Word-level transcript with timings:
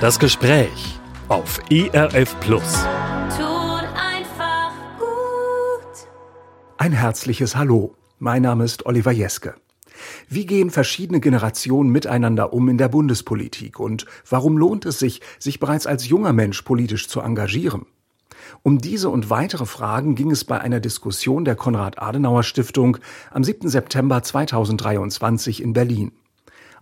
Das 0.00 0.20
Gespräch 0.20 1.00
auf 1.26 1.58
ERF 1.72 2.38
Plus. 2.38 2.84
Tut 3.36 3.84
einfach 3.96 4.70
gut. 4.96 6.06
Ein 6.76 6.92
herzliches 6.92 7.56
Hallo. 7.56 7.96
Mein 8.20 8.42
Name 8.42 8.62
ist 8.62 8.86
Oliver 8.86 9.10
Jeske. 9.10 9.56
Wie 10.28 10.46
gehen 10.46 10.70
verschiedene 10.70 11.18
Generationen 11.18 11.90
miteinander 11.90 12.52
um 12.52 12.68
in 12.68 12.78
der 12.78 12.88
Bundespolitik 12.88 13.80
und 13.80 14.06
warum 14.30 14.56
lohnt 14.56 14.86
es 14.86 15.00
sich, 15.00 15.20
sich 15.40 15.58
bereits 15.58 15.88
als 15.88 16.08
junger 16.08 16.32
Mensch 16.32 16.62
politisch 16.62 17.08
zu 17.08 17.20
engagieren? 17.20 17.84
Um 18.62 18.78
diese 18.78 19.10
und 19.10 19.30
weitere 19.30 19.66
Fragen 19.66 20.14
ging 20.14 20.30
es 20.30 20.44
bei 20.44 20.60
einer 20.60 20.78
Diskussion 20.78 21.44
der 21.44 21.56
Konrad-Adenauer-Stiftung 21.56 22.98
am 23.32 23.42
7. 23.42 23.68
September 23.68 24.22
2023 24.22 25.60
in 25.60 25.72
Berlin. 25.72 26.12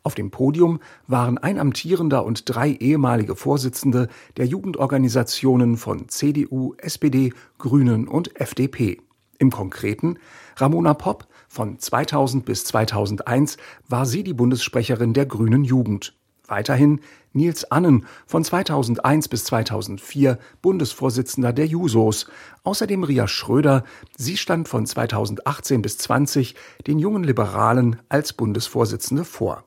Auf 0.07 0.15
dem 0.15 0.31
Podium 0.31 0.79
waren 1.09 1.37
ein 1.37 1.59
amtierender 1.59 2.25
und 2.25 2.43
drei 2.49 2.71
ehemalige 2.71 3.35
Vorsitzende 3.35 4.07
der 4.37 4.47
Jugendorganisationen 4.47 5.77
von 5.77 6.09
CDU, 6.09 6.75
SPD, 6.79 7.33
Grünen 7.59 8.07
und 8.07 8.41
FDP. 8.41 9.01
Im 9.41 9.51
Konkreten 9.51 10.21
Ramona 10.59 10.95
Popp, 10.95 11.27
von 11.49 11.81
2000 11.81 12.45
bis 12.45 12.63
2001 12.67 13.57
war 13.89 14.07
sie 14.07 14.23
die 14.23 14.33
Bundessprecherin 14.33 15.13
der 15.13 15.27
Grünen 15.27 15.65
Jugend. 15.65 16.15
Weiterhin 16.47 17.01
Nils 17.33 17.69
Annen, 17.73 18.07
von 18.29 18.45
2001 18.45 19.27
bis 19.27 19.43
2004 19.47 20.39
Bundesvorsitzender 20.63 21.53
der 21.53 21.67
Jusos. 21.67 22.29
Außerdem 22.63 23.03
Ria 23.03 23.27
Schröder, 23.27 23.83
sie 24.17 24.37
stand 24.37 24.69
von 24.69 24.87
2018 24.87 25.83
bis 25.83 25.99
20 25.99 26.55
den 26.87 27.01
jungen 27.01 27.25
Liberalen 27.25 27.97
als 28.09 28.35
Bundesvorsitzende 28.35 29.25
vor. 29.25 29.65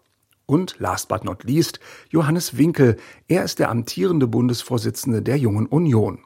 Und 0.50 0.78
last 0.80 1.10
but 1.10 1.24
not 1.24 1.44
least 1.44 1.80
Johannes 2.10 2.58
Winkel. 2.58 2.98
Er 3.28 3.44
ist 3.44 3.60
der 3.60 3.70
amtierende 3.70 4.26
Bundesvorsitzende 4.26 5.22
der 5.22 5.38
Jungen 5.38 5.68
Union. 5.68 6.24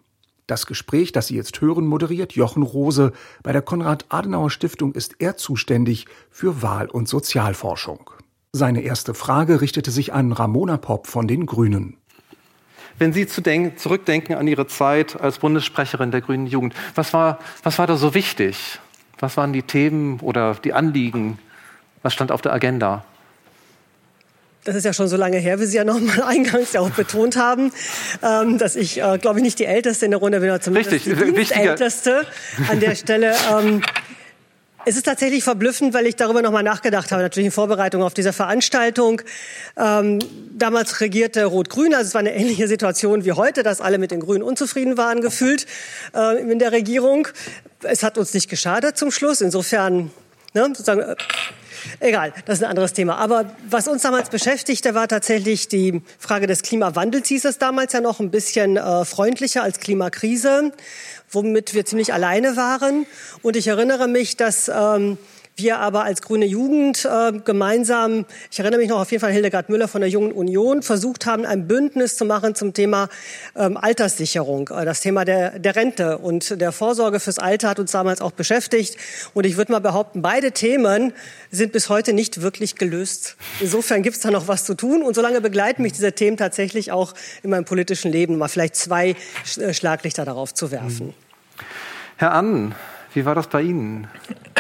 Das 0.48 0.66
Gespräch, 0.66 1.12
das 1.12 1.28
Sie 1.28 1.36
jetzt 1.36 1.60
hören, 1.60 1.86
moderiert 1.86 2.32
Jochen 2.32 2.64
Rose. 2.64 3.12
Bei 3.44 3.52
der 3.52 3.62
Konrad-Adenauer-Stiftung 3.62 4.94
ist 4.94 5.16
er 5.20 5.36
zuständig 5.36 6.06
für 6.32 6.62
Wahl- 6.62 6.90
und 6.90 7.10
Sozialforschung. 7.10 8.12
Seine 8.54 8.80
erste 8.84 9.14
Frage 9.14 9.60
richtete 9.60 9.92
sich 9.92 10.14
an 10.14 10.32
Ramona 10.32 10.78
Popp 10.78 11.08
von 11.08 11.28
den 11.28 11.46
Grünen. 11.46 11.98
Wenn 12.98 13.12
Sie 13.12 13.28
zurückdenken 13.28 14.38
an 14.38 14.48
Ihre 14.48 14.68
Zeit 14.68 15.20
als 15.20 15.40
Bundessprecherin 15.40 16.12
der 16.12 16.22
Grünen 16.22 16.48
Jugend, 16.48 16.74
was 16.96 17.12
war, 17.12 17.40
was 17.64 17.78
war 17.78 17.88
da 17.88 17.98
so 17.98 18.14
wichtig? 18.14 18.80
Was 19.20 19.36
waren 19.36 19.52
die 19.52 19.64
Themen 19.64 20.22
oder 20.22 20.56
die 20.56 20.72
Anliegen? 20.72 21.40
Was 22.04 22.14
stand 22.14 22.32
auf 22.32 22.42
der 22.42 22.54
Agenda? 22.54 23.04
Das 24.64 24.76
ist 24.76 24.86
ja 24.86 24.94
schon 24.94 25.08
so 25.08 25.18
lange 25.18 25.38
her, 25.38 25.60
wie 25.60 25.66
Sie 25.66 25.78
ja 25.78 25.84
noch 25.84 26.00
mal 26.00 26.22
eingangs 26.28 26.74
ja 26.74 26.82
auch 26.82 26.90
betont 26.92 27.36
haben, 27.36 27.72
ähm, 28.22 28.58
dass 28.58 28.76
ich, 28.76 29.02
äh, 29.02 29.18
glaube 29.18 29.40
ich, 29.40 29.44
nicht 29.44 29.60
die 29.60 29.66
Älteste 29.66 30.06
in 30.06 30.12
der 30.12 30.20
Runde 30.20 30.40
bin, 30.40 30.50
oder 30.50 30.62
zumindest 30.62 30.92
Richtig, 30.94 31.50
die 31.50 31.54
Älteste 31.54 32.26
an 32.70 32.80
der 32.80 32.96
Stelle. 32.96 33.36
Ähm, 33.52 33.82
es 34.86 34.98
ist 34.98 35.04
tatsächlich 35.04 35.44
verblüffend, 35.44 35.94
weil 35.94 36.08
ich 36.08 36.18
darüber 36.18 36.42
noch 36.42 36.52
mal 36.52 36.64
nachgedacht 36.64 37.12
habe, 37.12 37.22
natürlich 37.22 37.46
in 37.46 37.52
Vorbereitung 37.52 38.04
auf 38.04 38.14
diese 38.14 38.34
Veranstaltung. 38.34 39.22
Ähm, 39.78 40.20
damals 40.52 41.00
regierte 41.00 41.46
Rot-Grün, 41.46 41.94
also 41.94 42.08
es 42.08 42.14
war 42.14 42.20
eine 42.20 42.36
ähnliche 42.36 42.68
Situation 42.68 43.24
wie 43.24 43.32
heute, 43.32 43.64
dass 43.64 43.80
alle 43.80 43.98
mit 43.98 44.12
den 44.12 44.20
Grünen 44.20 44.44
unzufrieden 44.44 44.98
waren 44.98 45.22
gefühlt 45.22 45.68
äh, 46.14 46.42
in 46.42 46.60
der 46.60 46.74
Regierung. 46.74 47.30
Es 47.82 48.04
hat 48.04 48.18
uns 48.18 48.34
nicht 48.34 48.50
geschadet 48.50 48.98
zum 48.98 49.12
Schluss. 49.12 49.40
Insofern 49.40 50.12
ne, 50.54 50.66
sozusagen 50.68 51.00
äh, 51.00 51.16
Egal, 52.00 52.34
das 52.46 52.60
ist 52.60 52.64
ein 52.64 52.70
anderes 52.70 52.94
Thema. 52.94 53.18
Aber 53.18 53.46
was 53.70 53.88
uns 53.88 54.02
damals 54.02 54.30
beschäftigte, 54.30 54.94
war 54.94 55.08
tatsächlich 55.08 55.68
die 55.68 56.02
Frage 56.20 56.48
des 56.48 56.62
Klimawandels, 56.62 57.28
hieß 57.28 57.46
es 57.46 57.58
damals 57.58 57.94
ja 57.94 58.02
noch 58.02 58.20
ein 58.20 58.32
bisschen 58.32 58.78
äh, 58.78 59.06
freundlicher 59.06 59.64
als 59.64 59.80
Klimakrise, 59.80 60.72
womit 61.32 61.74
wir 61.74 61.86
ziemlich 61.86 62.14
alleine 62.14 62.56
waren. 62.56 63.06
Und 63.42 63.56
ich 63.56 63.68
erinnere 63.68 64.08
mich, 64.08 64.38
dass 64.38 64.70
ähm, 64.70 65.18
wir 65.56 65.80
aber 65.80 66.04
als 66.04 66.22
Grüne 66.22 66.46
Jugend 66.46 67.06
äh, 67.06 67.32
gemeinsam, 67.32 68.26
ich 68.52 68.60
erinnere 68.60 68.80
mich 68.80 68.90
noch 68.90 69.00
auf 69.00 69.12
jeden 69.12 69.22
Fall 69.22 69.32
Hildegard 69.32 69.70
Müller 69.70 69.88
von 69.88 70.02
der 70.02 70.10
Jungen 70.10 70.32
Union, 70.32 70.82
versucht 70.82 71.26
haben, 71.26 71.46
ein 71.46 71.68
Bündnis 71.68 72.18
zu 72.18 72.26
machen 72.26 72.56
zum 72.56 72.74
Thema 72.74 73.10
ähm, 73.56 73.78
Alterssicherung. 73.78 74.70
Äh, 74.70 74.86
das 74.86 75.02
Thema 75.02 75.26
der, 75.26 75.60
der 75.60 75.76
Rente 75.76 76.18
und 76.18 76.60
der 76.60 76.72
Vorsorge 76.72 77.20
fürs 77.20 77.40
Alter 77.40 77.70
hat 77.70 77.80
uns 77.80 77.92
damals 77.92 78.22
auch 78.22 78.32
beschäftigt. 78.32 78.98
Und 79.34 79.46
ich 79.46 79.58
würde 79.58 79.72
mal 79.72 79.80
behaupten, 79.80 80.22
beide 80.22 80.52
Themen 80.52 81.14
sind 81.52 81.72
bis 81.72 81.90
heute 81.90 82.14
nicht 82.14 82.42
wirklich 82.42 82.76
gelöst. 82.76 83.38
Insofern 83.60 84.02
gibt 84.02 84.16
es 84.16 84.22
da 84.24 84.32
noch 84.32 84.48
was 84.48 84.66
zu 84.66 84.74
tun. 84.74 85.04
Und 85.04 85.14
solange 85.16 85.42
begleiten 85.42 85.84
mich 85.84 85.94
diese 85.94 86.14
Themen 86.14 86.38
tatsächlich 86.38 86.92
auch 86.92 87.14
in 87.44 87.52
meinem 87.52 87.66
politischen 87.66 88.12
Leben, 88.12 88.38
mal 88.38 88.48
vielleicht 88.48 88.76
zwei 88.76 89.16
äh, 89.58 89.74
Schlaglichter 89.74 90.26
darauf 90.26 90.54
zu 90.54 90.72
werfen. 90.72 91.14
Herr 92.18 92.34
Annen, 92.34 92.74
wie 93.14 93.26
war 93.26 93.36
das 93.36 93.48
bei 93.48 93.62
Ihnen? 93.62 94.08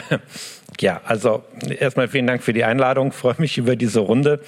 Ja, 0.80 1.02
also 1.06 1.44
erstmal 1.80 2.08
vielen 2.08 2.28
Dank 2.28 2.44
für 2.44 2.54
die 2.54 2.64
Einladung. 2.64 3.12
Freue 3.14 3.36
mich 3.38 3.58
über 3.58 3.76
diese 3.76 4.00
Runde. 4.00 4.42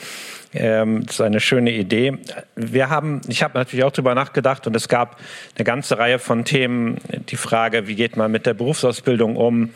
Ähm, 0.54 1.06
das 1.06 1.16
ist 1.16 1.22
eine 1.22 1.40
schöne 1.40 1.72
Idee. 1.72 2.18
Wir 2.56 2.90
haben, 2.90 3.22
ich 3.28 3.44
habe 3.44 3.58
natürlich 3.58 3.84
auch 3.84 3.92
darüber 3.92 4.16
nachgedacht 4.16 4.66
und 4.68 4.76
es 4.76 4.88
gab 4.88 5.18
eine 5.56 5.66
ganze 5.66 5.98
Reihe 5.98 6.20
von 6.20 6.46
Themen. 6.46 6.98
Die 7.30 7.36
Frage, 7.36 7.88
wie 7.88 7.96
geht 7.96 8.16
man 8.16 8.32
mit 8.32 8.46
der 8.46 8.54
Berufsausbildung 8.54 9.36
um? 9.36 9.72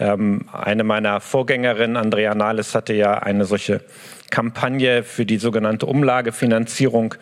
Ähm, 0.00 0.48
eine 0.52 0.84
meiner 0.84 1.20
Vorgängerinnen, 1.20 1.96
Andrea 1.96 2.34
Nahles, 2.34 2.74
hatte 2.74 2.94
ja 2.94 3.18
eine 3.18 3.44
solche 3.44 3.82
Kampagne 4.30 5.02
für 5.02 5.26
die 5.26 5.36
sogenannte 5.36 5.84
Umlagefinanzierung 5.84 7.14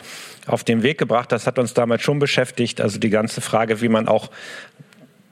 auf 0.46 0.62
den 0.62 0.84
Weg 0.84 0.98
gebracht. 0.98 1.32
Das 1.32 1.46
hat 1.46 1.58
uns 1.58 1.74
damals 1.74 2.02
schon 2.02 2.20
beschäftigt. 2.20 2.80
Also 2.80 3.00
die 3.00 3.10
ganze 3.10 3.40
Frage, 3.40 3.80
wie 3.80 3.88
man 3.88 4.06
auch 4.06 4.30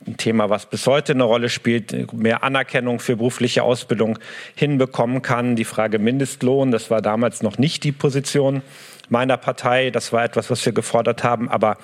ein 0.09 0.17
Thema, 0.17 0.51
was 0.51 0.67
bis 0.67 0.87
heute 0.87 1.13
eine 1.13 1.25
Rolle 1.25 1.49
spielt, 1.49 2.13
mehr 2.13 2.43
Anerkennung 2.43 2.99
für 2.99 3.17
berufliche 3.17 3.63
Ausbildung 3.63 4.19
hinbekommen 4.55 5.23
kann. 5.23 5.57
Die 5.57 5.65
Frage 5.65 5.99
Mindestlohn, 5.99 6.71
das 6.71 6.91
war 6.91 7.03
damals 7.03 7.43
noch 7.43 7.59
nicht 7.59 7.85
die 7.85 7.93
Position 7.93 8.63
meiner 9.09 9.37
Partei. 9.37 9.91
Das 9.91 10.13
war 10.13 10.25
etwas, 10.25 10.51
was 10.51 10.65
wir 10.65 10.73
gefordert 10.73 11.25
haben. 11.25 11.49
Aber 11.49 11.77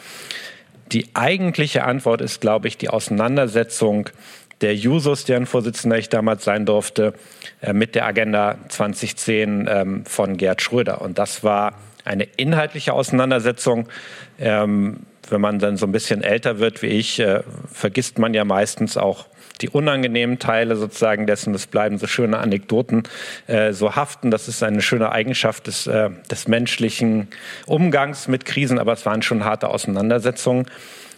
die 0.92 1.08
eigentliche 1.14 1.84
Antwort 1.84 2.20
ist, 2.20 2.40
glaube 2.40 2.68
ich, 2.68 2.76
die 2.76 2.88
Auseinandersetzung 2.88 4.10
der 4.60 4.74
Jusos, 4.74 5.24
deren 5.24 5.46
Vorsitzender 5.46 5.98
ich 5.98 6.08
damals 6.08 6.44
sein 6.44 6.64
durfte, 6.64 7.14
äh, 7.60 7.72
mit 7.72 7.94
der 7.94 8.06
Agenda 8.06 8.56
2010 8.68 9.68
ähm, 9.68 10.06
von 10.06 10.36
Gerd 10.36 10.62
Schröder. 10.62 11.02
Und 11.02 11.18
das 11.18 11.42
war 11.42 11.74
eine 12.04 12.24
inhaltliche 12.36 12.92
Auseinandersetzung. 12.92 13.88
Ähm, 14.38 15.00
wenn 15.30 15.40
man 15.40 15.58
dann 15.58 15.76
so 15.76 15.86
ein 15.86 15.92
bisschen 15.92 16.22
älter 16.22 16.58
wird 16.58 16.82
wie 16.82 16.88
ich, 16.88 17.18
äh, 17.18 17.42
vergisst 17.72 18.18
man 18.18 18.34
ja 18.34 18.44
meistens 18.44 18.96
auch 18.96 19.26
die 19.60 19.68
unangenehmen 19.68 20.38
Teile 20.38 20.76
sozusagen 20.76 21.26
dessen. 21.26 21.54
Es 21.54 21.66
bleiben 21.66 21.98
so 21.98 22.06
schöne 22.06 22.38
Anekdoten 22.38 23.04
äh, 23.46 23.72
so 23.72 23.94
haften. 23.94 24.30
Das 24.30 24.48
ist 24.48 24.62
eine 24.62 24.82
schöne 24.82 25.12
Eigenschaft 25.12 25.66
des, 25.66 25.86
äh, 25.86 26.10
des 26.30 26.48
menschlichen 26.48 27.28
Umgangs 27.66 28.28
mit 28.28 28.44
Krisen, 28.44 28.78
aber 28.78 28.92
es 28.92 29.06
waren 29.06 29.22
schon 29.22 29.44
harte 29.44 29.68
Auseinandersetzungen. 29.68 30.66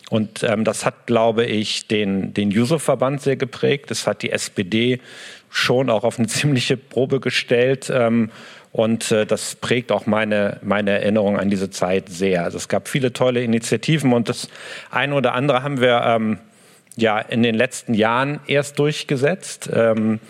Und 0.08 0.44
ähm, 0.44 0.64
das 0.64 0.84
hat, 0.84 1.06
glaube 1.06 1.46
ich, 1.46 1.88
den, 1.88 2.32
den 2.32 2.50
Juso-Verband 2.50 3.22
sehr 3.22 3.36
geprägt. 3.36 3.90
Das 3.90 4.06
hat 4.06 4.22
die 4.22 4.30
SPD 4.30 5.00
schon 5.50 5.90
auch 5.90 6.04
auf 6.04 6.18
eine 6.18 6.28
ziemliche 6.28 6.76
Probe 6.76 7.20
gestellt. 7.20 7.90
Ähm, 7.92 8.30
und 8.76 9.10
äh, 9.10 9.24
das 9.24 9.54
prägt 9.54 9.90
auch 9.90 10.04
meine, 10.04 10.58
meine 10.62 10.90
Erinnerung 10.90 11.38
an 11.38 11.48
diese 11.48 11.70
Zeit 11.70 12.10
sehr. 12.10 12.44
Also 12.44 12.58
es 12.58 12.68
gab 12.68 12.88
viele 12.88 13.14
tolle 13.14 13.42
Initiativen 13.42 14.12
und 14.12 14.28
das 14.28 14.50
eine 14.90 15.14
oder 15.14 15.32
andere 15.32 15.62
haben 15.62 15.80
wir 15.80 16.02
ähm, 16.04 16.38
ja 16.94 17.18
in 17.18 17.42
den 17.42 17.54
letzten 17.54 17.94
Jahren 17.94 18.38
erst 18.46 18.78
durchgesetzt. 18.78 19.70
Ähm, 19.72 20.20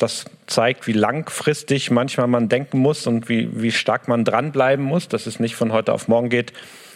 das 0.00 0.24
zeigt, 0.48 0.88
wie 0.88 0.94
langfristig 0.94 1.92
manchmal 1.92 2.26
man 2.26 2.48
denken 2.48 2.80
muss 2.80 3.06
und 3.06 3.28
wie, 3.28 3.62
wie 3.62 3.70
stark 3.70 4.08
man 4.08 4.24
dranbleiben 4.24 4.84
muss, 4.84 5.06
dass 5.06 5.26
es 5.26 5.38
nicht 5.38 5.54
von 5.54 5.72
heute 5.72 5.92
auf 5.92 6.08
morgen 6.08 6.28
geht. 6.28 6.52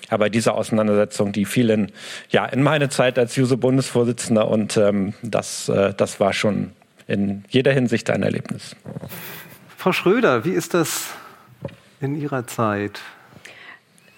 Aber 0.08 0.29
diese 0.29 0.55
Auseinandersetzung, 0.55 1.31
die 1.31 1.44
fielen 1.44 1.93
ja 2.31 2.47
in 2.47 2.64
meine 2.64 2.88
Zeit 2.88 3.17
als 3.17 3.37
Juso-Bundesvorsitzender 3.37 4.49
und 4.49 4.76
ähm, 4.76 5.14
das, 5.23 5.69
äh, 5.69 5.94
das 5.97 6.19
war 6.19 6.32
schon 6.32 6.73
in 7.06 7.44
jeder 7.49 7.73
Hinsicht 7.73 8.11
ein 8.11 8.25
Erlebnis. 8.25 8.75
Frau 9.87 9.93
Schröder, 9.93 10.44
wie 10.44 10.50
ist 10.50 10.75
das 10.75 11.11
in 12.00 12.21
Ihrer 12.21 12.44
Zeit? 12.49 13.00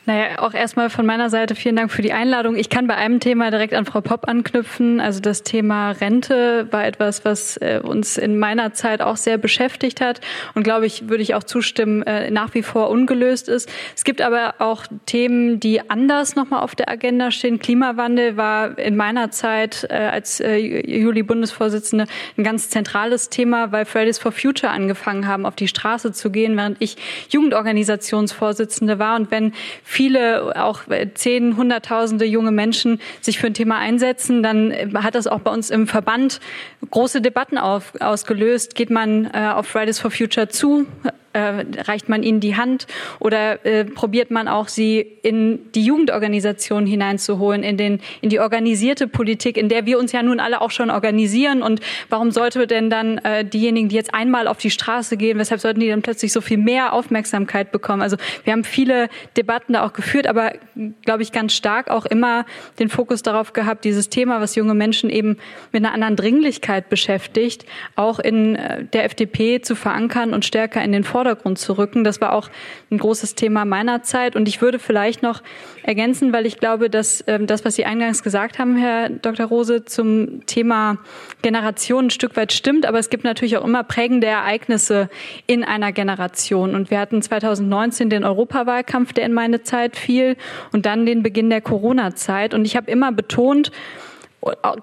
Naja, 0.08 0.38
auch 0.38 0.54
erstmal 0.54 0.88
von 0.88 1.04
meiner 1.04 1.28
Seite 1.28 1.54
vielen 1.54 1.76
Dank 1.76 1.92
für 1.92 2.00
die 2.00 2.14
Einladung. 2.14 2.56
Ich 2.56 2.70
kann 2.70 2.86
bei 2.86 2.94
einem 2.94 3.20
Thema 3.20 3.50
direkt 3.50 3.74
an 3.74 3.84
Frau 3.84 4.00
Popp 4.00 4.26
anknüpfen. 4.26 5.00
Also 5.00 5.20
das 5.20 5.42
Thema 5.42 5.90
Rente 5.90 6.66
war 6.70 6.86
etwas, 6.86 7.26
was 7.26 7.58
äh, 7.58 7.78
uns 7.84 8.16
in 8.16 8.38
meiner 8.38 8.72
Zeit 8.72 9.02
auch 9.02 9.18
sehr 9.18 9.36
beschäftigt 9.36 10.00
hat 10.00 10.22
und 10.54 10.62
glaube 10.62 10.86
ich, 10.86 11.10
würde 11.10 11.22
ich 11.22 11.34
auch 11.34 11.44
zustimmen, 11.44 12.04
äh, 12.04 12.30
nach 12.30 12.54
wie 12.54 12.62
vor 12.62 12.88
ungelöst 12.88 13.50
ist. 13.50 13.70
Es 13.94 14.02
gibt 14.02 14.22
aber 14.22 14.54
auch 14.60 14.86
Themen, 15.04 15.60
die 15.60 15.90
anders 15.90 16.36
nochmal 16.36 16.62
auf 16.62 16.74
der 16.74 16.88
Agenda 16.88 17.30
stehen. 17.30 17.58
Klimawandel 17.58 18.38
war 18.38 18.78
in 18.78 18.96
meiner 18.96 19.30
Zeit 19.30 19.86
äh, 19.90 19.92
als 19.92 20.38
Juli-Bundesvorsitzende 20.38 22.06
ein 22.38 22.44
ganz 22.44 22.70
zentrales 22.70 23.28
Thema, 23.28 23.72
weil 23.72 23.84
Fridays 23.84 24.18
for 24.18 24.32
Future 24.32 24.72
angefangen 24.72 25.26
haben, 25.26 25.44
auf 25.44 25.54
die 25.54 25.68
Straße 25.68 26.12
zu 26.12 26.30
gehen, 26.30 26.56
während 26.56 26.78
ich 26.80 26.96
Jugendorganisationsvorsitzende 27.28 28.98
war. 28.98 29.14
Und 29.14 29.30
wenn 29.30 29.52
viele, 29.98 30.54
auch 30.54 30.82
zehn, 31.14 31.56
hunderttausende 31.56 32.24
junge 32.24 32.52
Menschen 32.52 33.00
sich 33.20 33.40
für 33.40 33.48
ein 33.48 33.54
Thema 33.54 33.78
einsetzen, 33.78 34.44
dann 34.44 34.72
hat 34.94 35.16
das 35.16 35.26
auch 35.26 35.40
bei 35.40 35.50
uns 35.50 35.70
im 35.70 35.88
Verband 35.88 36.38
große 36.88 37.20
Debatten 37.20 37.58
auf, 37.58 37.94
ausgelöst. 37.98 38.76
Geht 38.76 38.90
man 38.90 39.24
äh, 39.24 39.50
auf 39.52 39.66
Fridays 39.66 39.98
for 39.98 40.12
Future 40.12 40.48
zu? 40.48 40.86
Äh, 41.32 41.64
reicht 41.82 42.08
man 42.08 42.22
ihnen 42.22 42.40
die 42.40 42.56
Hand 42.56 42.86
oder 43.20 43.64
äh, 43.64 43.84
probiert 43.84 44.30
man 44.30 44.48
auch 44.48 44.68
sie 44.68 45.00
in 45.22 45.70
die 45.72 45.84
Jugendorganisation 45.84 46.86
hineinzuholen, 46.86 47.62
in 47.62 47.76
den 47.76 48.00
in 48.20 48.30
die 48.30 48.40
organisierte 48.40 49.06
Politik, 49.06 49.56
in 49.56 49.68
der 49.68 49.86
wir 49.86 49.98
uns 49.98 50.12
ja 50.12 50.22
nun 50.22 50.40
alle 50.40 50.60
auch 50.60 50.70
schon 50.70 50.90
organisieren 50.90 51.62
und 51.62 51.80
warum 52.08 52.30
sollte 52.30 52.66
denn 52.66 52.90
dann 52.90 53.18
äh, 53.18 53.44
diejenigen, 53.44 53.88
die 53.88 53.96
jetzt 53.96 54.14
einmal 54.14 54.48
auf 54.48 54.58
die 54.58 54.70
Straße 54.70 55.16
gehen, 55.16 55.38
weshalb 55.38 55.60
sollten 55.60 55.80
die 55.80 55.88
dann 55.88 56.02
plötzlich 56.02 56.32
so 56.32 56.40
viel 56.40 56.58
mehr 56.58 56.92
Aufmerksamkeit 56.92 57.72
bekommen? 57.72 58.02
Also 58.02 58.16
wir 58.44 58.52
haben 58.52 58.64
viele 58.64 59.08
Debatten 59.36 59.74
da 59.74 59.84
auch 59.84 59.92
geführt, 59.92 60.26
aber 60.26 60.52
glaube 61.04 61.22
ich 61.22 61.32
ganz 61.32 61.54
stark 61.54 61.90
auch 61.90 62.06
immer 62.06 62.46
den 62.78 62.88
Fokus 62.88 63.22
darauf 63.22 63.52
gehabt, 63.52 63.84
dieses 63.84 64.08
Thema, 64.08 64.40
was 64.40 64.54
junge 64.54 64.74
Menschen 64.74 65.10
eben 65.10 65.36
mit 65.72 65.84
einer 65.84 65.92
anderen 65.92 66.16
Dringlichkeit 66.16 66.88
beschäftigt, 66.88 67.66
auch 67.96 68.18
in 68.18 68.56
äh, 68.56 68.84
der 68.84 69.04
FDP 69.04 69.60
zu 69.60 69.74
verankern 69.74 70.34
und 70.34 70.44
stärker 70.44 70.82
in 70.82 70.92
den 70.92 71.04
Vordergrund 71.04 71.27
Vordergrund 71.28 71.58
zu 71.58 71.74
rücken. 71.74 72.04
Das 72.04 72.22
war 72.22 72.32
auch 72.32 72.48
ein 72.90 72.96
großes 72.96 73.34
Thema 73.34 73.66
meiner 73.66 74.02
Zeit. 74.02 74.34
Und 74.34 74.48
ich 74.48 74.62
würde 74.62 74.78
vielleicht 74.78 75.22
noch 75.22 75.42
ergänzen, 75.82 76.32
weil 76.32 76.46
ich 76.46 76.58
glaube, 76.58 76.88
dass 76.88 77.22
ähm, 77.26 77.46
das, 77.46 77.66
was 77.66 77.74
Sie 77.74 77.84
eingangs 77.84 78.22
gesagt 78.22 78.58
haben, 78.58 78.76
Herr 78.76 79.10
Dr. 79.10 79.46
Rose, 79.46 79.84
zum 79.84 80.46
Thema 80.46 80.96
Generation 81.42 82.06
ein 82.06 82.10
Stück 82.10 82.34
weit 82.36 82.54
stimmt. 82.54 82.86
Aber 82.86 82.98
es 82.98 83.10
gibt 83.10 83.24
natürlich 83.24 83.58
auch 83.58 83.64
immer 83.64 83.84
prägende 83.84 84.26
Ereignisse 84.26 85.10
in 85.46 85.64
einer 85.64 85.92
Generation. 85.92 86.74
Und 86.74 86.90
wir 86.90 86.98
hatten 86.98 87.20
2019 87.20 88.08
den 88.08 88.24
Europawahlkampf, 88.24 89.12
der 89.12 89.26
in 89.26 89.34
meine 89.34 89.62
Zeit 89.62 89.96
fiel, 89.96 90.36
und 90.72 90.86
dann 90.86 91.04
den 91.04 91.22
Beginn 91.22 91.50
der 91.50 91.60
Corona-Zeit. 91.60 92.54
Und 92.54 92.64
ich 92.64 92.74
habe 92.74 92.90
immer 92.90 93.12
betont, 93.12 93.70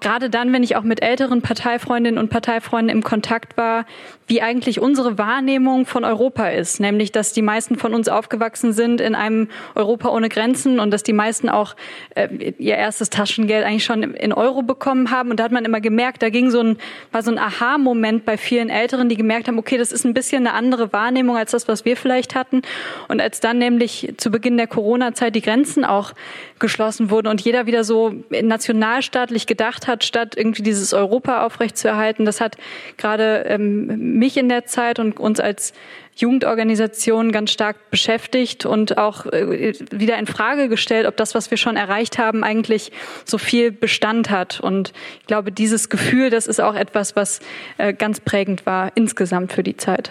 gerade 0.00 0.28
dann, 0.28 0.52
wenn 0.52 0.62
ich 0.62 0.76
auch 0.76 0.82
mit 0.82 1.02
älteren 1.02 1.40
Parteifreundinnen 1.40 2.18
und 2.18 2.28
Parteifreunden 2.28 2.94
im 2.94 3.02
Kontakt 3.02 3.56
war, 3.56 3.86
wie 4.26 4.42
eigentlich 4.42 4.80
unsere 4.80 5.18
Wahrnehmung 5.18 5.86
von 5.86 6.04
Europa 6.04 6.48
ist, 6.48 6.80
nämlich 6.80 7.12
dass 7.12 7.32
die 7.32 7.42
meisten 7.42 7.76
von 7.76 7.94
uns 7.94 8.08
aufgewachsen 8.08 8.72
sind 8.72 9.00
in 9.00 9.14
einem 9.14 9.48
Europa 9.74 10.08
ohne 10.08 10.28
Grenzen 10.28 10.80
und 10.80 10.90
dass 10.90 11.02
die 11.02 11.12
meisten 11.12 11.48
auch 11.48 11.74
äh, 12.14 12.52
ihr 12.58 12.76
erstes 12.76 13.08
Taschengeld 13.08 13.64
eigentlich 13.64 13.84
schon 13.84 14.02
in 14.02 14.32
Euro 14.32 14.62
bekommen 14.62 15.10
haben. 15.10 15.30
Und 15.30 15.40
da 15.40 15.44
hat 15.44 15.52
man 15.52 15.64
immer 15.64 15.80
gemerkt, 15.80 16.22
da 16.22 16.28
ging 16.28 16.50
so 16.50 16.60
ein, 16.60 16.76
war 17.12 17.22
so 17.22 17.30
ein 17.30 17.38
Aha-Moment 17.38 18.24
bei 18.24 18.36
vielen 18.36 18.68
Älteren, 18.68 19.08
die 19.08 19.16
gemerkt 19.16 19.48
haben, 19.48 19.58
okay, 19.58 19.78
das 19.78 19.92
ist 19.92 20.04
ein 20.04 20.12
bisschen 20.12 20.46
eine 20.46 20.54
andere 20.54 20.92
Wahrnehmung 20.92 21.36
als 21.36 21.52
das, 21.52 21.68
was 21.68 21.84
wir 21.84 21.96
vielleicht 21.96 22.34
hatten. 22.34 22.62
Und 23.08 23.20
als 23.20 23.40
dann 23.40 23.58
nämlich 23.58 24.14
zu 24.16 24.30
Beginn 24.30 24.56
der 24.56 24.66
Corona-Zeit 24.66 25.34
die 25.34 25.42
Grenzen 25.42 25.84
auch 25.84 26.12
geschlossen 26.58 27.10
wurden 27.10 27.28
und 27.28 27.40
jeder 27.42 27.66
wieder 27.66 27.84
so 27.84 28.14
nationalstaatlich 28.30 29.45
gedacht 29.46 29.86
hat, 29.86 30.04
statt 30.04 30.34
irgendwie 30.36 30.62
dieses 30.62 30.92
Europa 30.92 31.44
aufrechtzuerhalten, 31.44 32.24
das 32.24 32.40
hat 32.40 32.56
gerade 32.96 33.44
ähm, 33.48 34.18
mich 34.18 34.36
in 34.36 34.48
der 34.48 34.66
Zeit 34.66 34.98
und 34.98 35.18
uns 35.18 35.40
als 35.40 35.72
Jugendorganisation 36.16 37.30
ganz 37.30 37.52
stark 37.52 37.90
beschäftigt 37.90 38.64
und 38.64 38.96
auch 38.96 39.26
äh, 39.26 39.74
wieder 39.90 40.18
in 40.18 40.26
Frage 40.26 40.68
gestellt, 40.68 41.06
ob 41.06 41.16
das, 41.16 41.34
was 41.34 41.50
wir 41.50 41.58
schon 41.58 41.76
erreicht 41.76 42.18
haben, 42.18 42.42
eigentlich 42.42 42.90
so 43.24 43.36
viel 43.36 43.70
Bestand 43.70 44.30
hat. 44.30 44.58
Und 44.60 44.92
ich 45.20 45.26
glaube, 45.26 45.52
dieses 45.52 45.90
Gefühl, 45.90 46.30
das 46.30 46.46
ist 46.46 46.60
auch 46.60 46.74
etwas, 46.74 47.16
was 47.16 47.40
äh, 47.76 47.92
ganz 47.92 48.20
prägend 48.20 48.64
war 48.64 48.92
insgesamt 48.94 49.52
für 49.52 49.62
die 49.62 49.76
Zeit. 49.76 50.10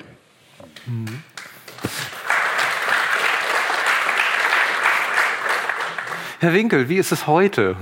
Herr 6.39 6.53
Winkel, 6.53 6.89
wie 6.89 6.97
ist 6.97 7.11
es 7.11 7.25
heute? 7.25 7.75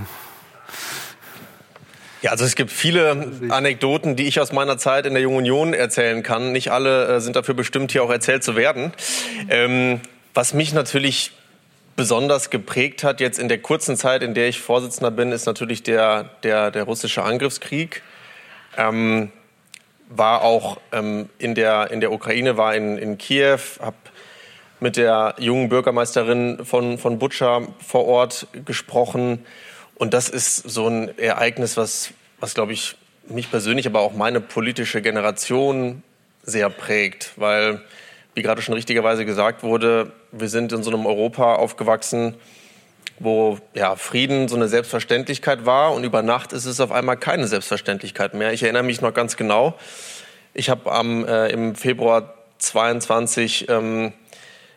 Ja, 2.23 2.31
also 2.31 2.45
es 2.45 2.55
gibt 2.55 2.71
viele 2.71 3.33
Anekdoten, 3.49 4.15
die 4.15 4.27
ich 4.27 4.39
aus 4.39 4.53
meiner 4.53 4.77
Zeit 4.77 5.05
in 5.05 5.13
der 5.13 5.21
Jungen 5.21 5.39
Union 5.39 5.73
erzählen 5.73 6.23
kann. 6.23 6.53
Nicht 6.53 6.71
alle 6.71 7.17
äh, 7.17 7.19
sind 7.19 7.35
dafür 7.35 7.53
bestimmt, 7.53 7.91
hier 7.91 8.01
auch 8.01 8.09
erzählt 8.09 8.45
zu 8.45 8.55
werden. 8.55 8.93
Ähm, 9.49 9.99
was 10.33 10.53
mich 10.53 10.73
natürlich 10.73 11.33
besonders 11.97 12.49
geprägt 12.49 13.03
hat 13.03 13.19
jetzt 13.19 13.39
in 13.39 13.49
der 13.49 13.61
kurzen 13.61 13.97
Zeit, 13.97 14.23
in 14.23 14.33
der 14.33 14.47
ich 14.47 14.61
Vorsitzender 14.61 15.11
bin, 15.11 15.33
ist 15.33 15.47
natürlich 15.47 15.83
der, 15.83 16.29
der, 16.43 16.71
der 16.71 16.83
russische 16.83 17.23
Angriffskrieg. 17.23 18.01
Ähm, 18.77 19.33
war 20.07 20.43
auch 20.43 20.77
ähm, 20.93 21.27
in, 21.39 21.55
der, 21.55 21.91
in 21.91 21.99
der 21.99 22.13
Ukraine, 22.13 22.55
war 22.55 22.73
in, 22.73 22.97
in 22.97 23.17
Kiew, 23.17 23.59
habe 23.81 23.97
mit 24.79 24.95
der 24.95 25.35
jungen 25.39 25.67
Bürgermeisterin 25.67 26.63
von, 26.63 26.97
von 26.97 27.19
Butscha 27.19 27.63
vor 27.85 28.05
Ort 28.05 28.47
gesprochen 28.63 29.45
und 30.03 30.13
das 30.13 30.27
ist 30.27 30.57
so 30.57 30.89
ein 30.89 31.17
Ereignis, 31.17 31.77
was, 31.77 32.09
was 32.41 32.53
glaube 32.53 32.73
ich, 32.73 32.97
mich 33.29 33.49
persönlich, 33.49 33.87
aber 33.87 34.01
auch 34.01 34.11
meine 34.11 34.41
politische 34.41 35.01
Generation 35.01 36.03
sehr 36.43 36.69
prägt, 36.69 37.31
weil, 37.37 37.79
wie 38.33 38.41
gerade 38.41 38.61
schon 38.61 38.73
richtigerweise 38.73 39.23
gesagt 39.23 39.63
wurde, 39.63 40.11
wir 40.33 40.49
sind 40.49 40.73
in 40.73 40.83
so 40.83 40.91
einem 40.91 41.05
Europa 41.05 41.55
aufgewachsen, 41.55 42.35
wo 43.17 43.59
ja, 43.73 43.95
Frieden 43.95 44.49
so 44.49 44.57
eine 44.57 44.67
Selbstverständlichkeit 44.67 45.65
war 45.65 45.93
und 45.93 46.03
über 46.03 46.21
Nacht 46.21 46.51
ist 46.51 46.65
es 46.65 46.81
auf 46.81 46.91
einmal 46.91 47.15
keine 47.15 47.47
Selbstverständlichkeit 47.47 48.33
mehr. 48.33 48.51
Ich 48.51 48.61
erinnere 48.61 48.83
mich 48.83 48.99
noch 48.99 49.13
ganz 49.13 49.37
genau. 49.37 49.73
Ich 50.53 50.69
habe 50.69 50.91
äh, 51.29 51.49
im 51.49 51.75
Februar 51.75 52.33
22 52.57 53.69
ähm, 53.69 54.11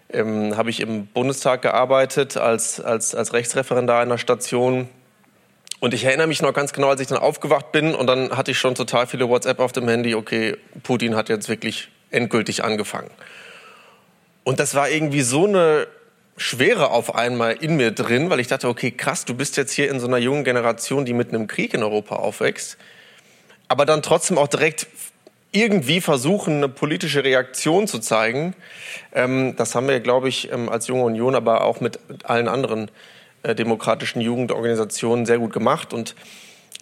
ähm, 0.09 0.57
habe 0.57 0.71
ich 0.71 0.79
im 0.79 1.09
Bundestag 1.09 1.63
gearbeitet 1.63 2.37
als, 2.37 2.79
als, 2.81 3.13
als 3.13 3.33
Rechtsreferendar 3.33 4.03
einer 4.03 4.19
Station 4.19 4.89
und 5.81 5.95
ich 5.95 6.05
erinnere 6.05 6.27
mich 6.27 6.41
noch 6.43 6.55
ganz 6.55 6.73
genau, 6.73 6.89
als 6.89 7.01
ich 7.01 7.07
dann 7.07 7.19
aufgewacht 7.19 7.73
bin 7.73 7.95
und 7.95 8.07
dann 8.07 8.37
hatte 8.37 8.51
ich 8.51 8.59
schon 8.59 8.75
total 8.75 9.07
viele 9.07 9.29
WhatsApp 9.29 9.61
auf 9.61 9.73
dem 9.73 9.89
Handy. 9.89 10.15
Okay, 10.15 10.57
Putin 10.83 11.17
hat 11.17 11.29
jetzt 11.29 11.49
wirklich 11.49 11.89
endgültig 12.11 12.65
angefangen. 12.65 13.11
Und 14.45 14.61
das 14.61 14.75
war 14.75 14.89
irgendwie 14.89 15.23
so 15.23 15.47
eine 15.47 15.87
Schwere 16.37 16.91
auf 16.91 17.15
einmal 17.15 17.55
in 17.55 17.77
mir 17.77 17.91
drin, 17.91 18.31
weil 18.31 18.41
ich 18.41 18.47
dachte, 18.47 18.69
okay, 18.69 18.91
krass, 18.91 19.25
du 19.25 19.35
bist 19.35 19.57
jetzt 19.57 19.73
hier 19.73 19.91
in 19.91 20.01
so 20.01 20.07
einer 20.07 20.19
jungen 20.19 20.45
Generation, 20.45 21.05
die 21.05 21.13
mit 21.13 21.31
einem 21.31 21.47
Krieg 21.47 21.75
in 21.75 21.83
Europa 21.83 22.17
aufwächst, 22.17 22.77
aber 23.69 23.87
dann 23.87 24.03
trotzdem 24.03 24.39
auch 24.39 24.49
direkt 24.49 24.87
irgendwie 25.53 26.01
versuchen, 26.01 26.57
eine 26.57 26.69
politische 26.69 27.25
Reaktion 27.25 27.87
zu 27.87 27.99
zeigen. 27.99 28.55
Ähm, 29.15 29.55
das 29.57 29.75
haben 29.75 29.89
wir, 29.89 30.01
glaube 30.01 30.29
ich, 30.29 30.53
ähm, 30.53 30.69
als 30.69 30.87
Junge 30.87 31.05
Union, 31.05 31.35
aber 31.35 31.65
auch 31.65 31.81
mit 31.81 31.99
allen 32.25 32.49
anderen 32.49 32.91
äh, 33.47 33.55
demokratischen 33.55 34.21
Jugendorganisationen 34.21 35.25
sehr 35.25 35.39
gut 35.39 35.53
gemacht. 35.53 35.93
Und 35.93 36.17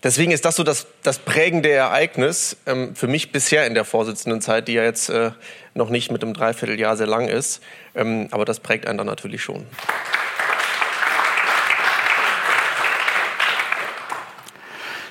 deswegen 0.03 0.33
ist 0.33 0.47
das 0.47 0.57
so 0.57 0.63
das, 0.63 0.87
das 1.03 1.19
prägende 1.19 1.71
Ereignis 1.71 2.57
ähm, 2.65 2.97
für 2.97 3.07
mich 3.07 3.33
bisher 3.33 3.67
in 3.67 3.75
der 3.75 3.85
Vorsitzendenzeit, 3.85 4.67
die 4.67 4.73
ja 4.73 4.83
jetzt 4.83 5.11
äh, 5.11 5.33
noch 5.75 5.91
nicht 5.91 6.11
mit 6.11 6.23
einem 6.23 6.33
Dreivierteljahr 6.33 6.97
sehr 6.97 7.07
lang 7.07 7.29
ist. 7.29 7.63
Ähm, 7.95 8.29
aber 8.31 8.47
das 8.47 8.61
prägt 8.61 8.87
einen 8.87 8.97
dann 8.97 9.07
natürlich 9.07 9.43
schon. 9.43 9.67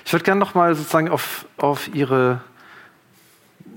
Ich 0.05 0.11
würde 0.11 0.25
gerne 0.25 0.39
noch 0.39 0.55
mal 0.55 0.73
sozusagen 0.73 1.09
auf, 1.09 1.45
auf 1.57 1.87
Ihre, 1.93 2.41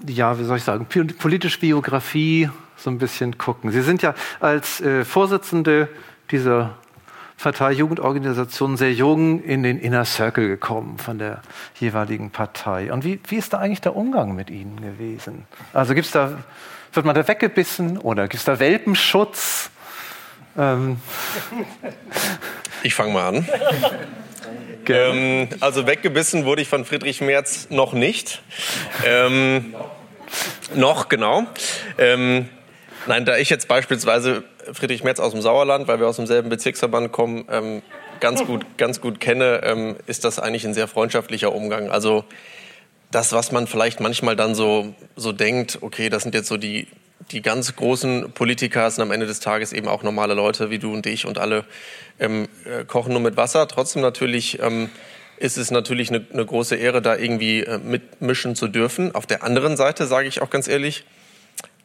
ja, 0.06 0.38
wie 0.38 0.44
soll 0.44 0.56
ich 0.56 0.64
sagen, 0.64 0.86
politische 0.86 1.60
Biografie 1.60 2.48
so 2.78 2.88
ein 2.88 2.96
bisschen 2.98 3.36
gucken. 3.36 3.70
Sie 3.70 3.82
sind 3.82 4.00
ja 4.00 4.14
als 4.40 4.80
äh, 4.80 5.04
Vorsitzende 5.04 5.88
dieser 6.30 6.78
Parteijugendorganisation 7.38 8.76
sehr 8.76 8.92
jung 8.92 9.42
in 9.42 9.62
den 9.62 9.78
Inner 9.78 10.04
Circle 10.04 10.48
gekommen 10.48 10.98
von 10.98 11.18
der 11.18 11.42
jeweiligen 11.78 12.30
Partei. 12.30 12.92
Und 12.92 13.04
wie, 13.04 13.20
wie 13.28 13.36
ist 13.36 13.52
da 13.52 13.58
eigentlich 13.58 13.82
der 13.82 13.94
Umgang 13.94 14.34
mit 14.34 14.50
Ihnen 14.50 14.80
gewesen? 14.80 15.46
Also 15.72 15.94
gibt's 15.94 16.12
da, 16.12 16.38
wird 16.92 17.06
man 17.06 17.14
da 17.14 17.26
weggebissen 17.28 17.98
oder 17.98 18.22
gibt 18.22 18.36
es 18.36 18.44
da 18.44 18.58
Welpenschutz? 18.58 19.70
Ähm. 20.58 21.00
Ich 22.82 22.94
fange 22.94 23.12
mal 23.12 23.28
an. 23.28 23.48
ähm, 24.88 25.48
also 25.60 25.86
weggebissen 25.86 26.44
wurde 26.46 26.62
ich 26.62 26.68
von 26.68 26.84
Friedrich 26.84 27.20
Merz 27.20 27.68
noch 27.70 27.92
nicht. 27.92 28.42
Ähm, 29.04 29.74
noch, 30.74 31.08
genau. 31.08 31.44
Ähm, 31.98 32.48
nein, 33.06 33.24
da 33.24 33.36
ich 33.36 33.50
jetzt 33.50 33.68
beispielsweise 33.68 34.44
Friedrich 34.72 35.04
Merz 35.04 35.20
aus 35.20 35.32
dem 35.32 35.42
Sauerland, 35.42 35.88
weil 35.88 36.00
wir 36.00 36.06
aus 36.06 36.16
demselben 36.16 36.48
Bezirksverband 36.48 37.12
kommen, 37.12 37.44
ähm, 37.50 37.82
ganz, 38.20 38.44
gut, 38.44 38.64
ganz 38.76 39.00
gut 39.00 39.20
kenne, 39.20 39.60
ähm, 39.64 39.96
ist 40.06 40.24
das 40.24 40.38
eigentlich 40.38 40.66
ein 40.66 40.74
sehr 40.74 40.88
freundschaftlicher 40.88 41.54
Umgang. 41.54 41.90
Also 41.90 42.24
das, 43.10 43.32
was 43.32 43.52
man 43.52 43.66
vielleicht 43.66 44.00
manchmal 44.00 44.36
dann 44.36 44.54
so, 44.54 44.94
so 45.14 45.32
denkt, 45.32 45.78
okay, 45.80 46.08
das 46.08 46.22
sind 46.22 46.34
jetzt 46.34 46.48
so 46.48 46.56
die, 46.56 46.88
die 47.30 47.42
ganz 47.42 47.74
großen 47.76 48.32
Politiker, 48.32 48.90
sind 48.90 49.02
am 49.02 49.12
Ende 49.12 49.26
des 49.26 49.40
Tages 49.40 49.72
eben 49.72 49.88
auch 49.88 50.02
normale 50.02 50.34
Leute 50.34 50.70
wie 50.70 50.78
du 50.78 50.92
und 50.92 51.06
ich 51.06 51.26
und 51.26 51.38
alle 51.38 51.64
ähm, 52.18 52.48
äh, 52.64 52.84
kochen 52.84 53.12
nur 53.12 53.22
mit 53.22 53.36
Wasser. 53.36 53.66
Trotzdem 53.68 54.02
natürlich 54.02 54.60
ähm, 54.60 54.90
ist 55.38 55.58
es 55.58 55.70
natürlich 55.70 56.10
eine, 56.10 56.24
eine 56.32 56.44
große 56.44 56.76
Ehre, 56.76 57.02
da 57.02 57.16
irgendwie 57.16 57.60
äh, 57.60 57.78
mitmischen 57.78 58.56
zu 58.56 58.68
dürfen. 58.68 59.14
Auf 59.14 59.26
der 59.26 59.42
anderen 59.42 59.76
Seite 59.76 60.06
sage 60.06 60.28
ich 60.28 60.42
auch 60.42 60.50
ganz 60.50 60.68
ehrlich, 60.68 61.04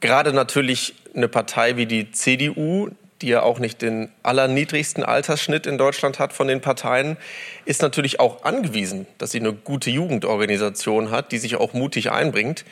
gerade 0.01 0.34
natürlich 0.34 0.96
eine 1.15 1.27
Partei 1.27 1.77
wie 1.77 1.86
die 1.86 2.12
CDU, 2.12 2.89
die 3.22 3.27
ja 3.27 3.43
auch 3.43 3.60
nicht 3.60 3.81
den 3.81 4.10
allerniedrigsten 4.24 5.03
Altersschnitt 5.03 5.67
in 5.67 5.77
Deutschland 5.77 6.20
hat 6.20 6.34
von 6.34 6.48
den 6.48 6.60
Parteien, 6.60 7.17
ist 7.65 7.81
natürlich 7.81 8.20
auch 8.20 8.43
angewiesen, 8.43 9.05
dass 9.20 9.31
sie 9.31 9.39
eine 9.39 9.53
gute 9.53 9.91
Jugendorganisation 9.91 11.12
hat, 11.12 11.31
die 11.31 11.38
sich 11.38 11.55
auch 11.55 11.74
mutig 11.74 12.12
einbringt. 12.12 12.65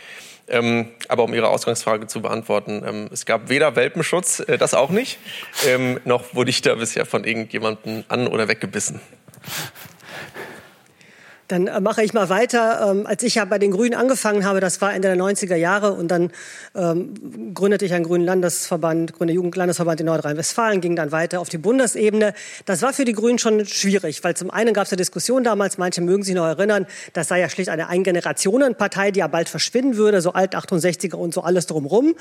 Ähm, 0.48 0.88
aber 1.08 1.24
um 1.24 1.34
Ihre 1.36 1.50
Ausgangsfrage 1.50 2.08
zu 2.08 2.24
beantworten, 2.24 2.84
ähm, 2.84 3.10
es 3.14 3.28
gab 3.28 3.50
weder 3.50 3.76
Welpenschutz, 3.76 4.40
äh, 4.40 4.58
das 4.58 4.74
auch 4.74 4.90
nicht, 4.90 5.20
ähm, 5.68 6.00
noch 6.06 6.34
wurde 6.34 6.50
ich 6.50 6.64
da 6.64 6.74
bisher 6.74 7.06
von 7.06 7.24
irgendjemandem 7.24 8.04
an- 8.08 8.28
oder 8.28 8.48
weggebissen. 8.48 9.00
Dann 11.50 11.68
äh, 11.68 11.82
mache 11.82 12.03
ich 12.03 12.13
mal 12.13 12.29
weiter. 12.29 12.89
Ähm, 12.89 13.06
als 13.06 13.22
ich 13.24 13.36
ja 13.36 13.46
bei 13.46 13.60
den 13.60 13.72
Grünen 13.72 13.96
angefangen 13.96 14.46
habe, 14.46 14.62
das 14.62 14.79
war 14.82 14.94
Ende 14.94 15.10
der 15.10 15.18
90er 15.18 15.56
Jahre, 15.56 15.94
und 15.94 16.10
dann 16.10 16.32
ähm, 16.75 17.53
gründete 17.53 17.86
ich 17.86 17.94
einen 17.94 18.06
Grünen 18.06 18.24
Landesverband, 18.24 19.13
Grüne 19.13 19.32
Jugendlandesverband 19.34 20.00
in 20.00 20.06
Nordrhein-Westfalen, 20.06 20.79
ging 20.79 20.96
dann 20.96 21.12
weiter 21.12 21.41
auf 21.41 21.50
die 21.50 21.58
Bundesebene. 21.58 22.34
Das 22.65 22.82
war 22.84 22.94
für 22.94 23.03
die 23.03 23.13
Grünen 23.13 23.39
schon 23.39 23.65
schwierig, 23.65 24.24
weil 24.24 24.36
zum 24.36 24.51
einen 24.51 24.74
gab 24.74 24.86
es 24.86 24.91
eine 24.91 24.98
Diskussion 24.98 25.44
damals, 25.44 25.77
manche 25.79 26.01
mögen 26.01 26.24
sich 26.24 26.36
noch 26.36 26.46
erinnern, 26.46 26.86
das 27.13 27.27
sei 27.27 27.39
ja 27.39 27.50
schlicht 27.50 27.70
eine 27.70 27.89
Eingenerationenpartei, 27.89 29.12
die 29.12 29.20
ja 29.20 29.27
bald 29.27 29.50
verschwinden 29.50 29.98
würde, 29.98 30.22
so 30.22 30.34
alt 30.34 30.56
68er 30.56 31.15
und 31.15 31.34
so 31.34 31.41
alles 31.41 31.65
drumrum. 31.65 32.13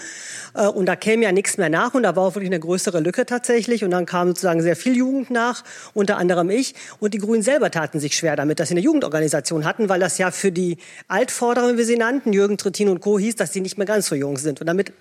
Äh, 0.54 0.66
und 0.66 0.86
da 0.86 0.96
käme 0.96 1.24
ja 1.24 1.32
nichts 1.32 1.58
mehr 1.58 1.68
nach 1.68 1.92
und 1.92 2.02
da 2.02 2.16
war 2.16 2.24
auch 2.24 2.34
wirklich 2.34 2.50
eine 2.50 2.60
größere 2.60 3.00
Lücke 3.00 3.26
tatsächlich. 3.26 3.84
Und 3.84 3.90
dann 3.90 4.06
kam 4.06 4.28
sozusagen 4.28 4.62
sehr 4.62 4.76
viel 4.76 4.96
Jugend 4.96 5.30
nach, 5.30 5.64
unter 5.92 6.16
anderem 6.16 6.48
ich. 6.48 6.74
Und 6.98 7.12
die 7.12 7.18
Grünen 7.18 7.42
selber 7.42 7.70
taten 7.70 8.00
sich 8.00 8.16
schwer 8.16 8.34
damit, 8.34 8.58
dass 8.58 8.68
sie 8.68 8.74
eine 8.74 8.80
Jugendorganisation 8.80 9.17
Organisation 9.18 9.64
hatten, 9.64 9.88
weil 9.88 10.00
das 10.00 10.18
ja 10.18 10.30
für 10.30 10.52
die 10.52 10.76
Altvorderen, 11.08 11.76
wie 11.76 11.84
sie 11.84 11.96
nannten, 11.96 12.32
Jürgen 12.32 12.56
Trittin 12.56 12.88
und 12.88 13.00
Co. 13.00 13.18
hieß, 13.18 13.36
dass 13.36 13.52
sie 13.52 13.60
nicht 13.60 13.76
mehr 13.76 13.86
ganz 13.86 14.06
so 14.06 14.14
jung 14.14 14.38
sind. 14.38 14.60
Und 14.60 14.66
damit 14.66 14.92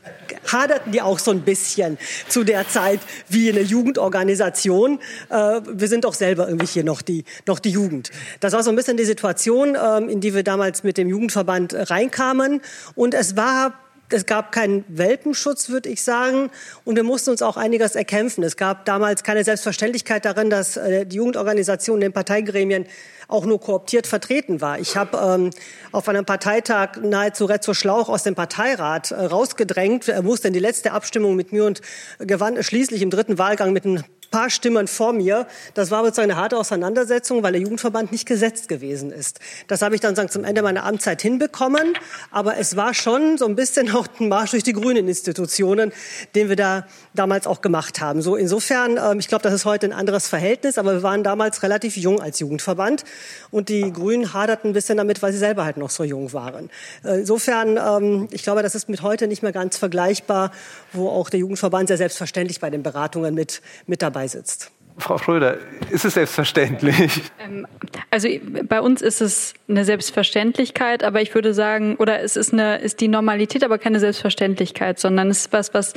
haderten 0.52 0.92
die 0.92 1.02
auch 1.02 1.20
so 1.20 1.32
ein 1.32 1.42
bisschen 1.42 1.98
zu 2.28 2.44
der 2.44 2.68
Zeit 2.68 3.00
wie 3.30 3.50
eine 3.50 3.62
Jugendorganisation. 3.62 5.00
Äh, 5.30 5.62
wir 5.72 5.88
sind 5.88 6.04
doch 6.04 6.16
selber 6.16 6.48
irgendwie 6.48 6.66
hier 6.66 6.84
noch 6.84 7.02
die, 7.02 7.24
noch 7.46 7.60
die 7.60 7.70
Jugend. 7.70 8.10
Das 8.40 8.54
war 8.54 8.64
so 8.64 8.72
ein 8.72 8.76
bisschen 8.76 8.98
die 8.98 9.06
Situation, 9.06 9.78
ähm, 9.82 10.10
in 10.10 10.20
die 10.20 10.34
wir 10.34 10.44
damals 10.44 10.84
mit 10.84 10.98
dem 10.98 11.08
Jugendverband 11.08 11.76
reinkamen. 11.92 12.62
Und 12.96 13.14
es 13.14 13.38
war 13.38 13.74
es 14.10 14.26
gab 14.26 14.52
keinen 14.52 14.86
Welpenschutz, 14.88 15.70
würde 15.70 15.90
ich 15.90 16.04
sagen. 16.04 16.50
Und 16.86 16.96
wir 16.96 17.04
mussten 17.04 17.32
uns 17.32 17.42
auch 17.42 17.58
einiges 17.58 17.96
erkämpfen. 17.96 18.44
Es 18.44 18.56
gab 18.56 18.86
damals 18.86 19.24
keine 19.24 19.44
Selbstverständlichkeit 19.44 20.26
darin, 20.26 20.50
dass 20.50 20.78
äh, 20.78 21.06
die 21.06 21.18
Jugendorganisation 21.18 21.98
in 21.98 22.02
den 22.02 22.14
Parteigremien 22.14 22.86
auch 23.28 23.46
nur 23.46 23.60
kooptiert 23.60 24.08
vertreten 24.08 24.62
war. 24.62 24.80
Ich 24.80 24.96
habe 24.96 25.18
ähm, 25.18 25.50
auf 25.92 26.08
einem 26.08 26.26
Parteitag 26.26 26.98
nahezu 27.02 27.46
Retzo 27.46 27.74
Schlauch 27.74 28.08
aus 28.08 28.24
dem 28.24 28.36
Parteirat 28.36 29.12
äh, 29.12 29.26
rausgedrängt. 29.26 30.08
Er 30.08 30.22
musste 30.22 30.48
in 30.48 30.54
die 30.54 30.60
letzte 30.60 30.94
Abstimmung 30.94 31.36
mit 31.36 31.52
mir 31.52 31.66
und 31.66 31.82
gewann 32.20 32.62
schließlich 32.64 33.02
im 33.02 33.10
dritten 33.10 33.38
Wahlgang 33.38 33.74
mit 33.74 33.86
einem 33.86 34.04
paar 34.32 34.50
Stimmen 34.50 34.88
vor 34.88 35.14
mir. 35.14 35.48
Das 35.74 35.92
war 35.92 36.04
sozusagen 36.04 36.32
eine 36.32 36.40
harte 36.40 36.58
Auseinandersetzung, 36.58 37.44
weil 37.44 37.54
der 37.54 37.62
Jugendverband 37.62 38.12
nicht 38.12 38.26
gesetzt 38.26 38.68
gewesen 38.68 39.12
ist. 39.12 39.40
Das 39.68 39.82
habe 39.82 39.96
ich 39.96 40.02
dann 40.02 40.16
sagen, 40.16 40.30
zum 40.30 40.44
Ende 40.44 40.62
meiner 40.62 40.84
Amtszeit 40.86 41.22
hinbekommen. 41.22 41.98
Aber 42.32 42.58
es 42.58 42.76
war 42.76 42.94
schon 42.94 43.38
so 43.38 43.46
ein 43.46 43.56
bisschen 43.56 43.92
auch 43.96 44.08
ein 44.20 44.30
Marsch 44.30 44.52
durch 44.52 44.64
die 44.64 44.74
grünen 44.74 45.08
Institutionen, 45.08 45.92
den 46.36 46.50
wir 46.50 46.56
da 46.56 46.86
damals 47.14 47.48
auch 47.48 47.62
gemacht 47.62 48.02
haben. 48.02 48.22
So 48.22 48.36
insofern, 48.36 48.98
ähm, 48.98 49.20
ich 49.20 49.28
glaube, 49.28 49.44
das 49.44 49.54
ist 49.54 49.66
heute 49.66 49.88
ein 49.88 49.94
anderes 49.94 50.28
Verhältnis, 50.28 50.78
aber 50.78 50.94
wir 50.94 51.04
waren 51.04 51.24
damals 51.24 51.64
relativ 51.64 51.98
jung 51.98 52.22
als 52.22 52.40
Jugendverband 52.40 53.04
und 53.52 53.70
die 53.70 53.92
Grünen 53.92 54.34
haderten 54.34 54.72
ein 54.72 54.74
bisschen 54.74 54.98
damit, 54.98 55.22
weil 55.22 55.32
sie 55.32 55.40
selber 55.40 55.66
halt 55.66 55.78
noch 55.78 55.90
so 55.90 56.04
jung 56.04 56.34
waren. 56.34 56.70
Äh, 57.04 57.20
insofern, 57.20 57.78
ähm, 57.78 58.28
ich 58.32 58.44
glaube, 58.44 58.62
das 58.64 58.76
ist 58.76 58.90
mit 58.90 59.02
heute 59.02 59.28
nicht 59.28 59.44
mehr 59.44 59.52
ganz 59.52 59.78
vergleichbar, 59.78 60.52
wo 60.94 61.10
auch 61.10 61.30
der 61.30 61.40
Jugendverband 61.40 61.88
sehr 61.88 61.98
selbstverständlich 61.98 62.60
bei 62.60 62.70
den 62.70 62.84
Beratungen 62.84 63.34
mit, 63.34 63.62
mit 63.86 64.02
dabei 64.02 64.17
dabei 64.18 64.28
sitzt. 64.28 64.72
Frau 65.00 65.18
Schröder, 65.20 65.58
ist 65.92 66.06
es 66.06 66.16
selbstverständlich? 66.16 67.22
Ähm, 67.40 67.68
also 68.10 68.28
bei 68.64 68.82
uns 68.82 69.02
ist 69.02 69.22
es 69.22 69.54
eine 69.70 69.86
Selbstverständlichkeit, 69.86 71.04
aber 71.04 71.22
ich 71.22 71.36
würde 71.36 71.54
sagen, 71.54 71.98
oder 71.98 72.22
es 72.22 72.36
ist 72.36 72.52
eine, 72.54 72.78
ist 72.80 73.00
die 73.02 73.08
Normalität, 73.08 73.64
aber 73.64 73.78
keine 73.78 74.00
Selbstverständlichkeit, 74.00 75.00
sondern 75.00 75.30
es 75.30 75.42
ist 75.42 75.54
was, 75.54 75.74
was, 75.74 75.94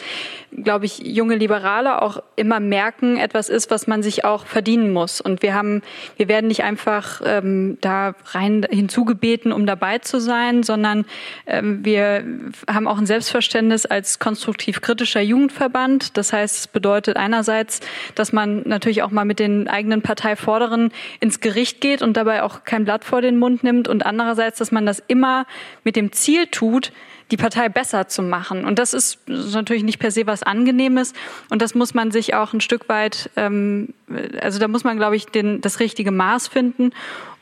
glaube 0.50 0.84
ich, 0.84 0.98
junge 0.98 1.36
Liberale 1.36 2.02
auch 2.02 2.22
immer 2.36 2.60
merken, 2.60 3.16
etwas 3.16 3.48
ist, 3.48 3.70
was 3.70 3.86
man 3.86 4.02
sich 4.02 4.24
auch 4.24 4.44
verdienen 4.44 4.92
muss. 4.92 5.20
Und 5.20 5.42
wir 5.42 5.54
haben, 5.54 5.82
wir 6.16 6.28
werden 6.28 6.48
nicht 6.48 6.62
einfach 6.62 7.22
ähm, 7.24 7.78
da 7.80 8.14
rein 8.26 8.66
hinzugebeten, 8.68 9.52
um 9.52 9.66
dabei 9.66 9.98
zu 9.98 10.20
sein, 10.20 10.62
sondern 10.62 11.06
ähm, 11.46 11.84
wir 11.84 12.24
haben 12.68 12.86
auch 12.86 12.98
ein 12.98 13.06
Selbstverständnis 13.06 13.86
als 13.86 14.18
konstruktiv 14.18 14.80
kritischer 14.80 15.20
Jugendverband. 15.20 16.16
Das 16.16 16.32
heißt, 16.32 16.56
es 16.56 16.66
bedeutet 16.68 17.16
einerseits, 17.16 17.80
dass 18.14 18.32
man 18.32 18.62
natürlich 18.66 18.89
auch 19.02 19.10
mal 19.10 19.24
mit 19.24 19.38
den 19.38 19.68
eigenen 19.68 20.02
Parteivorderen 20.02 20.92
ins 21.20 21.40
Gericht 21.40 21.80
geht 21.80 22.02
und 22.02 22.16
dabei 22.16 22.42
auch 22.42 22.64
kein 22.64 22.84
Blatt 22.84 23.04
vor 23.04 23.22
den 23.22 23.38
Mund 23.38 23.62
nimmt 23.62 23.88
und 23.88 24.04
andererseits, 24.04 24.58
dass 24.58 24.72
man 24.72 24.86
das 24.86 25.02
immer 25.06 25.46
mit 25.84 25.96
dem 25.96 26.12
Ziel 26.12 26.46
tut, 26.46 26.92
die 27.30 27.36
Partei 27.36 27.68
besser 27.68 28.08
zu 28.08 28.22
machen. 28.22 28.64
Und 28.64 28.78
das 28.78 28.92
ist 28.92 29.20
natürlich 29.28 29.84
nicht 29.84 29.98
per 29.98 30.10
se 30.10 30.26
was 30.26 30.42
Angenehmes. 30.42 31.12
Und 31.48 31.62
das 31.62 31.74
muss 31.74 31.94
man 31.94 32.10
sich 32.10 32.34
auch 32.34 32.52
ein 32.52 32.60
Stück 32.60 32.88
weit, 32.88 33.30
ähm, 33.36 33.94
also 34.40 34.58
da 34.58 34.68
muss 34.68 34.84
man, 34.84 34.96
glaube 34.96 35.16
ich, 35.16 35.26
den, 35.26 35.60
das 35.60 35.80
richtige 35.80 36.10
Maß 36.10 36.48
finden. 36.48 36.90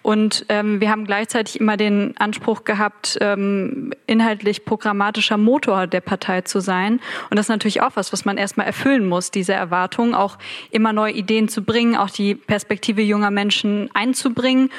Und 0.03 0.47
ähm, 0.49 0.81
wir 0.81 0.91
haben 0.91 1.05
gleichzeitig 1.05 1.61
immer 1.61 1.77
den 1.77 2.17
Anspruch 2.19 2.65
gehabt, 2.65 3.19
ähm, 3.21 3.93
inhaltlich 4.07 4.65
programmatischer 4.65 5.37
Motor 5.37 5.87
der 5.87 6.01
Partei 6.01 6.43
zu 6.43 6.61
sein. 6.61 7.01
Und 7.31 7.37
das 7.37 7.47
ist 7.47 7.51
natürlich 7.51 7.83
auch 7.83 7.93
was, 7.95 8.13
was 8.13 8.25
man 8.25 8.39
erstmal 8.39 8.67
erfüllen 8.67 9.07
muss, 9.09 9.31
diese 9.31 9.53
Erwartung, 9.53 10.15
auch 10.15 10.39
immer 10.71 10.93
neue 10.93 11.13
Ideen 11.13 11.49
zu 11.49 11.63
bringen, 11.63 11.97
auch 11.97 12.11
die 12.11 12.35
Perspektive 12.35 13.03
junger 13.03 13.31
Menschen 13.31 13.91
einzubringen. 13.93 14.71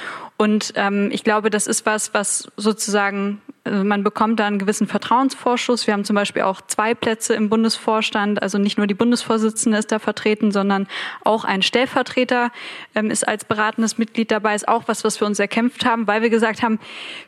Und 0.41 0.71
ähm, 0.75 1.09
ich 1.11 1.25
glaube, 1.25 1.49
das 1.49 1.67
ist 1.67 1.85
was, 1.85 2.13
was 2.13 2.49
sozusagen 2.55 3.41
also 3.69 3.83
man 3.83 4.03
bekommt 4.03 4.39
da 4.39 4.47
einen 4.47 4.57
gewissen 4.57 4.87
Vertrauensvorschuss. 4.87 5.85
Wir 5.85 5.93
haben 5.93 6.05
zum 6.05 6.15
Beispiel 6.15 6.43
auch 6.43 6.61
zwei 6.61 6.95
Plätze 6.95 7.33
im 7.33 7.49
Bundesvorstand. 7.49 8.41
Also 8.41 8.57
nicht 8.57 8.77
nur 8.77 8.87
die 8.87 8.93
Bundesvorsitzende 8.93 9.77
ist 9.77 9.91
da 9.91 9.99
vertreten, 9.99 10.51
sondern 10.51 10.87
auch 11.23 11.43
ein 11.43 11.61
Stellvertreter 11.61 12.51
ähm, 12.95 13.11
ist 13.11 13.27
als 13.27 13.45
beratendes 13.45 13.97
Mitglied 13.97 14.31
dabei. 14.31 14.55
Ist 14.55 14.67
auch 14.67 14.83
was, 14.87 15.03
was 15.03 15.19
wir 15.19 15.27
uns 15.27 15.39
erkämpft 15.39 15.85
haben, 15.85 16.07
weil 16.07 16.21
wir 16.21 16.29
gesagt 16.29 16.63
haben, 16.63 16.79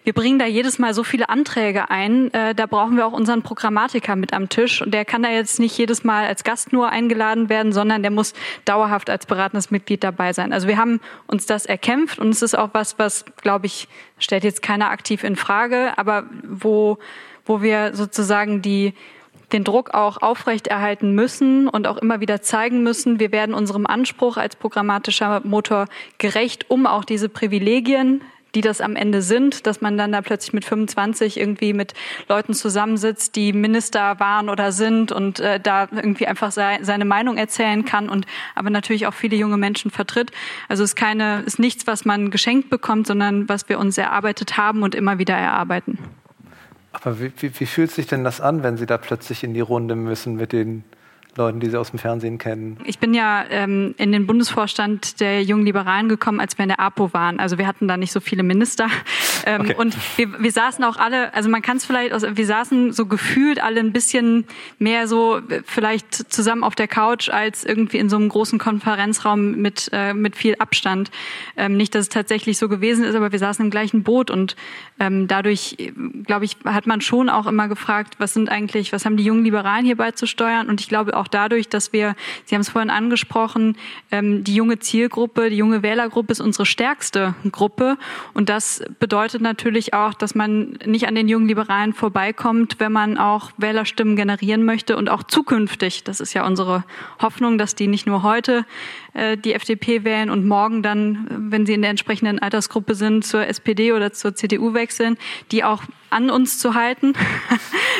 wir 0.03 0.13
bringen 0.13 0.39
da 0.39 0.45
jedes 0.45 0.79
Mal 0.79 0.93
so 0.93 1.03
viele 1.03 1.29
Anträge 1.29 1.89
ein. 1.89 2.33
Äh, 2.33 2.55
da 2.55 2.65
brauchen 2.65 2.97
wir 2.97 3.05
auch 3.05 3.13
unseren 3.13 3.41
Programmatiker 3.43 4.15
mit 4.15 4.33
am 4.33 4.49
Tisch. 4.49 4.81
Und 4.81 4.93
der 4.93 5.05
kann 5.05 5.23
da 5.23 5.29
jetzt 5.29 5.59
nicht 5.59 5.77
jedes 5.77 6.03
Mal 6.03 6.25
als 6.25 6.43
Gast 6.43 6.73
nur 6.73 6.89
eingeladen 6.89 7.49
werden, 7.49 7.73
sondern 7.73 8.01
der 8.01 8.11
muss 8.11 8.33
dauerhaft 8.65 9.09
als 9.09 9.25
beratendes 9.25 9.69
Mitglied 9.69 10.03
dabei 10.03 10.33
sein. 10.33 10.53
Also 10.53 10.67
wir 10.67 10.77
haben 10.77 11.01
uns 11.27 11.45
das 11.45 11.65
erkämpft 11.65 12.19
und 12.19 12.29
es 12.29 12.41
ist 12.41 12.57
auch 12.57 12.69
was, 12.73 12.97
was, 13.01 13.25
glaube 13.41 13.65
ich, 13.65 13.87
stellt 14.19 14.45
jetzt 14.45 14.61
keiner 14.61 14.91
aktiv 14.91 15.23
in 15.23 15.35
Frage, 15.35 15.97
aber 15.97 16.23
wo, 16.47 16.99
wo 17.45 17.61
wir 17.61 17.93
sozusagen 17.95 18.61
die, 18.61 18.93
den 19.51 19.63
Druck 19.63 19.93
auch 19.93 20.21
aufrechterhalten 20.21 21.13
müssen 21.13 21.67
und 21.67 21.87
auch 21.87 21.97
immer 21.97 22.21
wieder 22.21 22.41
zeigen 22.41 22.83
müssen, 22.83 23.19
wir 23.19 23.31
werden 23.31 23.53
unserem 23.55 23.85
Anspruch 23.85 24.37
als 24.37 24.55
programmatischer 24.55 25.41
Motor 25.43 25.87
gerecht, 26.19 26.69
um 26.69 26.85
auch 26.85 27.03
diese 27.03 27.27
Privilegien, 27.27 28.21
die 28.55 28.61
das 28.61 28.81
am 28.81 28.95
Ende 28.95 29.21
sind, 29.21 29.65
dass 29.65 29.81
man 29.81 29.97
dann 29.97 30.11
da 30.11 30.21
plötzlich 30.21 30.53
mit 30.53 30.65
25 30.65 31.39
irgendwie 31.39 31.73
mit 31.73 31.93
Leuten 32.27 32.53
zusammensitzt, 32.53 33.35
die 33.35 33.53
Minister 33.53 34.19
waren 34.19 34.49
oder 34.49 34.71
sind 34.71 35.11
und 35.11 35.39
äh, 35.39 35.59
da 35.59 35.87
irgendwie 35.91 36.27
einfach 36.27 36.51
sei, 36.51 36.79
seine 36.81 37.05
Meinung 37.05 37.37
erzählen 37.37 37.85
kann 37.85 38.09
und 38.09 38.25
aber 38.55 38.69
natürlich 38.69 39.07
auch 39.07 39.13
viele 39.13 39.35
junge 39.35 39.57
Menschen 39.57 39.91
vertritt. 39.91 40.31
Also 40.67 40.83
es 40.83 40.91
ist 40.91 40.95
keine, 40.95 41.41
ist 41.41 41.59
nichts, 41.59 41.87
was 41.87 42.05
man 42.05 42.31
geschenkt 42.31 42.69
bekommt, 42.69 43.07
sondern 43.07 43.47
was 43.47 43.69
wir 43.69 43.79
uns 43.79 43.97
erarbeitet 43.97 44.57
haben 44.57 44.83
und 44.83 44.95
immer 44.95 45.17
wieder 45.17 45.35
erarbeiten. 45.35 45.97
Aber 46.91 47.19
wie, 47.19 47.31
wie, 47.39 47.59
wie 47.59 47.65
fühlt 47.65 47.91
sich 47.91 48.07
denn 48.07 48.23
das 48.23 48.41
an, 48.41 48.63
wenn 48.63 48.77
Sie 48.77 48.85
da 48.85 48.97
plötzlich 48.97 49.43
in 49.43 49.53
die 49.53 49.61
Runde 49.61 49.95
müssen 49.95 50.35
mit 50.35 50.51
den 50.51 50.83
Leuten, 51.37 51.61
die 51.61 51.69
Sie 51.69 51.77
aus 51.77 51.91
dem 51.91 51.99
Fernsehen 51.99 52.37
kennen? 52.37 52.77
Ich 52.83 52.99
bin 52.99 53.13
ja 53.13 53.45
ähm, 53.49 53.95
in 53.97 54.11
den 54.11 54.27
Bundesvorstand 54.27 55.21
der 55.21 55.43
Jungen 55.43 55.65
Liberalen 55.65 56.09
gekommen, 56.09 56.41
als 56.41 56.57
wir 56.57 56.63
in 56.63 56.69
der 56.69 56.81
APO 56.81 57.13
waren. 57.13 57.39
Also 57.39 57.57
wir 57.57 57.67
hatten 57.67 57.87
da 57.87 57.95
nicht 57.95 58.11
so 58.11 58.19
viele 58.19 58.43
Minister. 58.43 58.87
Ähm, 59.43 59.61
okay. 59.61 59.75
Und 59.75 59.95
wir, 60.17 60.43
wir 60.43 60.51
saßen 60.51 60.83
auch 60.83 60.97
alle, 60.97 61.33
also 61.33 61.49
man 61.49 61.63
kann 61.63 61.77
es 61.77 61.85
vielleicht, 61.85 62.13
also 62.13 62.37
wir 62.37 62.45
saßen 62.45 62.93
so 62.93 63.07
gefühlt 63.07 63.63
alle 63.63 63.79
ein 63.79 63.91
bisschen 63.91 64.45
mehr 64.77 65.07
so 65.07 65.39
vielleicht 65.65 66.31
zusammen 66.31 66.63
auf 66.63 66.75
der 66.75 66.87
Couch 66.87 67.27
als 67.29 67.63
irgendwie 67.63 67.97
in 67.97 68.07
so 68.07 68.17
einem 68.17 68.29
großen 68.29 68.59
Konferenzraum 68.59 69.53
mit, 69.53 69.89
äh, 69.93 70.13
mit 70.13 70.35
viel 70.35 70.55
Abstand. 70.59 71.09
Ähm, 71.57 71.75
nicht, 71.75 71.95
dass 71.95 72.01
es 72.01 72.09
tatsächlich 72.09 72.59
so 72.59 72.69
gewesen 72.69 73.03
ist, 73.03 73.15
aber 73.15 73.31
wir 73.31 73.39
saßen 73.39 73.65
im 73.65 73.71
gleichen 73.71 74.03
Boot 74.03 74.29
und 74.29 74.55
ähm, 74.99 75.27
dadurch, 75.27 75.75
glaube 76.25 76.45
ich, 76.45 76.57
hat 76.63 76.85
man 76.85 77.01
schon 77.01 77.27
auch 77.27 77.47
immer 77.47 77.67
gefragt, 77.67 78.15
was 78.19 78.35
sind 78.35 78.49
eigentlich, 78.49 78.93
was 78.93 79.05
haben 79.05 79.17
die 79.17 79.23
jungen 79.23 79.43
Liberalen 79.43 79.85
hier 79.85 79.97
beizusteuern? 79.97 80.69
Und 80.69 80.79
ich 80.79 80.87
glaube 80.87 81.17
auch 81.17 81.20
dadurch, 81.27 81.69
dass 81.69 81.93
wir, 81.93 82.15
Sie 82.45 82.55
haben 82.55 82.61
es 82.61 82.69
vorhin 82.69 82.89
angesprochen, 82.89 83.77
ähm, 84.11 84.43
die 84.43 84.55
junge 84.55 84.79
Zielgruppe, 84.79 85.49
die 85.49 85.57
junge 85.57 85.83
Wählergruppe 85.83 86.31
ist 86.31 86.41
unsere 86.41 86.65
stärkste 86.65 87.35
Gruppe 87.51 87.97
und 88.33 88.49
das 88.49 88.83
bedeutet 88.99 89.41
natürlich 89.41 89.93
auch, 89.93 90.13
dass 90.13 90.35
man 90.35 90.77
nicht 90.85 91.07
an 91.07 91.15
den 91.15 91.27
jungen 91.27 91.47
Liberalen 91.47 91.93
vorbeikommt, 91.93 92.75
wenn 92.79 92.91
man 92.91 93.17
auch 93.17 93.51
Wählerstimmen 93.57 94.15
generieren 94.15 94.65
möchte 94.65 94.97
und 94.97 95.09
auch 95.09 95.23
zukünftig. 95.23 96.03
Das 96.03 96.19
ist 96.19 96.33
ja 96.33 96.45
unsere 96.45 96.83
Hoffnung, 97.21 97.57
dass 97.57 97.75
die 97.75 97.87
nicht 97.87 98.07
nur 98.07 98.23
heute 98.23 98.65
äh, 99.13 99.37
die 99.37 99.53
FDP 99.53 100.03
wählen 100.03 100.29
und 100.29 100.45
morgen 100.45 100.83
dann, 100.83 101.27
wenn 101.51 101.65
sie 101.65 101.73
in 101.73 101.81
der 101.81 101.91
entsprechenden 101.91 102.39
Altersgruppe 102.39 102.95
sind, 102.95 103.25
zur 103.25 103.45
SPD 103.47 103.93
oder 103.93 104.13
zur 104.13 104.35
CDU 104.35 104.73
wechseln, 104.73 105.17
die 105.51 105.63
auch 105.63 105.83
an 106.09 106.29
uns 106.29 106.59
zu 106.59 106.73
halten. 106.75 107.13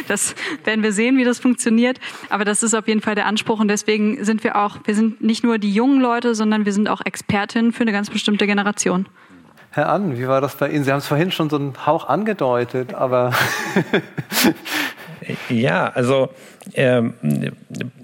Das 0.08 0.36
werden 0.64 0.84
wir 0.84 0.92
sehen, 0.94 1.18
wie 1.18 1.24
das 1.24 1.40
funktioniert. 1.40 2.00
Aber 2.30 2.44
das 2.44 2.64
ist 2.64 2.74
auf 2.74 2.88
jeden 2.88 3.02
Fall 3.02 3.16
der 3.16 3.28
Anspruch 3.28 3.60
und 3.60 3.68
deswegen 3.68 4.26
sind 4.26 4.44
wir 4.44 4.58
auch, 4.58 4.78
wir 4.86 4.96
sind 4.96 5.22
nicht 5.22 5.44
nur 5.44 5.58
die 5.58 5.72
jungen 5.72 6.02
Leute, 6.02 6.34
sondern 6.34 6.66
wir 6.66 6.74
sind 6.74 6.90
auch 6.90 7.02
Expertinnen 7.06 7.72
für 7.72 7.82
eine 7.82 7.92
ganz 7.92 8.10
bestimmte 8.10 8.48
Generation. 8.48 9.06
Herr 9.74 9.90
Ann, 9.90 10.18
wie 10.18 10.28
war 10.28 10.42
das 10.42 10.56
bei 10.56 10.70
Ihnen? 10.70 10.84
Sie 10.84 10.92
haben 10.92 10.98
es 10.98 11.08
vorhin 11.08 11.32
schon 11.32 11.50
so 11.50 11.56
einen 11.56 11.86
Hauch 11.86 12.10
angedeutet, 12.10 12.94
aber. 12.94 13.32
ja, 15.50 15.88
also 15.88 16.30
ähm, 16.74 17.14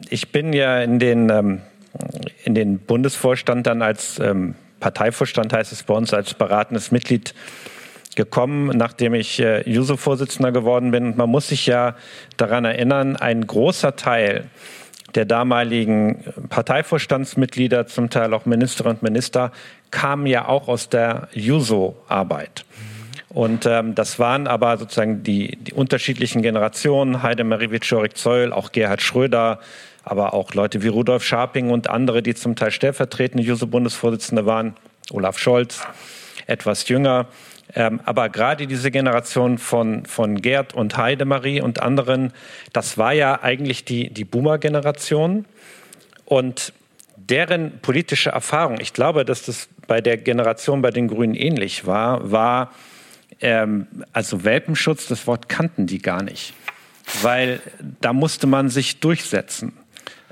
ich 0.09 0.31
bin 0.31 0.53
ja 0.53 0.79
in 0.79 0.99
den, 0.99 1.29
ähm, 1.29 1.61
in 2.43 2.55
den 2.55 2.79
Bundesvorstand 2.79 3.67
dann 3.67 3.81
als 3.81 4.19
ähm, 4.19 4.55
Parteivorstand, 4.79 5.53
heißt 5.53 5.71
es 5.71 5.83
bei 5.83 5.93
uns, 5.93 6.13
als 6.13 6.33
beratendes 6.33 6.91
Mitglied 6.91 7.33
gekommen, 8.15 8.75
nachdem 8.75 9.13
ich 9.13 9.39
äh, 9.39 9.67
JUSO-Vorsitzender 9.69 10.51
geworden 10.51 10.91
bin. 10.91 11.05
Und 11.05 11.17
man 11.17 11.29
muss 11.29 11.49
sich 11.49 11.65
ja 11.67 11.95
daran 12.35 12.65
erinnern, 12.65 13.15
ein 13.15 13.45
großer 13.45 13.95
Teil 13.95 14.45
der 15.15 15.25
damaligen 15.25 16.23
Parteivorstandsmitglieder, 16.49 17.87
zum 17.87 18.09
Teil 18.09 18.33
auch 18.33 18.45
Ministerinnen 18.45 18.97
und 18.97 19.03
Minister, 19.03 19.51
kamen 19.89 20.27
ja 20.27 20.47
auch 20.47 20.67
aus 20.67 20.89
der 20.89 21.29
Juso-Arbeit. 21.33 22.65
Und 23.29 23.65
ähm, 23.65 23.93
das 23.93 24.19
waren 24.19 24.47
aber 24.47 24.77
sozusagen 24.77 25.23
die, 25.23 25.57
die 25.57 25.73
unterschiedlichen 25.73 26.41
Generationen, 26.41 27.23
Heidemarie 27.23 27.71
Wiczorek-Zeul, 27.71 28.51
auch 28.51 28.71
Gerhard 28.71 29.01
Schröder, 29.01 29.59
aber 30.09 30.33
auch 30.33 30.53
Leute 30.53 30.83
wie 30.83 30.87
Rudolf 30.87 31.23
Scharping 31.23 31.69
und 31.69 31.89
andere, 31.89 32.21
die 32.21 32.33
zum 32.33 32.55
Teil 32.55 32.71
stellvertretende 32.71 33.43
Juso-Bundesvorsitzende 33.43 34.45
waren, 34.45 34.75
Olaf 35.11 35.37
Scholz, 35.37 35.81
etwas 36.45 36.87
jünger. 36.87 37.27
Ähm, 37.75 37.99
aber 38.05 38.29
gerade 38.29 38.67
diese 38.67 38.91
Generation 38.91 39.57
von, 39.57 40.05
von 40.05 40.41
Gerd 40.41 40.73
und 40.73 40.95
Heidemarie 40.97 41.61
und 41.61 41.81
anderen, 41.81 42.31
das 42.71 42.97
war 42.97 43.13
ja 43.13 43.41
eigentlich 43.41 43.83
die, 43.83 44.09
die 44.09 44.23
Boomer-Generation. 44.23 45.45
Und 46.25 46.73
deren 47.17 47.79
politische 47.81 48.29
Erfahrung, 48.29 48.79
ich 48.79 48.93
glaube, 48.93 49.25
dass 49.25 49.43
das 49.43 49.67
bei 49.87 49.99
der 49.99 50.17
Generation 50.17 50.81
bei 50.81 50.91
den 50.91 51.07
Grünen 51.07 51.35
ähnlich 51.35 51.85
war, 51.85 52.31
war, 52.31 52.71
ähm, 53.41 53.87
also 54.13 54.43
Welpenschutz, 54.43 55.07
das 55.07 55.27
Wort 55.27 55.49
kannten 55.49 55.87
die 55.87 55.99
gar 55.99 56.23
nicht, 56.23 56.53
weil 57.21 57.59
da 58.01 58.13
musste 58.13 58.47
man 58.47 58.69
sich 58.69 58.99
durchsetzen. 58.99 59.73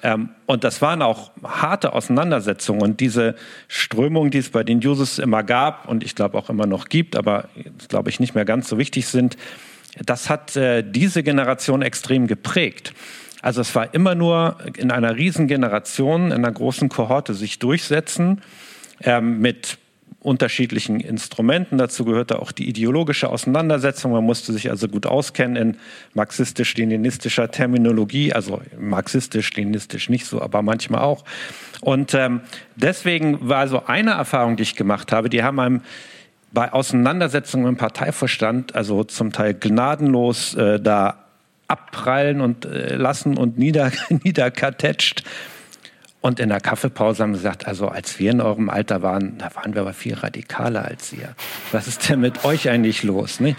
Ähm, 0.05 0.29
und 0.45 0.63
das 0.63 0.83
waren 0.83 1.01
auch 1.01 1.31
harte 1.43 1.93
Auseinandersetzungen. 1.93 2.83
Und 2.83 2.99
diese 2.99 3.33
Strömungen, 3.67 4.29
die 4.29 4.37
es 4.37 4.49
bei 4.49 4.63
den 4.63 4.77
Users 4.77 5.17
immer 5.17 5.41
gab 5.41 5.89
und 5.89 6.03
ich 6.03 6.13
glaube 6.13 6.37
auch 6.37 6.51
immer 6.51 6.67
noch 6.67 6.89
gibt, 6.89 7.15
aber 7.15 7.49
glaube 7.87 8.11
ich 8.11 8.19
nicht 8.19 8.35
mehr 8.35 8.45
ganz 8.45 8.69
so 8.69 8.77
wichtig 8.77 9.07
sind, 9.07 9.35
das 10.05 10.29
hat 10.29 10.55
äh, 10.55 10.83
diese 10.87 11.23
Generation 11.23 11.81
extrem 11.81 12.27
geprägt. 12.27 12.93
Also 13.41 13.61
es 13.61 13.73
war 13.73 13.95
immer 13.95 14.13
nur 14.13 14.57
in 14.77 14.91
einer 14.91 15.15
riesen 15.15 15.47
Generation, 15.47 16.27
in 16.27 16.33
einer 16.33 16.51
großen 16.51 16.87
Kohorte 16.87 17.33
sich 17.33 17.57
durchsetzen 17.57 18.43
ähm, 19.01 19.39
mit 19.39 19.79
unterschiedlichen 20.25 20.99
Instrumenten. 20.99 21.77
Dazu 21.77 22.03
gehörte 22.03 22.39
auch 22.39 22.51
die 22.51 22.67
ideologische 22.67 23.29
Auseinandersetzung. 23.29 24.11
Man 24.11 24.23
musste 24.23 24.51
sich 24.53 24.69
also 24.69 24.87
gut 24.87 25.05
auskennen 25.05 25.55
in 25.55 25.77
marxistisch-leninistischer 26.13 27.51
Terminologie, 27.51 28.33
also 28.33 28.61
marxistisch-leninistisch 28.79 30.09
nicht 30.09 30.25
so, 30.25 30.41
aber 30.41 30.61
manchmal 30.61 31.01
auch. 31.01 31.23
Und 31.81 32.13
ähm, 32.13 32.41
deswegen 32.75 33.47
war 33.47 33.67
so 33.67 33.85
eine 33.85 34.11
Erfahrung, 34.11 34.57
die 34.57 34.63
ich 34.63 34.75
gemacht 34.75 35.11
habe, 35.11 35.29
die 35.29 35.43
haben 35.43 35.59
einem 35.59 35.81
bei 36.51 36.73
Auseinandersetzungen 36.73 37.67
im 37.67 37.77
Parteivorstand, 37.77 38.75
also 38.75 39.03
zum 39.03 39.31
Teil 39.31 39.53
gnadenlos 39.53 40.55
äh, 40.55 40.79
da 40.79 41.25
abprallen 41.67 42.41
und 42.41 42.65
äh, 42.65 42.95
lassen 42.95 43.37
und 43.37 43.57
nieder, 43.57 43.91
niederkartetscht. 44.09 45.23
Und 46.25 46.39
in 46.39 46.49
der 46.49 46.59
Kaffeepause 46.59 47.21
haben 47.21 47.35
sie 47.35 47.41
gesagt, 47.41 47.67
also 47.67 47.87
als 47.87 48.17
wir 48.17 48.31
in 48.31 48.41
eurem 48.41 48.71
Alter 48.71 49.03
waren, 49.03 49.37
da 49.37 49.53
waren 49.53 49.75
wir 49.75 49.81
aber 49.81 49.93
viel 49.93 50.15
radikaler 50.15 50.83
als 50.83 51.13
ihr. 51.13 51.35
Was 51.71 51.85
ist 51.85 52.09
denn 52.09 52.19
mit 52.19 52.45
euch 52.45 52.67
eigentlich 52.67 53.03
los? 53.03 53.39
Ne? 53.39 53.55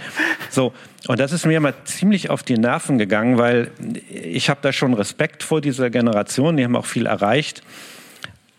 So, 0.50 0.74
und 1.07 1.20
das 1.20 1.31
ist 1.31 1.46
mir 1.46 1.59
immer 1.59 1.85
ziemlich 1.85 2.29
auf 2.29 2.42
die 2.42 2.59
Nerven 2.59 2.98
gegangen, 2.98 3.38
weil 3.38 3.70
ich 4.11 4.50
habe 4.50 4.59
da 4.62 4.72
schon 4.72 4.94
Respekt 4.94 5.44
vor 5.44 5.61
dieser 5.61 5.90
Generation, 5.90 6.57
die 6.57 6.64
haben 6.64 6.74
auch 6.74 6.87
viel 6.87 7.07
erreicht. 7.07 7.62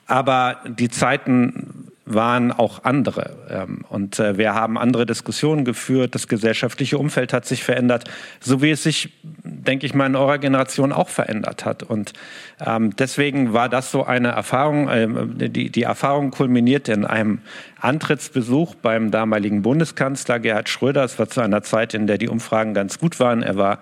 Aber 0.05 0.61
die 0.65 0.87
Zeiten 0.87 1.91
waren 2.07 2.51
auch 2.51 2.83
andere. 2.83 3.35
Ähm, 3.49 3.85
und 3.89 4.19
äh, 4.19 4.37
wir 4.37 4.53
haben 4.53 4.77
andere 4.77 5.05
Diskussionen 5.05 5.65
geführt. 5.65 6.15
Das 6.15 6.27
gesellschaftliche 6.27 6.97
Umfeld 6.97 7.33
hat 7.33 7.45
sich 7.45 7.63
verändert, 7.63 8.05
so 8.39 8.61
wie 8.61 8.71
es 8.71 8.83
sich, 8.83 9.13
denke 9.23 9.85
ich 9.85 9.93
mal, 9.93 10.05
in 10.05 10.15
eurer 10.15 10.37
Generation 10.37 10.93
auch 10.93 11.09
verändert 11.09 11.65
hat. 11.65 11.83
Und 11.83 12.13
ähm, 12.65 12.95
deswegen 12.95 13.53
war 13.53 13.69
das 13.69 13.91
so 13.91 14.05
eine 14.05 14.29
Erfahrung. 14.29 14.89
Ähm, 14.89 15.37
die, 15.37 15.69
die 15.69 15.83
Erfahrung 15.83 16.31
kulminierte 16.31 16.93
in 16.93 17.05
einem 17.05 17.39
Antrittsbesuch 17.79 18.75
beim 18.75 19.11
damaligen 19.11 19.61
Bundeskanzler 19.61 20.39
Gerhard 20.39 20.69
Schröder. 20.69 21.03
Es 21.03 21.19
war 21.19 21.27
zu 21.27 21.41
einer 21.41 21.61
Zeit, 21.61 21.93
in 21.93 22.07
der 22.07 22.17
die 22.17 22.29
Umfragen 22.29 22.73
ganz 22.73 22.99
gut 22.99 23.19
waren. 23.19 23.43
Er 23.43 23.57
war 23.57 23.79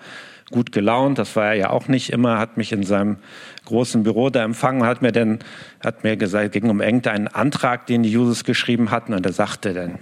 gut 0.52 0.72
gelaunt. 0.72 1.18
Das 1.18 1.36
war 1.36 1.48
er 1.48 1.54
ja 1.54 1.70
auch 1.70 1.88
nicht 1.88 2.12
immer, 2.12 2.40
hat 2.40 2.58
mich 2.58 2.72
in 2.72 2.84
seinem 2.84 3.18
großen 3.66 4.04
Büro 4.04 4.30
da 4.30 4.44
empfangen, 4.44 4.84
hat 4.84 5.02
mir 5.02 5.12
dann, 5.12 5.40
hat 5.84 6.04
mir 6.04 6.18
gesagt, 6.18 6.52
ging 6.52 6.70
um 6.70 6.82
irgendeinen 6.82 7.28
Antrag, 7.28 7.88
den 7.88 8.04
die 8.04 8.16
Users 8.16 8.44
geschrieben 8.44 8.92
hatten 8.92 9.14
und 9.14 9.26
er 9.26 9.34
sagte 9.34 9.74
dann, 9.74 10.00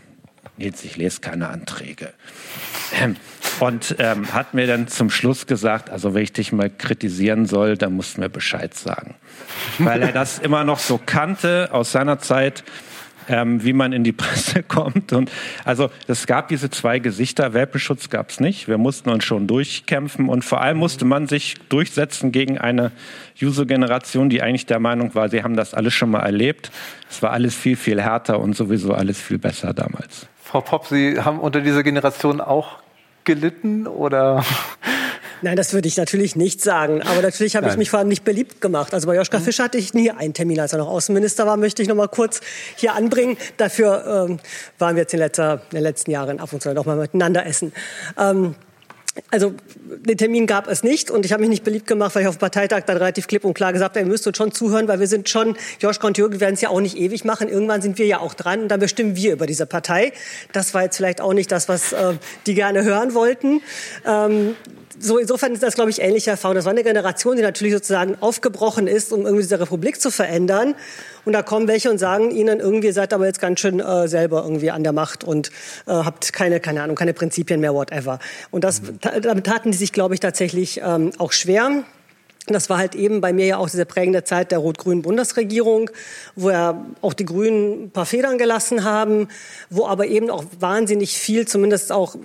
Nils, 0.58 0.84
ich 0.84 0.98
lese 0.98 1.22
keine 1.22 1.50
Anträge. 1.50 2.14
Ähm, 3.02 3.16
und 3.60 3.96
ähm, 4.00 4.34
hat 4.34 4.54
mir 4.54 4.68
dann 4.68 4.88
zum 4.88 5.10
Schluss 5.10 5.48
gesagt, 5.48 5.90
also 5.90 6.14
wenn 6.14 6.24
ich 6.24 6.34
dich 6.34 6.52
mal 6.52 6.70
kritisieren 6.70 7.46
soll, 7.46 7.78
dann 7.78 7.94
musst 7.94 8.18
du 8.18 8.22
mir 8.22 8.30
Bescheid 8.30 8.74
sagen. 8.74 9.16
Weil 9.80 10.02
er 10.02 10.12
das 10.12 10.40
immer 10.44 10.64
noch 10.64 10.80
so 10.80 11.00
kannte 11.04 11.70
aus 11.72 11.92
seiner 11.92 12.20
Zeit 12.20 12.64
ähm, 13.30 13.64
wie 13.64 13.74
man 13.74 13.94
in 13.94 14.04
die 14.04 14.12
Presse 14.12 14.64
kommt. 14.68 15.14
Und 15.14 15.32
also 15.66 15.90
es 16.08 16.28
gab 16.28 16.48
diese 16.48 16.70
zwei 16.70 17.00
Gesichter. 17.00 17.54
Welpenschutz 17.54 18.10
gab 18.10 18.30
es 18.30 18.40
nicht. 18.40 18.68
Wir 18.68 18.78
mussten 18.78 19.10
uns 19.10 19.24
schon 19.24 19.48
durchkämpfen 19.48 20.30
und 20.30 20.44
vor 20.44 20.62
allem 20.62 20.78
musste 20.78 21.06
man 21.06 21.28
sich 21.28 21.56
durchsetzen 21.70 22.32
gegen 22.32 22.58
eine 22.58 22.92
User-Generation, 23.42 24.30
die 24.30 24.42
eigentlich 24.42 24.66
der 24.66 24.80
Meinung 24.80 25.16
war, 25.16 25.30
sie 25.30 25.44
haben 25.44 25.56
das 25.56 25.74
alles 25.74 25.94
schon 25.94 26.12
mal 26.12 26.22
erlebt. 26.22 26.72
Es 27.10 27.22
war 27.22 27.32
alles 27.32 27.56
viel, 27.56 27.76
viel 27.76 28.02
härter 28.02 28.40
und 28.40 28.56
sowieso 28.56 28.94
alles 28.94 29.20
viel 29.20 29.38
besser 29.38 29.74
damals. 29.74 30.28
Frau 30.42 30.62
Popp, 30.62 30.86
Sie 30.88 31.20
haben 31.20 31.40
unter 31.40 31.62
dieser 31.62 31.84
Generation 31.84 32.42
auch 32.42 32.80
gelitten 33.24 33.88
oder? 33.88 34.44
Nein, 35.44 35.58
das 35.58 35.74
würde 35.74 35.90
ich 35.90 35.98
natürlich 35.98 36.38
nicht 36.38 36.62
sagen. 36.62 37.02
Aber 37.02 37.22
natürlich 37.22 37.58
habe 37.58 37.68
ich 37.68 37.76
mich 37.76 37.90
vor 37.90 38.00
allem 38.00 38.08
nicht 38.08 38.24
beliebt 38.24 38.62
gemacht. 38.62 38.94
Also 38.94 39.08
bei 39.08 39.16
Joschka 39.16 39.40
mhm. 39.40 39.44
Fischer 39.44 39.66
hatte 39.66 39.78
ich 39.78 39.94
nie 39.94 40.10
einen 40.10 40.34
Termin, 40.34 40.58
als 40.58 40.72
er 40.72 40.80
noch 40.80 40.88
Außenminister 40.88 41.46
war, 41.46 41.58
möchte 41.58 41.82
ich 41.82 41.90
noch 41.90 41.98
mal 41.98 42.08
kurz 42.08 42.40
hier 42.78 42.96
anbringen. 42.96 43.36
Dafür 43.58 44.28
ähm, 44.30 44.40
waren 44.80 44.96
wir 44.96 45.02
jetzt 45.02 45.14
in, 45.14 45.20
letzter, 45.20 45.62
in 45.72 45.76
den 45.76 45.84
letzten 45.84 46.12
Jahren 46.12 46.40
ab 46.40 46.54
und 46.54 46.64
zu 46.64 46.74
noch 46.74 46.86
mal 46.86 46.96
miteinander 46.96 47.46
essen. 47.46 47.74
Ähm, 48.18 48.56
also 49.32 49.54
den 49.84 50.18
Termin 50.18 50.48
gab 50.48 50.70
es 50.70 50.82
nicht 50.82 51.12
und 51.12 51.26
ich 51.26 51.34
habe 51.34 51.42
mich 51.42 51.50
nicht 51.50 51.64
beliebt 51.66 51.88
gemacht, 51.88 52.16
weil 52.16 52.22
ich 52.22 52.28
auf 52.30 52.38
dem 52.38 52.40
Parteitag 52.40 52.84
dann 52.86 52.96
relativ 52.96 53.28
klipp 53.28 53.44
und 53.44 53.54
klar 53.54 53.74
gesagt 53.74 53.96
habe, 53.96 54.06
ihr 54.06 54.10
müsst 54.10 54.26
uns 54.26 54.38
schon 54.38 54.54
zuhören, 54.54 54.88
weil 54.88 55.02
wir 55.02 55.08
sind 55.08 55.28
schon, 55.28 55.58
Joschka 55.80 56.08
und 56.08 56.18
Jürgen 56.18 56.40
werden 56.40 56.54
es 56.56 56.62
ja 56.62 56.70
auch 56.70 56.80
nicht 56.80 56.98
ewig 56.98 57.26
machen. 57.26 57.50
Irgendwann 57.50 57.82
sind 57.82 57.98
wir 57.98 58.06
ja 58.06 58.20
auch 58.20 58.34
dran 58.34 58.62
und 58.62 58.68
dann 58.70 58.80
bestimmen 58.80 59.18
wir 59.18 59.34
über 59.34 59.46
diese 59.46 59.66
Partei. 59.66 60.14
Das 60.54 60.74
war 60.74 60.84
jetzt 60.84 60.96
vielleicht 60.96 61.20
auch 61.20 61.34
nicht 61.34 61.52
das, 61.52 61.68
was 61.68 61.92
äh, 61.92 62.14
die 62.48 62.54
gerne 62.54 62.84
hören 62.84 63.14
wollten. 63.14 63.62
Ähm, 64.06 64.56
so 65.04 65.18
insofern 65.18 65.52
ist 65.54 65.62
das, 65.62 65.76
glaube 65.76 65.90
ich, 65.90 66.02
ähnliche 66.02 66.32
Erfahrung. 66.32 66.56
Das 66.56 66.66
war 66.66 66.72
eine 66.72 66.84
Generation, 66.84 67.36
die 67.36 67.42
natürlich 67.42 67.74
sozusagen 67.74 68.16
aufgebrochen 68.22 68.88
ist, 68.88 69.12
um 69.12 69.22
irgendwie 69.22 69.44
diese 69.44 69.60
Republik 69.60 70.00
zu 70.00 70.12
verändern. 70.12 70.76
Und 71.26 71.34
da 71.34 71.42
kommen 71.42 71.68
welche 71.68 71.90
und 71.92 71.98
sagen 71.98 72.32
ihnen 72.32 72.60
irgendwie, 72.60 72.92
seid 72.92 73.14
aber 73.14 73.26
jetzt 73.26 73.40
ganz 73.40 73.60
schön 73.60 73.80
äh, 73.80 74.08
selber 74.08 74.44
irgendwie 74.44 74.72
an 74.72 74.84
der 74.84 74.94
Macht 74.94 75.24
und 75.24 75.50
äh, 75.88 75.92
habt 75.92 76.34
keine, 76.34 76.60
keine 76.60 76.84
Ahnung, 76.84 76.96
keine 76.96 77.14
Prinzipien 77.14 77.60
mehr, 77.60 77.74
whatever. 77.74 78.20
Und 78.52 78.64
das, 78.64 78.82
damit 79.22 79.46
taten 79.46 79.72
die 79.72 79.78
sich, 79.78 79.92
glaube 79.92 80.14
ich, 80.14 80.20
tatsächlich 80.20 80.82
ähm, 80.84 81.12
auch 81.18 81.32
schwer. 81.32 81.84
Das 82.48 82.70
war 82.70 82.78
halt 82.78 82.94
eben 82.94 83.22
bei 83.22 83.32
mir 83.32 83.46
ja 83.46 83.58
auch 83.58 83.70
diese 83.70 83.86
prägende 83.86 84.26
Zeit 84.26 84.52
der 84.52 84.58
rot-grünen 84.58 85.02
Bundesregierung, 85.02 85.90
wo 86.36 86.50
ja 86.50 86.86
auch 87.02 87.14
die 87.14 87.24
Grünen 87.24 87.86
ein 87.86 87.92
paar 87.92 88.06
Federn 88.06 88.38
gelassen 88.38 88.84
haben, 88.84 89.30
wo 89.70 89.88
aber 89.88 90.08
eben 90.08 90.30
auch 90.30 90.44
wahnsinnig 90.60 91.18
viel, 91.18 91.48
zumindest 91.48 91.94
auch 91.94 92.18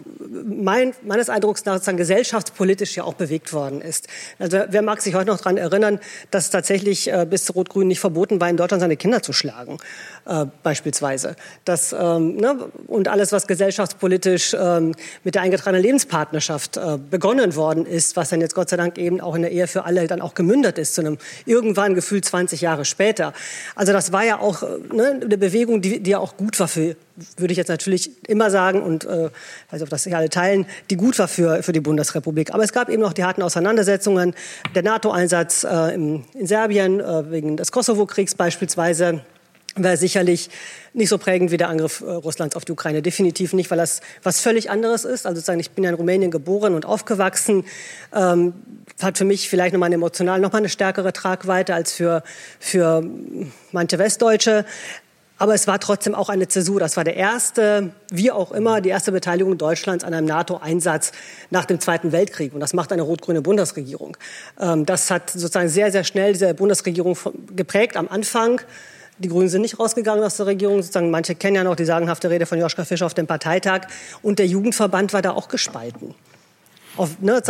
mein, 0.45 0.93
meines 1.03 1.31
Eindrucks 1.31 1.65
nach, 1.65 1.75
sozusagen 1.75 1.99
gesellschaftspolitisch 1.99 2.97
ja 2.97 3.05
auch 3.05 3.15
bewegt 3.15 3.53
worden 3.53 3.81
ist. 3.81 4.09
Also 4.41 4.59
wer 4.69 4.83
mag 4.83 5.03
sich 5.03 5.15
heute 5.15 5.31
noch 5.31 5.39
daran 5.39 5.57
erinnern, 5.57 6.01
dass 6.33 6.51
tatsächlich 6.51 7.13
äh, 7.13 7.25
bis 7.25 7.55
Rot-Grün 7.55 7.87
nicht 7.87 8.01
verboten 8.01 8.41
war, 8.41 8.51
in 8.51 8.57
Deutschland 8.57 8.81
seine 8.81 8.97
Kinder 8.97 9.23
zu 9.23 9.33
schlagen, 9.33 9.79
äh, 10.27 10.47
beispielsweise. 10.65 11.37
Das, 11.65 11.93
ähm, 11.93 12.37
ne, 12.37 12.59
und 12.89 13.07
alles, 13.07 13.31
was 13.31 13.47
gesellschaftspolitisch 13.47 14.57
ähm, 14.59 14.97
mit 15.23 15.37
der 15.37 15.43
eingetragenen 15.43 15.83
Lebenspartnerschaft 15.83 16.77
äh, 16.77 16.99
begonnen 17.09 17.55
worden 17.55 17.87
ist, 17.87 18.17
was 18.17 18.31
dann 18.31 18.41
jetzt 18.41 18.57
Gott 18.57 18.69
sei 18.69 18.77
Dank 18.77 18.99
eben 18.99 19.21
auch 19.21 19.37
in 19.37 19.43
der 19.43 19.53
Ehe 19.53 19.69
für 19.69 19.85
alle 19.85 20.08
dann 20.11 20.21
auch 20.21 20.35
gemündet 20.35 20.79
ist 20.79 20.94
zu 20.94 21.01
einem 21.01 21.18
irgendwann 21.47 21.94
gefühlt 21.94 22.25
20 22.25 22.61
Jahre 22.61 22.85
später. 22.85 23.33
Also 23.75 23.92
das 23.92 24.12
war 24.12 24.25
ja 24.25 24.38
auch 24.38 24.62
ne, 24.92 25.21
eine 25.23 25.38
Bewegung, 25.38 25.81
die, 25.81 26.01
die 26.01 26.11
ja 26.11 26.18
auch 26.18 26.37
gut 26.37 26.59
war 26.61 26.68
für, 26.68 26.97
würde 27.37 27.53
ich 27.53 27.59
jetzt 27.59 27.68
natürlich 27.68 28.11
immer 28.29 28.51
sagen 28.51 28.83
und 28.83 29.05
äh, 29.05 29.31
weiß 29.71 29.83
ob 29.83 29.88
das 29.88 30.05
hier 30.05 30.16
alle 30.16 30.29
teilen, 30.29 30.66
die 30.90 30.97
gut 30.97 31.18
war 31.18 31.29
für, 31.29 31.62
für 31.62 31.73
die 31.73 31.81
Bundesrepublik. 31.81 32.53
Aber 32.55 32.62
es 32.62 32.73
gab 32.73 32.88
eben 32.88 33.03
noch 33.03 33.12
die 33.12 33.25
harten 33.25 33.42
Auseinandersetzungen, 33.42 34.35
der 34.75 34.83
NATO-Einsatz 34.83 35.64
äh, 35.64 35.94
in, 35.94 36.25
in 36.35 36.47
Serbien 36.47 37.01
äh, 37.01 37.31
wegen 37.31 37.57
des 37.57 37.73
Kosovo-Kriegs 37.73 38.35
beispielsweise 38.35 39.23
war 39.83 39.97
sicherlich 39.97 40.51
nicht 40.93 41.09
so 41.09 41.19
prägend 41.19 41.51
wie 41.51 41.57
der 41.57 41.69
Angriff 41.69 42.01
äh, 42.01 42.11
Russlands 42.11 42.57
auf 42.57 42.64
die 42.64 42.73
Ukraine. 42.73 43.03
Definitiv 43.03 43.53
nicht, 43.53 43.71
weil 43.71 43.79
das 43.79 44.01
was 44.23 44.41
völlig 44.41 44.71
anderes 44.71 45.05
ist. 45.05 45.27
Also 45.27 45.37
sozusagen, 45.37 45.61
ich 45.61 45.71
bin 45.71 45.85
ja 45.85 45.91
in 45.91 45.97
Rumänien 45.97 46.31
geboren 46.31 46.75
und 46.75 46.87
aufgewachsen. 46.87 47.64
Ähm, 48.14 48.55
hat 49.03 49.19
für 49.19 49.25
mich 49.25 49.49
vielleicht 49.49 49.73
nochmal 49.73 49.93
emotional 49.93 50.41
nochmal 50.41 50.61
eine 50.61 50.69
stärkere 50.69 51.12
Tragweite 51.12 51.75
als 51.75 51.93
für, 51.93 52.23
für 52.59 53.05
manche 53.73 53.99
Westdeutsche. 53.99 54.64
Aber 55.41 55.55
es 55.55 55.69
war 55.69 55.79
trotzdem 55.79 56.17
auch 56.17 56.29
eine 56.29 56.49
Zäsur. 56.49 56.81
Das 56.81 56.97
war 56.97 57.05
der 57.05 57.14
erste, 57.14 57.91
wie 58.11 58.33
auch 58.33 58.51
immer, 58.51 58.81
die 58.81 58.88
erste 58.88 59.12
Beteiligung 59.12 59.57
Deutschlands 59.57 60.03
an 60.03 60.12
einem 60.12 60.27
NATO-Einsatz 60.27 61.12
nach 61.51 61.64
dem 61.64 61.79
Zweiten 61.79 62.11
Weltkrieg. 62.11 62.53
Und 62.53 62.61
das 62.61 62.75
macht 62.75 62.93
eine 62.93 63.03
rot-grüne 63.03 63.41
Bundesregierung. 63.41 64.17
Ähm, 64.61 64.85
das 64.85 65.11
hat 65.12 65.31
sozusagen 65.31 65.69
sehr, 65.69 65.93
sehr 65.93 66.03
schnell 66.03 66.33
diese 66.33 66.55
Bundesregierung 66.55 67.17
geprägt 67.55 67.97
am 67.97 68.09
Anfang. 68.09 68.61
Die 69.19 69.29
Grünen 69.29 69.49
sind 69.49 69.63
nicht 69.63 69.79
rausgegangen 69.79 70.25
aus 70.25 70.37
der 70.37 70.47
Regierung. 70.47 70.83
Sozusagen, 70.83 71.11
manche 71.11 71.35
kennen 71.35 71.57
ja 71.57 71.65
noch 71.65 71.77
die 71.77 71.85
sagenhafte 71.85 72.31
Rede 72.31 72.47
von 72.47 72.59
Joschka 72.59 72.85
Fischer 72.85 73.07
auf 73.07 73.15
dem 73.15 73.27
Parteitag. 73.27 73.83
Und 74.23 74.39
der 74.39 74.47
Jugendverband 74.47 75.13
war 75.13 75.23
da 75.23 75.33
auch 75.33 75.49
gespalten 75.49 76.15
auf, 76.99 77.21
ne, 77.21 77.41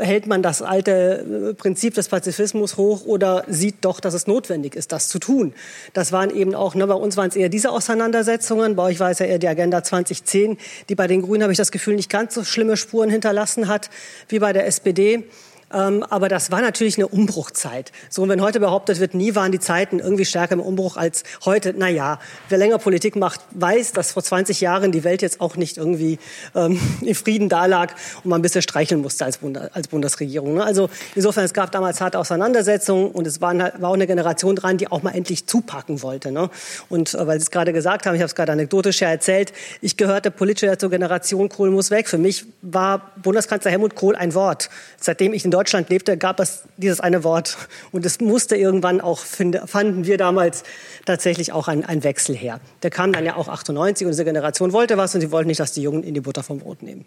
hält 0.00 0.26
man 0.26 0.42
das 0.42 0.62
alte 0.62 1.50
äh, 1.50 1.54
Prinzip 1.54 1.94
des 1.94 2.08
Pazifismus 2.08 2.76
hoch 2.76 3.06
oder 3.06 3.44
sieht 3.48 3.76
doch, 3.82 4.00
dass 4.00 4.14
es 4.14 4.26
notwendig 4.26 4.74
ist, 4.74 4.92
das 4.92 5.08
zu 5.08 5.18
tun. 5.18 5.54
Das 5.92 6.12
waren 6.12 6.30
eben 6.30 6.54
auch, 6.54 6.74
ne, 6.74 6.86
bei 6.86 6.94
uns 6.94 7.16
waren 7.16 7.28
es 7.28 7.36
eher 7.36 7.48
diese 7.48 7.70
Auseinandersetzungen, 7.70 8.76
bei 8.76 8.82
euch 8.84 9.00
war 9.00 9.10
es 9.10 9.20
ja 9.20 9.26
eher 9.26 9.38
die 9.38 9.48
Agenda 9.48 9.82
2010, 9.82 10.58
die 10.88 10.94
bei 10.94 11.06
den 11.06 11.22
Grünen, 11.22 11.42
habe 11.42 11.52
ich 11.52 11.58
das 11.58 11.70
Gefühl, 11.70 11.94
nicht 11.94 12.10
ganz 12.10 12.34
so 12.34 12.44
schlimme 12.44 12.76
Spuren 12.76 13.10
hinterlassen 13.10 13.68
hat 13.68 13.90
wie 14.28 14.38
bei 14.38 14.52
der 14.52 14.66
SPD. 14.66 15.24
Ähm, 15.72 16.04
aber 16.04 16.28
das 16.28 16.52
war 16.52 16.60
natürlich 16.60 16.96
eine 16.96 17.08
Umbruchzeit. 17.08 17.90
So, 18.08 18.28
wenn 18.28 18.40
heute 18.40 18.60
behauptet 18.60 19.00
wird, 19.00 19.14
nie 19.14 19.34
waren 19.34 19.50
die 19.50 19.58
Zeiten 19.58 19.98
irgendwie 19.98 20.24
stärker 20.24 20.54
im 20.54 20.60
Umbruch 20.60 20.96
als 20.96 21.24
heute. 21.44 21.74
Na 21.76 21.88
ja, 21.88 22.20
wer 22.48 22.58
länger 22.58 22.78
Politik 22.78 23.16
macht, 23.16 23.40
weiß, 23.50 23.92
dass 23.92 24.12
vor 24.12 24.22
20 24.22 24.60
Jahren 24.60 24.92
die 24.92 25.02
Welt 25.02 25.22
jetzt 25.22 25.40
auch 25.40 25.56
nicht 25.56 25.76
irgendwie 25.76 26.18
ähm, 26.54 26.80
in 27.00 27.14
Frieden 27.14 27.48
dalag 27.48 27.94
und 28.22 28.30
man 28.30 28.40
ein 28.40 28.42
bisschen 28.42 28.62
streicheln 28.62 29.00
musste 29.00 29.24
als, 29.24 29.38
Bund 29.38 29.58
als 29.58 29.88
Bundesregierung. 29.88 30.54
Ne? 30.54 30.64
Also 30.64 30.88
insofern, 31.16 31.44
es 31.44 31.52
gab 31.52 31.72
damals 31.72 32.00
harte 32.00 32.18
Auseinandersetzungen 32.18 33.10
und 33.10 33.26
es 33.26 33.40
waren, 33.40 33.58
war 33.58 33.90
auch 33.90 33.94
eine 33.94 34.06
Generation 34.06 34.54
dran, 34.54 34.76
die 34.78 34.88
auch 34.88 35.02
mal 35.02 35.12
endlich 35.12 35.46
zupacken 35.46 36.02
wollte. 36.02 36.30
Ne? 36.30 36.48
Und 36.88 37.14
äh, 37.14 37.26
weil 37.26 37.40
Sie 37.40 37.44
es 37.44 37.50
gerade 37.50 37.72
gesagt 37.72 38.06
haben, 38.06 38.14
ich 38.14 38.20
habe 38.20 38.28
es 38.28 38.36
gerade 38.36 38.52
anekdotisch 38.52 39.00
ja 39.00 39.08
erzählt, 39.08 39.52
ich 39.80 39.96
gehörte 39.96 40.30
politisch 40.30 40.66
zur 40.78 40.90
Generation 40.90 41.48
Kohl 41.48 41.70
muss 41.70 41.90
weg. 41.90 42.08
Für 42.08 42.18
mich 42.18 42.44
war 42.62 43.12
Bundeskanzler 43.22 43.72
Helmut 43.72 43.96
Kohl 43.96 44.14
ein 44.14 44.34
Wort. 44.34 44.70
Seitdem 45.00 45.32
ich 45.32 45.44
in 45.44 45.50
Deutschland 45.56 45.88
lebte, 45.88 46.18
gab 46.18 46.38
es 46.38 46.64
dieses 46.76 47.00
eine 47.00 47.24
Wort. 47.24 47.56
Und 47.92 48.04
es 48.04 48.20
musste 48.20 48.56
irgendwann 48.56 49.00
auch, 49.00 49.20
fanden 49.20 50.04
wir 50.04 50.18
damals 50.18 50.64
tatsächlich 51.06 51.52
auch 51.52 51.66
ein, 51.66 51.82
ein 51.82 52.04
Wechsel 52.04 52.36
her. 52.36 52.60
Der 52.82 52.90
kam 52.90 53.14
dann 53.14 53.24
ja 53.24 53.36
auch 53.36 53.48
98 53.48 54.04
und 54.04 54.10
diese 54.10 54.26
Generation 54.26 54.74
wollte 54.74 54.98
was 54.98 55.14
und 55.14 55.22
sie 55.22 55.32
wollten 55.32 55.48
nicht, 55.48 55.60
dass 55.60 55.72
die 55.72 55.80
Jungen 55.80 56.02
in 56.02 56.12
die 56.12 56.20
Butter 56.20 56.42
vom 56.42 56.58
Brot 56.58 56.82
nehmen. 56.82 57.06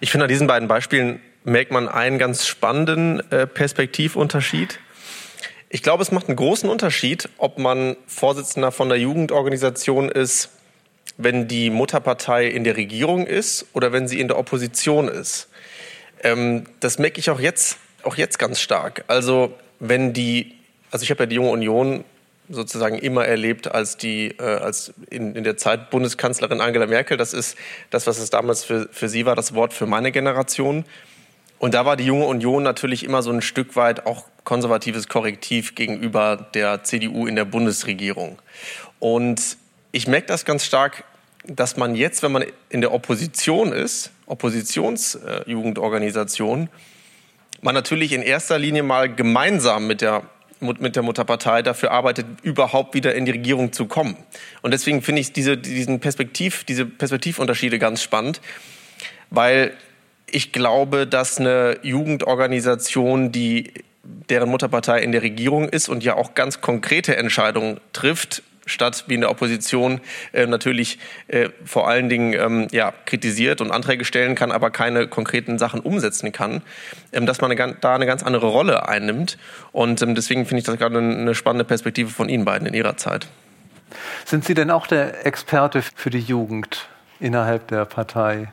Ich 0.00 0.10
finde, 0.10 0.24
an 0.24 0.28
diesen 0.28 0.48
beiden 0.48 0.66
Beispielen 0.66 1.20
merkt 1.44 1.70
man 1.70 1.88
einen 1.88 2.18
ganz 2.18 2.44
spannenden 2.44 3.20
äh, 3.30 3.46
Perspektivunterschied. 3.46 4.80
Ich 5.68 5.84
glaube, 5.84 6.02
es 6.02 6.10
macht 6.10 6.26
einen 6.26 6.36
großen 6.36 6.68
Unterschied, 6.68 7.28
ob 7.38 7.58
man 7.58 7.96
Vorsitzender 8.08 8.72
von 8.72 8.88
der 8.88 8.98
Jugendorganisation 8.98 10.08
ist, 10.08 10.50
wenn 11.18 11.46
die 11.46 11.70
Mutterpartei 11.70 12.48
in 12.48 12.64
der 12.64 12.76
Regierung 12.76 13.26
ist 13.26 13.66
oder 13.74 13.92
wenn 13.92 14.08
sie 14.08 14.18
in 14.18 14.26
der 14.26 14.38
Opposition 14.38 15.06
ist. 15.06 15.48
Ähm, 16.22 16.64
das 16.80 16.98
merke 16.98 17.20
ich 17.20 17.30
auch 17.30 17.40
jetzt, 17.40 17.78
auch 18.02 18.16
jetzt 18.16 18.38
ganz 18.38 18.60
stark. 18.60 19.04
Also 19.08 19.54
wenn 19.80 20.12
die, 20.12 20.54
also 20.90 21.02
ich 21.02 21.10
habe 21.10 21.24
ja 21.24 21.26
die 21.26 21.36
junge 21.36 21.50
Union 21.50 22.04
sozusagen 22.48 22.98
immer 22.98 23.26
erlebt 23.26 23.70
als 23.70 23.96
die 23.96 24.28
äh, 24.38 24.42
als 24.42 24.94
in, 25.10 25.34
in 25.34 25.44
der 25.44 25.56
Zeit 25.56 25.90
Bundeskanzlerin 25.90 26.60
Angela 26.60 26.86
Merkel. 26.86 27.16
Das 27.16 27.34
ist 27.34 27.56
das, 27.90 28.06
was 28.06 28.18
es 28.18 28.30
damals 28.30 28.64
für, 28.64 28.88
für 28.90 29.08
sie 29.08 29.26
war, 29.26 29.36
das 29.36 29.54
Wort 29.54 29.72
für 29.72 29.86
meine 29.86 30.12
Generation. 30.12 30.84
Und 31.58 31.74
da 31.74 31.84
war 31.84 31.96
die 31.96 32.04
junge 32.04 32.26
Union 32.26 32.62
natürlich 32.62 33.04
immer 33.04 33.22
so 33.22 33.30
ein 33.30 33.42
Stück 33.42 33.76
weit 33.76 34.06
auch 34.06 34.24
konservatives 34.44 35.08
Korrektiv 35.08 35.74
gegenüber 35.74 36.48
der 36.54 36.84
CDU 36.84 37.26
in 37.26 37.36
der 37.36 37.44
Bundesregierung. 37.44 38.38
Und 38.98 39.56
ich 39.92 40.06
merke 40.06 40.28
das 40.28 40.44
ganz 40.44 40.64
stark 40.64 41.04
dass 41.48 41.76
man 41.76 41.94
jetzt, 41.94 42.22
wenn 42.22 42.32
man 42.32 42.44
in 42.68 42.80
der 42.80 42.92
Opposition 42.92 43.72
ist, 43.72 44.10
Oppositionsjugendorganisation, 44.26 46.68
man 47.60 47.74
natürlich 47.74 48.12
in 48.12 48.22
erster 48.22 48.56
Linie 48.58 48.84
mal 48.84 49.12
gemeinsam 49.12 49.86
mit 49.86 50.00
der 50.00 50.22
mit 50.60 50.96
der 50.96 51.04
Mutterpartei 51.04 51.62
dafür 51.62 51.92
arbeitet, 51.92 52.26
überhaupt 52.42 52.92
wieder 52.92 53.14
in 53.14 53.24
die 53.24 53.30
Regierung 53.30 53.72
zu 53.72 53.86
kommen. 53.86 54.16
Und 54.60 54.72
deswegen 54.72 55.02
finde 55.02 55.20
ich 55.20 55.32
diese, 55.32 55.56
diesen 55.56 56.00
Perspektiv, 56.00 56.64
diese 56.64 56.84
Perspektivunterschiede 56.84 57.78
ganz 57.78 58.02
spannend, 58.02 58.40
weil 59.30 59.72
ich 60.26 60.50
glaube, 60.50 61.06
dass 61.06 61.38
eine 61.38 61.78
Jugendorganisation, 61.82 63.30
die 63.30 63.72
deren 64.02 64.48
Mutterpartei 64.48 65.00
in 65.00 65.12
der 65.12 65.22
Regierung 65.22 65.68
ist 65.68 65.88
und 65.88 66.02
ja 66.02 66.16
auch 66.16 66.34
ganz 66.34 66.60
konkrete 66.60 67.16
Entscheidungen 67.16 67.78
trifft, 67.92 68.42
statt 68.68 69.04
wie 69.08 69.14
in 69.14 69.20
der 69.22 69.30
Opposition 69.30 70.00
äh, 70.32 70.46
natürlich 70.46 70.98
äh, 71.26 71.48
vor 71.64 71.88
allen 71.88 72.08
Dingen 72.08 72.32
ähm, 72.34 72.68
ja, 72.70 72.92
kritisiert 73.06 73.60
und 73.60 73.70
Anträge 73.70 74.04
stellen 74.04 74.34
kann, 74.34 74.52
aber 74.52 74.70
keine 74.70 75.08
konkreten 75.08 75.58
Sachen 75.58 75.80
umsetzen 75.80 76.32
kann, 76.32 76.62
ähm, 77.12 77.26
dass 77.26 77.40
man 77.40 77.50
eine, 77.50 77.76
da 77.80 77.94
eine 77.94 78.06
ganz 78.06 78.22
andere 78.22 78.46
Rolle 78.46 78.88
einnimmt. 78.88 79.38
Und 79.72 80.02
ähm, 80.02 80.14
deswegen 80.14 80.46
finde 80.46 80.60
ich 80.60 80.66
das 80.66 80.76
gerade 80.76 80.98
eine 80.98 81.34
spannende 81.34 81.64
Perspektive 81.64 82.10
von 82.10 82.28
Ihnen 82.28 82.44
beiden 82.44 82.66
in 82.68 82.74
Ihrer 82.74 82.96
Zeit. 82.96 83.26
Sind 84.24 84.44
Sie 84.44 84.54
denn 84.54 84.70
auch 84.70 84.86
der 84.86 85.26
Experte 85.26 85.82
für 85.82 86.10
die 86.10 86.20
Jugend 86.20 86.88
innerhalb 87.20 87.68
der 87.68 87.84
Partei? 87.84 88.52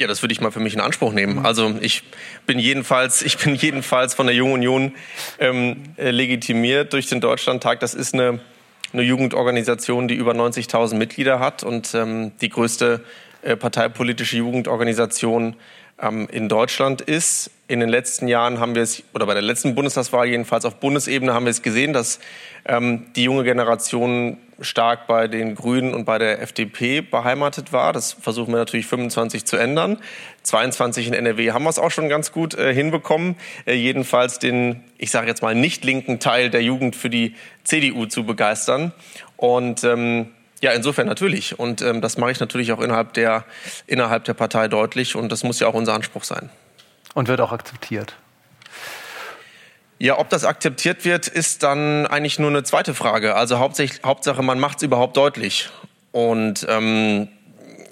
Ja, 0.00 0.06
das 0.06 0.22
würde 0.22 0.32
ich 0.32 0.40
mal 0.40 0.50
für 0.50 0.60
mich 0.60 0.72
in 0.72 0.80
Anspruch 0.80 1.12
nehmen. 1.12 1.44
Also 1.44 1.74
ich 1.82 2.04
bin 2.46 2.58
jedenfalls, 2.58 3.20
ich 3.20 3.36
bin 3.36 3.54
jedenfalls 3.54 4.14
von 4.14 4.26
der 4.26 4.34
Jungen 4.34 4.54
Union 4.54 4.94
ähm, 5.38 5.82
äh, 5.98 6.10
legitimiert 6.10 6.94
durch 6.94 7.06
den 7.08 7.20
Deutschlandtag. 7.20 7.80
Das 7.80 7.92
ist 7.92 8.14
eine 8.14 8.40
eine 8.92 9.02
Jugendorganisation, 9.02 10.08
die 10.08 10.14
über 10.14 10.32
90.000 10.32 10.94
Mitglieder 10.94 11.40
hat 11.40 11.62
und 11.62 11.94
ähm, 11.94 12.32
die 12.40 12.48
größte 12.48 13.04
äh, 13.42 13.56
parteipolitische 13.56 14.36
Jugendorganisation 14.36 15.56
ähm, 16.00 16.28
in 16.30 16.48
Deutschland 16.48 17.00
ist. 17.00 17.50
In 17.68 17.80
den 17.80 17.88
letzten 17.88 18.26
Jahren 18.26 18.58
haben 18.58 18.74
wir 18.74 18.82
es, 18.82 19.02
oder 19.14 19.26
bei 19.26 19.34
der 19.34 19.42
letzten 19.42 19.74
Bundestagswahl 19.74 20.26
jedenfalls 20.26 20.64
auf 20.64 20.76
Bundesebene 20.76 21.34
haben 21.34 21.44
wir 21.44 21.50
es 21.50 21.62
gesehen, 21.62 21.92
dass 21.92 22.18
ähm, 22.64 23.06
die 23.14 23.24
junge 23.24 23.44
Generation 23.44 24.38
stark 24.60 25.06
bei 25.06 25.28
den 25.28 25.54
Grünen 25.54 25.94
und 25.94 26.04
bei 26.04 26.18
der 26.18 26.42
FDP 26.42 27.00
beheimatet 27.00 27.72
war. 27.72 27.92
Das 27.92 28.12
versuchen 28.12 28.52
wir 28.52 28.58
natürlich 28.58 28.86
25 28.86 29.44
zu 29.44 29.56
ändern. 29.56 29.98
22 30.42 31.08
in 31.08 31.14
NRW 31.14 31.52
haben 31.52 31.64
wir 31.64 31.70
es 31.70 31.78
auch 31.78 31.90
schon 31.90 32.08
ganz 32.08 32.32
gut 32.32 32.54
äh, 32.54 32.74
hinbekommen. 32.74 33.36
Äh, 33.66 33.74
jedenfalls 33.74 34.38
den, 34.38 34.84
ich 34.98 35.10
sage 35.10 35.28
jetzt 35.28 35.42
mal, 35.42 35.54
nicht 35.54 35.84
linken 35.84 36.18
Teil 36.18 36.50
der 36.50 36.62
Jugend 36.62 36.96
für 36.96 37.10
die 37.10 37.34
CDU 37.64 38.06
zu 38.06 38.24
begeistern. 38.24 38.92
Und 39.36 39.84
ähm, 39.84 40.28
ja, 40.60 40.72
insofern 40.72 41.06
natürlich. 41.06 41.58
Und 41.58 41.82
ähm, 41.82 42.00
das 42.00 42.18
mache 42.18 42.32
ich 42.32 42.40
natürlich 42.40 42.72
auch 42.72 42.80
innerhalb 42.80 43.14
der, 43.14 43.44
innerhalb 43.86 44.24
der 44.24 44.34
Partei 44.34 44.68
deutlich. 44.68 45.16
Und 45.16 45.30
das 45.32 45.42
muss 45.42 45.60
ja 45.60 45.66
auch 45.66 45.74
unser 45.74 45.94
Anspruch 45.94 46.24
sein. 46.24 46.50
Und 47.14 47.28
wird 47.28 47.40
auch 47.40 47.52
akzeptiert. 47.52 48.14
Ja, 49.98 50.18
ob 50.18 50.30
das 50.30 50.44
akzeptiert 50.44 51.04
wird, 51.04 51.28
ist 51.28 51.62
dann 51.62 52.06
eigentlich 52.06 52.38
nur 52.38 52.50
eine 52.50 52.62
zweite 52.62 52.94
Frage. 52.94 53.34
Also 53.34 53.58
Hauptsache, 53.58 54.42
man 54.42 54.58
macht 54.58 54.78
es 54.78 54.82
überhaupt 54.82 55.16
deutlich. 55.16 55.68
Und 56.12 56.66
ähm, 56.68 57.28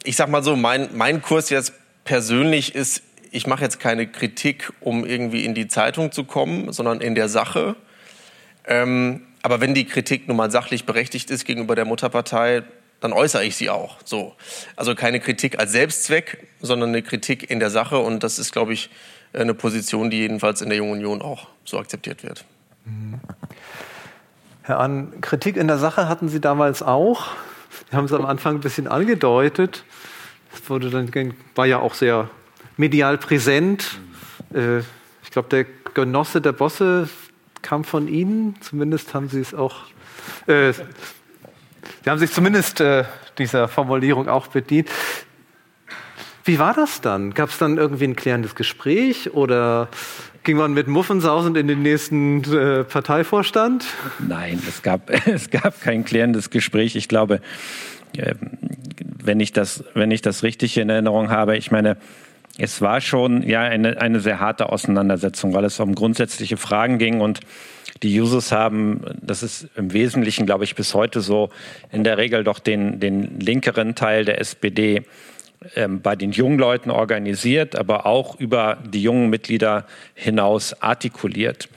ich 0.05 0.17
sag 0.17 0.29
mal 0.29 0.43
so, 0.43 0.57
mein, 0.57 0.89
mein 0.95 1.21
Kurs 1.21 1.51
jetzt 1.51 1.73
persönlich 2.05 2.75
ist 2.75 3.03
ich 3.31 3.47
mache 3.47 3.63
jetzt 3.63 3.81
keine 3.81 4.07
Kritik, 4.07 4.73
um 4.81 5.05
irgendwie 5.05 5.45
in 5.45 5.55
die 5.55 5.69
Zeitung 5.69 6.13
zu 6.13 6.25
kommen, 6.25 6.73
sondern 6.73 7.01
in 7.01 7.15
der 7.15 7.29
Sache. 7.29 7.77
Ähm, 8.67 9.28
aber 9.43 9.61
wenn 9.61 9.75
die 9.75 9.85
Kritik 9.85 10.29
nun 10.29 10.37
mal 10.37 10.51
sachlich 10.51 10.85
berechtigt 10.85 11.31
ist 11.31 11.45
gegenüber 11.45 11.75
der 11.75 11.85
Mutterpartei, 11.85 12.65
dann 13.01 13.13
äußere 13.13 13.45
ich 13.45 13.57
sie 13.57 13.71
auch. 13.71 13.99
So. 14.05 14.35
Also 14.77 14.95
keine 14.95 15.21
Kritik 15.21 15.59
als 15.59 15.73
Selbstzweck, 15.73 16.49
sondern 16.61 16.91
eine 16.91 17.03
Kritik 17.03 17.51
in 17.51 17.61
der 17.61 17.71
Sache. 17.71 17.99
Und 17.99 18.25
das 18.25 18.39
ist, 18.39 18.53
glaube 18.53 18.73
ich, 18.73 18.91
eine 19.33 19.55
Position, 19.55 20.11
die 20.11 20.19
jedenfalls 20.19 20.63
in 20.63 20.69
der 20.69 20.79
Jungen 20.79 20.93
Union 20.93 21.23
auch 21.23 21.49
so 21.65 21.79
akzeptiert 21.79 22.25
wird. 22.25 22.45
Herr 24.63 24.81
Ahn, 24.81 25.21
Kritik 25.21 25.57
in 25.57 25.69
der 25.69 25.79
Sache 25.79 26.09
hatten 26.09 26.29
Sie 26.29 26.41
damals 26.41 26.83
auch. 26.83 27.29
Sie 27.91 27.97
haben 27.97 28.07
es 28.07 28.13
am 28.13 28.27
Anfang 28.27 28.57
ein 28.57 28.61
bisschen 28.61 28.89
angedeutet. 28.89 29.85
Das 30.51 30.69
wurde 30.69 30.91
dann, 30.91 31.35
war 31.55 31.67
ja 31.67 31.79
auch 31.79 31.95
sehr 31.95 32.31
medial 32.77 33.19
präsent. 33.19 33.99
Äh, 34.55 34.79
ich 35.23 35.31
glaube, 35.31 35.49
der 35.51 35.67
Genosse 35.95 36.41
der 36.41 36.53
Bosse 36.53 37.09
kam 37.63 37.85
von 37.85 38.09
Ihnen. 38.09 38.57
Zumindest 38.61 39.15
haben 39.15 39.29
Sie 39.29 39.41
es 39.41 39.55
auch. 39.55 39.77
Äh, 40.47 40.73
Sie 40.73 42.11
haben 42.11 42.19
sich 42.19 42.33
zumindest 42.33 42.81
äh, 42.81 43.05
dieser 43.39 43.69
Formulierung 43.69 44.29
auch 44.29 44.49
bedient. 44.49 44.89
Wie 46.45 46.59
war 46.59 46.73
das 46.73 47.01
dann? 47.03 47.35
Gab 47.35 47.51
es 47.51 47.59
dann 47.59 47.77
irgendwie 47.77 48.05
ein 48.05 48.17
klärendes 48.17 48.55
Gespräch 48.55 49.35
oder 49.35 49.89
ging 50.45 50.57
man 50.57 50.73
mit 50.73 50.89
Muffensausen 50.89 51.55
in 51.57 51.69
den 51.69 51.83
nächsten 51.83 52.43
äh, 52.45 52.85
Parteivorstand? 52.85 53.85
Nein, 54.19 54.63
es 54.67 54.83
gab, 54.83 55.11
es 55.27 55.51
gab 55.51 55.81
kein 55.83 56.07
klärendes 56.07 56.49
Gespräch. 56.49 56.97
Ich 56.97 57.09
glaube, 57.09 57.43
äh, 58.17 58.35
wenn, 59.23 59.41
ich 59.41 59.53
das, 59.53 59.85
wenn 59.93 60.11
ich 60.11 60.23
das 60.23 60.43
richtig 60.43 60.79
in 60.79 60.89
Erinnerung 60.89 61.29
habe, 61.29 61.59
ich 61.59 61.71
meine, 61.71 61.99
es 62.59 62.83
war 62.83 63.01
schon 63.01 63.49
ja 63.49 63.63
eine, 63.63 64.01
eine 64.01 64.21
sehr 64.21 64.41
harte 64.41 64.71
Auseinandersetzung, 64.71 65.55
weil 65.55 65.65
es 65.65 65.79
um 65.81 65.95
grundsätzliche 65.95 66.57
Fragen 66.57 66.99
ging 66.99 67.21
und 67.21 67.41
die 68.03 68.21
Users 68.21 68.53
haben, 68.53 69.01
das 69.21 69.43
ist 69.43 69.69
im 69.77 69.93
Wesentlichen, 69.93 70.47
glaube 70.47 70.65
ich, 70.65 70.75
bis 70.75 70.95
heute 70.95 71.21
so, 71.21 71.51
in 71.91 72.05
der 72.05 72.19
Regel 72.19 72.45
doch 72.45 72.59
den, 72.59 73.01
den 73.01 73.41
linkeren 73.41 73.95
Teil 73.95 74.25
der 74.25 74.41
SPD 74.41 75.03
ähm, 75.75 76.01
bei 76.01 76.15
den 76.15 76.33
jungen 76.33 76.59
Leuten 76.59 76.91
organisiert, 76.91 77.77
aber 77.77 78.07
auch 78.07 78.39
über 78.39 78.79
die 78.87 79.03
jungen 79.03 79.31
Mitglieder 79.31 79.87
hinaus 80.15 80.81
artikuliert. 80.83 81.69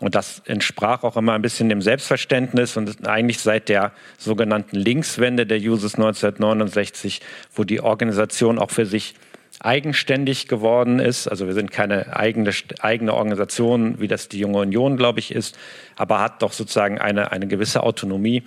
Und 0.00 0.14
das 0.14 0.42
entsprach 0.44 1.04
auch 1.04 1.16
immer 1.16 1.32
ein 1.32 1.42
bisschen 1.42 1.70
dem 1.70 1.80
Selbstverständnis 1.80 2.76
und 2.76 3.08
eigentlich 3.08 3.38
seit 3.38 3.70
der 3.70 3.92
sogenannten 4.18 4.76
Linkswende 4.76 5.46
der 5.46 5.58
Users 5.58 5.94
1969, 5.94 7.22
wo 7.54 7.64
die 7.64 7.80
Organisation 7.80 8.58
auch 8.58 8.70
für 8.70 8.84
sich 8.84 9.14
eigenständig 9.60 10.48
geworden 10.48 10.98
ist. 10.98 11.28
Also 11.28 11.46
wir 11.46 11.54
sind 11.54 11.70
keine 11.70 12.16
eigene, 12.16 12.50
eigene 12.80 13.14
Organisation, 13.14 14.00
wie 14.00 14.08
das 14.08 14.28
die 14.28 14.38
Junge 14.38 14.58
Union, 14.58 14.96
glaube 14.96 15.18
ich, 15.18 15.34
ist, 15.34 15.58
aber 15.96 16.20
hat 16.20 16.42
doch 16.42 16.52
sozusagen 16.52 16.98
eine, 16.98 17.32
eine 17.32 17.46
gewisse 17.46 17.82
Autonomie. 17.82 18.42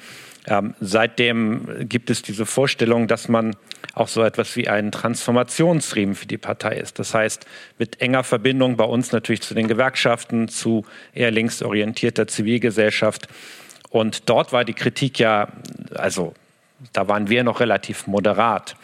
Ähm, 0.47 0.73
seitdem 0.79 1.87
gibt 1.87 2.09
es 2.09 2.21
diese 2.21 2.45
Vorstellung, 2.45 3.07
dass 3.07 3.27
man 3.27 3.55
auch 3.93 4.07
so 4.07 4.23
etwas 4.23 4.55
wie 4.55 4.67
ein 4.67 4.91
Transformationsriemen 4.91 6.15
für 6.15 6.25
die 6.25 6.37
Partei 6.37 6.75
ist. 6.75 6.99
Das 6.99 7.13
heißt, 7.13 7.45
mit 7.77 8.01
enger 8.01 8.23
Verbindung 8.23 8.77
bei 8.77 8.85
uns 8.85 9.11
natürlich 9.11 9.41
zu 9.41 9.53
den 9.53 9.67
Gewerkschaften, 9.67 10.47
zu 10.47 10.85
eher 11.13 11.31
linksorientierter 11.31 12.27
Zivilgesellschaft. 12.27 13.27
Und 13.89 14.29
dort 14.29 14.53
war 14.53 14.63
die 14.63 14.73
Kritik 14.73 15.19
ja, 15.19 15.49
also 15.95 16.33
da 16.93 17.07
waren 17.07 17.29
wir 17.29 17.43
noch 17.43 17.59
relativ 17.59 18.07
moderat. 18.07 18.75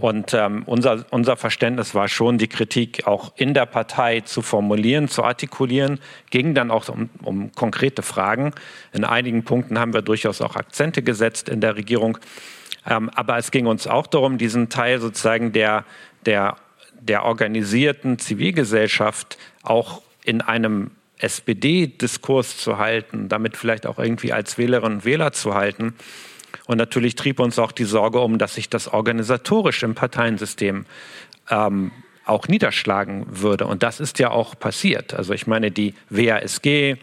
Und 0.00 0.34
ähm, 0.34 0.62
unser, 0.66 1.06
unser 1.10 1.36
Verständnis 1.36 1.94
war 1.94 2.08
schon, 2.08 2.38
die 2.38 2.48
Kritik 2.48 3.06
auch 3.06 3.32
in 3.36 3.54
der 3.54 3.66
Partei 3.66 4.20
zu 4.20 4.42
formulieren, 4.42 5.08
zu 5.08 5.24
artikulieren, 5.24 6.00
ging 6.30 6.54
dann 6.54 6.70
auch 6.70 6.88
um, 6.88 7.08
um 7.22 7.52
konkrete 7.52 8.02
Fragen. 8.02 8.52
In 8.92 9.04
einigen 9.04 9.44
Punkten 9.44 9.78
haben 9.78 9.94
wir 9.94 10.02
durchaus 10.02 10.40
auch 10.40 10.56
Akzente 10.56 11.02
gesetzt 11.02 11.48
in 11.48 11.60
der 11.60 11.76
Regierung. 11.76 12.18
Ähm, 12.86 13.10
aber 13.10 13.38
es 13.38 13.50
ging 13.50 13.66
uns 13.66 13.86
auch 13.86 14.06
darum, 14.06 14.38
diesen 14.38 14.68
Teil 14.68 15.00
sozusagen 15.00 15.52
der, 15.52 15.84
der, 16.26 16.56
der 17.00 17.24
organisierten 17.24 18.18
Zivilgesellschaft 18.18 19.38
auch 19.62 20.02
in 20.24 20.42
einem 20.42 20.90
SPD-Diskurs 21.18 22.58
zu 22.58 22.78
halten, 22.78 23.28
damit 23.28 23.56
vielleicht 23.56 23.86
auch 23.86 23.98
irgendwie 23.98 24.32
als 24.32 24.58
Wählerinnen 24.58 24.98
und 24.98 25.04
Wähler 25.04 25.32
zu 25.32 25.54
halten. 25.54 25.94
Und 26.66 26.78
natürlich 26.78 27.14
trieb 27.14 27.40
uns 27.40 27.58
auch 27.58 27.72
die 27.72 27.84
Sorge 27.84 28.20
um, 28.20 28.38
dass 28.38 28.54
sich 28.54 28.68
das 28.68 28.88
organisatorisch 28.88 29.82
im 29.82 29.94
Parteiensystem 29.94 30.86
ähm, 31.50 31.92
auch 32.24 32.48
niederschlagen 32.48 33.26
würde. 33.28 33.66
Und 33.66 33.82
das 33.82 34.00
ist 34.00 34.18
ja 34.18 34.30
auch 34.30 34.58
passiert. 34.58 35.14
Also 35.14 35.32
ich 35.32 35.46
meine, 35.46 35.70
die 35.70 35.94
WASG, 36.10 36.96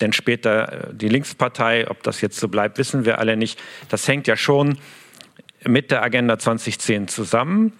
denn 0.00 0.12
später 0.12 0.90
äh, 0.90 0.94
die 0.94 1.08
Linkspartei, 1.08 1.88
ob 1.88 2.02
das 2.02 2.20
jetzt 2.20 2.38
so 2.38 2.48
bleibt, 2.48 2.78
wissen 2.78 3.04
wir 3.04 3.18
alle 3.18 3.36
nicht. 3.36 3.60
Das 3.88 4.06
hängt 4.08 4.26
ja 4.26 4.36
schon 4.36 4.78
mit 5.64 5.90
der 5.90 6.02
Agenda 6.02 6.38
2010 6.38 7.08
zusammen. 7.08 7.72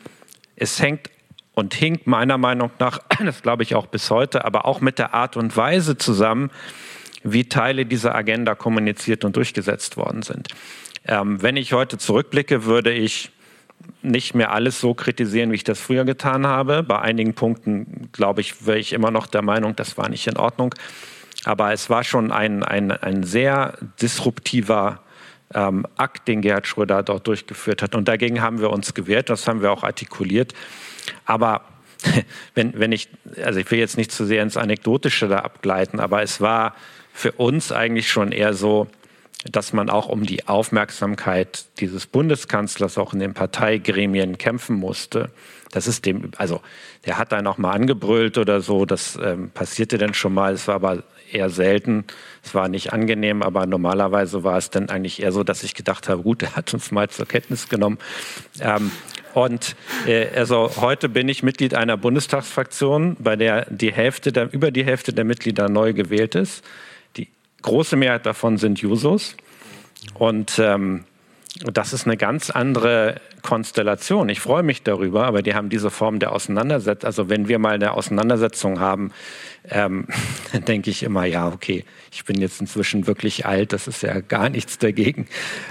Es 0.57 0.81
hängt 0.81 1.11
und 1.55 1.75
hinkt 1.75 2.07
meiner 2.07 2.39
Meinung 2.39 2.71
nach, 2.79 3.01
das 3.25 3.43
glaube 3.43 3.63
ich 3.63 3.75
auch 3.75 3.87
bis 3.87 4.11
heute, 4.11 4.45
aber 4.45 4.65
auch 4.65 4.81
mit 4.81 4.99
der 4.99 5.15
Art 5.15 5.37
und 5.37 5.57
Weise 5.57 5.97
zusammen, 5.97 6.51
wie 7.23 7.49
Teile 7.49 7.87
dieser 7.87 8.15
Agenda 8.15 8.55
kommuniziert 8.55 9.25
und 9.25 9.37
durchgesetzt 9.37 9.97
worden 9.97 10.23
sind. 10.23 10.49
Ähm, 11.07 11.43
wenn 11.43 11.57
ich 11.57 11.73
heute 11.73 11.99
zurückblicke, 11.99 12.65
würde 12.65 12.93
ich 12.93 13.31
nicht 14.03 14.35
mehr 14.35 14.53
alles 14.53 14.81
so 14.81 14.95
kritisieren, 14.95 15.51
wie 15.51 15.57
ich 15.57 15.65
das 15.65 15.81
früher 15.81 16.05
getan 16.05 16.47
habe. 16.47 16.83
Bei 16.83 17.01
einigen 17.01 17.35
Punkten, 17.35 18.09
glaube 18.13 18.41
ich, 18.41 18.67
wäre 18.67 18.79
ich 18.79 18.93
immer 18.93 19.11
noch 19.11 19.27
der 19.27 19.43
Meinung, 19.43 19.77
das 19.77 19.99
war 19.99 20.09
nicht 20.09 20.27
in 20.27 20.37
Ordnung. 20.37 20.75
Aber 21.45 21.73
es 21.73 21.91
war 21.91 22.05
schon 22.05 22.33
ein, 22.33 22.63
ein, 22.63 22.91
ein 22.91 23.25
sehr 23.25 23.77
disruptiver 24.01 25.01
ähm, 25.53 25.87
Akt, 25.97 26.29
den 26.29 26.41
Gerhard 26.41 26.67
Schröder 26.67 27.03
dort 27.03 27.27
durchgeführt 27.27 27.83
hat. 27.83 27.95
Und 27.95 28.09
dagegen 28.09 28.41
haben 28.41 28.61
wir 28.61 28.71
uns 28.71 28.95
gewehrt, 28.95 29.29
das 29.29 29.47
haben 29.47 29.61
wir 29.61 29.73
auch 29.73 29.83
artikuliert. 29.83 30.55
Aber 31.27 31.63
wenn, 32.55 32.79
wenn 32.79 32.93
ich, 32.93 33.09
also 33.43 33.61
ich 33.61 33.71
will 33.71 33.79
jetzt 33.79 33.97
nicht 33.97 34.13
zu 34.13 34.25
sehr 34.25 34.43
ins 34.43 34.57
Anekdotische 34.57 35.29
da 35.29 35.41
abgleiten, 35.41 36.01
aber 36.01 36.23
es 36.23 36.41
war 36.41 36.75
für 37.13 37.33
uns 37.33 37.73
eigentlich 37.73 38.11
schon 38.11 38.33
eher 38.33 38.55
so, 38.55 38.89
dass 39.51 39.73
man 39.73 39.91
auch 39.91 40.09
um 40.09 40.25
die 40.25 40.49
Aufmerksamkeit 40.49 41.67
dieses 41.79 42.07
Bundeskanzlers 42.07 42.97
auch 42.99 43.13
in 43.13 43.21
den 43.21 43.35
Parteigremien 43.35 44.39
kämpfen 44.39 44.77
musste. 44.77 45.31
Das 45.71 45.87
ist 45.87 46.07
dem, 46.07 46.31
also 46.39 46.61
der 47.05 47.19
hat 47.19 47.33
da 47.33 47.43
noch 47.43 47.59
mal 47.59 47.73
angebrüllt 47.73 48.39
oder 48.39 48.61
so, 48.61 48.87
das 48.87 49.19
ähm, 49.23 49.51
passierte 49.51 49.99
dann 49.99 50.15
schon 50.15 50.33
mal, 50.33 50.55
es 50.55 50.69
war 50.69 50.77
aber 50.77 51.03
eher 51.31 51.51
selten, 51.51 52.05
es 52.43 52.55
war 52.55 52.69
nicht 52.69 52.93
angenehm, 52.93 53.43
aber 53.43 53.67
normalerweise 53.67 54.45
war 54.45 54.57
es 54.57 54.71
dann 54.71 54.89
eigentlich 54.89 55.23
eher 55.23 55.33
so, 55.33 55.43
dass 55.43 55.65
ich 55.65 55.75
gedacht 55.75 56.09
habe, 56.09 56.23
gut, 56.23 56.43
er 56.45 56.57
hat 56.57 56.73
uns 56.73 56.91
mal 56.91 57.11
zur 57.11 57.27
Kenntnis 57.27 57.69
genommen. 57.69 57.99
Ähm, 58.61 58.93
und 59.35 59.75
äh, 60.07 60.29
also 60.37 60.71
heute 60.77 61.09
bin 61.09 61.29
ich 61.29 61.43
Mitglied 61.43 61.75
einer 61.75 61.97
Bundestagsfraktion, 61.97 63.17
bei 63.19 63.35
der 63.35 63.67
die 63.69 63.93
Hälfte 63.93 64.33
der, 64.33 64.53
über 64.53 64.71
die 64.71 64.85
Hälfte 64.85 65.13
der 65.13 65.25
Mitglieder 65.25 65.69
neu 65.69 65.93
gewählt 65.93 66.35
ist 66.37 66.65
große 67.65 67.97
Mehrheit 67.97 68.27
davon 68.27 68.57
sind 68.57 68.81
Jusos. 68.81 69.37
Und 70.15 70.59
ähm, 70.59 71.05
das 71.73 71.93
ist 71.93 72.07
eine 72.07 72.17
ganz 72.17 72.51
andere 72.51 73.21
Konstellation. 73.43 74.29
Ich 74.29 74.41
freue 74.41 74.63
mich 74.63 74.83
darüber, 74.83 75.25
aber 75.27 75.41
die 75.41 75.55
haben 75.55 75.69
diese 75.69 75.91
Form 75.91 76.19
der 76.19 76.33
Auseinandersetzung. 76.33 77.07
Also 77.07 77.31
wenn 77.31 77.49
wir 77.49 77.59
mal 77.59 77.75
eine 77.75 77.93
Auseinandersetzung 77.93 78.81
haben, 78.81 79.13
ähm, 79.71 80.07
dann 80.53 80.65
denke 80.67 80.91
ich 80.91 81.03
immer, 81.03 81.25
ja, 81.25 81.49
okay, 81.49 81.85
ich 82.11 82.25
bin 82.25 82.41
jetzt 82.41 82.61
inzwischen 82.61 83.07
wirklich 83.07 83.47
alt, 83.47 83.73
das 83.73 83.87
ist 83.87 84.03
ja 84.03 84.21
gar 84.21 84.49
nichts 84.51 84.79
dagegen, 84.79 85.27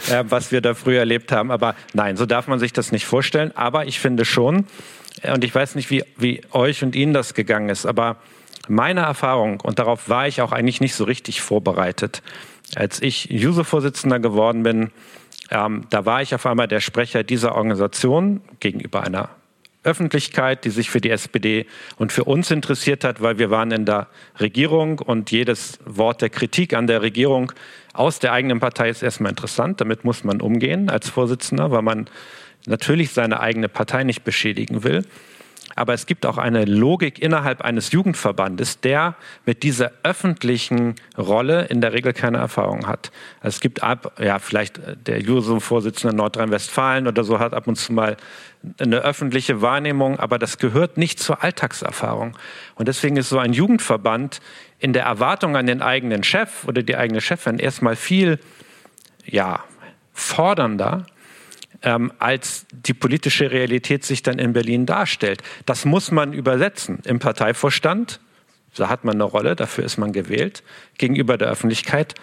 äh, 0.10 0.24
was 0.28 0.52
wir 0.52 0.62
da 0.62 0.74
früher 0.74 1.00
erlebt 1.00 1.32
haben. 1.32 1.52
Aber 1.52 1.76
nein, 1.94 2.18
so 2.18 2.26
darf 2.26 2.48
man 2.48 2.60
sich 2.60 2.74
das 2.74 2.92
nicht 2.92 3.06
vorstellen. 3.06 3.52
Aber 3.56 3.86
ich 3.86 4.00
finde 4.00 4.26
schon, 4.26 4.66
und 5.24 5.44
ich 5.44 5.54
weiß 5.54 5.76
nicht, 5.76 5.92
wie, 5.92 6.04
wie 6.18 6.42
euch 6.52 6.84
und 6.84 6.96
Ihnen 6.96 7.14
das 7.14 7.34
gegangen 7.34 7.70
ist, 7.70 7.86
aber 7.86 8.18
meine 8.68 9.02
Erfahrung, 9.02 9.60
und 9.62 9.80
darauf 9.80 10.10
war 10.10 10.28
ich 10.28 10.42
auch 10.42 10.52
eigentlich 10.52 10.82
nicht 10.82 10.96
so 10.96 11.04
richtig 11.04 11.42
vorbereitet, 11.42 12.22
als 12.76 13.02
ich 13.02 13.30
User-Vorsitzender 13.32 14.20
geworden 14.20 14.64
bin, 14.64 14.92
ähm, 15.52 15.86
da 15.90 16.06
war 16.06 16.22
ich 16.22 16.34
auf 16.34 16.46
einmal 16.46 16.68
der 16.68 16.80
Sprecher 16.80 17.24
dieser 17.24 17.56
Organisation 17.56 18.42
gegenüber 18.60 19.04
einer 19.04 19.30
Öffentlichkeit, 19.84 20.64
die 20.64 20.70
sich 20.70 20.90
für 20.90 21.02
die 21.02 21.10
SPD 21.10 21.66
und 21.98 22.12
für 22.12 22.24
uns 22.24 22.50
interessiert 22.52 23.04
hat, 23.04 23.22
weil 23.22 23.38
wir 23.38 23.50
waren 23.50 23.72
in 23.72 23.86
der 23.86 24.08
Regierung 24.40 25.00
und 25.00 25.30
jedes 25.32 25.80
Wort 25.86 26.22
der 26.22 26.30
Kritik 26.30 26.74
an 26.74 26.88
der 26.88 27.02
Regierung 27.02 27.52
aus 27.94 28.20
der 28.20 28.32
eigenen 28.32 28.60
Partei 28.60 28.90
ist 28.90 29.04
erstmal 29.04 29.32
interessant. 29.32 29.82
Damit 29.82 30.04
muss 30.04 30.24
man 30.24 30.42
umgehen 30.42 30.90
als 30.90 31.10
Vorsitzender, 31.10 31.70
weil 31.72 31.82
man 31.82 32.10
natürlich 32.66 33.12
seine 33.12 33.40
eigene 33.40 33.68
Partei 33.68 34.04
nicht 34.04 34.24
beschädigen 34.24 34.84
will. 34.84 35.06
Aber 35.76 35.94
es 35.94 36.06
gibt 36.06 36.26
auch 36.26 36.38
eine 36.38 36.66
Logik 36.66 37.20
innerhalb 37.20 37.62
eines 37.62 37.92
Jugendverbandes, 37.92 38.80
der 38.80 39.16
mit 39.46 39.64
dieser 39.64 39.92
öffentlichen 40.04 40.96
Rolle 41.18 41.66
in 41.66 41.82
der 41.82 41.94
Regel 41.94 42.14
keine 42.14 42.38
Erfahrung 42.38 42.88
hat. 42.88 43.12
Also 43.42 43.56
es 43.56 43.60
gibt 43.60 43.84
ab, 43.84 44.14
ja, 44.20 44.40
vielleicht 44.40 44.80
der 45.08 45.20
Juso-Vorsitzende 45.20 46.16
Nordrhein-Westfalen 46.16 47.08
oder 47.08 47.24
so 47.24 47.40
hat 47.40 47.54
ab 47.54 47.68
und 47.68 47.76
zu 47.76 47.94
mal 47.94 48.18
eine 48.80 49.00
öffentliche 49.00 49.62
Wahrnehmung, 49.62 50.20
aber 50.20 50.40
das 50.40 50.58
gehört 50.58 50.98
nicht 50.98 51.20
zur 51.20 51.44
Alltagserfahrung. 51.44 52.38
Und 52.76 52.88
deswegen 52.88 53.18
ist 53.18 53.30
so 53.30 53.40
ein 53.40 53.54
Jugendverband 53.54 54.40
in 54.80 54.94
der 54.94 55.04
Erwartung 55.04 55.58
an 55.58 55.66
den 55.66 55.82
eigenen 55.82 56.24
Chef 56.24 56.66
oder 56.66 56.84
die 56.84 56.96
eigene 56.96 57.20
Chefin 57.20 57.60
erstmal 57.60 57.96
viel, 57.96 58.40
ja, 59.26 59.64
fordernder 60.14 61.06
ähm, 61.84 62.12
als 62.20 62.66
die 62.72 62.94
politische 62.94 63.52
Realität 63.52 64.04
sich 64.04 64.24
dann 64.24 64.40
in 64.40 64.54
Berlin 64.54 64.86
darstellt. 64.86 65.44
Das 65.66 65.86
muss 65.86 66.12
man 66.12 66.34
übersetzen 66.34 67.00
im 67.06 67.20
Parteivorstand. 67.20 68.20
Da 68.76 68.90
hat 68.90 69.04
man 69.04 69.16
eine 69.16 69.26
Rolle, 69.26 69.56
dafür 69.56 69.84
ist 69.84 69.98
man 69.98 70.14
gewählt 70.14 70.64
gegenüber 70.98 71.38
der 71.38 71.50
Öffentlichkeit. 71.50 72.16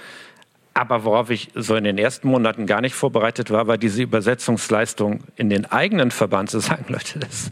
Aber 0.75 1.05
worauf 1.05 1.31
ich 1.31 1.51
so 1.55 1.77
in 1.77 1.85
den 1.85 1.99
ersten 1.99 2.29
Monaten 2.29 2.66
gar 2.66 2.81
nicht 2.81 2.94
vorbereitet 2.94 3.51
war, 3.51 3.66
war 3.66 3.77
diese 3.77 4.03
Übersetzungsleistung 4.03 5.25
in 5.37 5.51
den 5.51 5.66
eigenen 5.66 6.11
Verband 6.11 6.51
zu 6.51 6.61
sagen, 6.61 6.87
Leute, 6.88 7.18
das, 7.18 7.51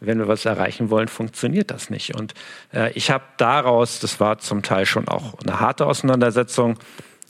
wenn 0.00 0.18
wir 0.18 0.28
was 0.28 0.44
erreichen 0.44 0.90
wollen, 0.90 1.08
funktioniert 1.08 1.70
das 1.70 1.90
nicht. 1.90 2.14
Und 2.14 2.34
äh, 2.72 2.92
ich 2.92 3.10
habe 3.10 3.24
daraus, 3.36 4.00
das 4.00 4.20
war 4.20 4.38
zum 4.38 4.62
Teil 4.62 4.86
schon 4.86 5.08
auch 5.08 5.38
eine 5.40 5.60
harte 5.60 5.86
Auseinandersetzung, 5.86 6.78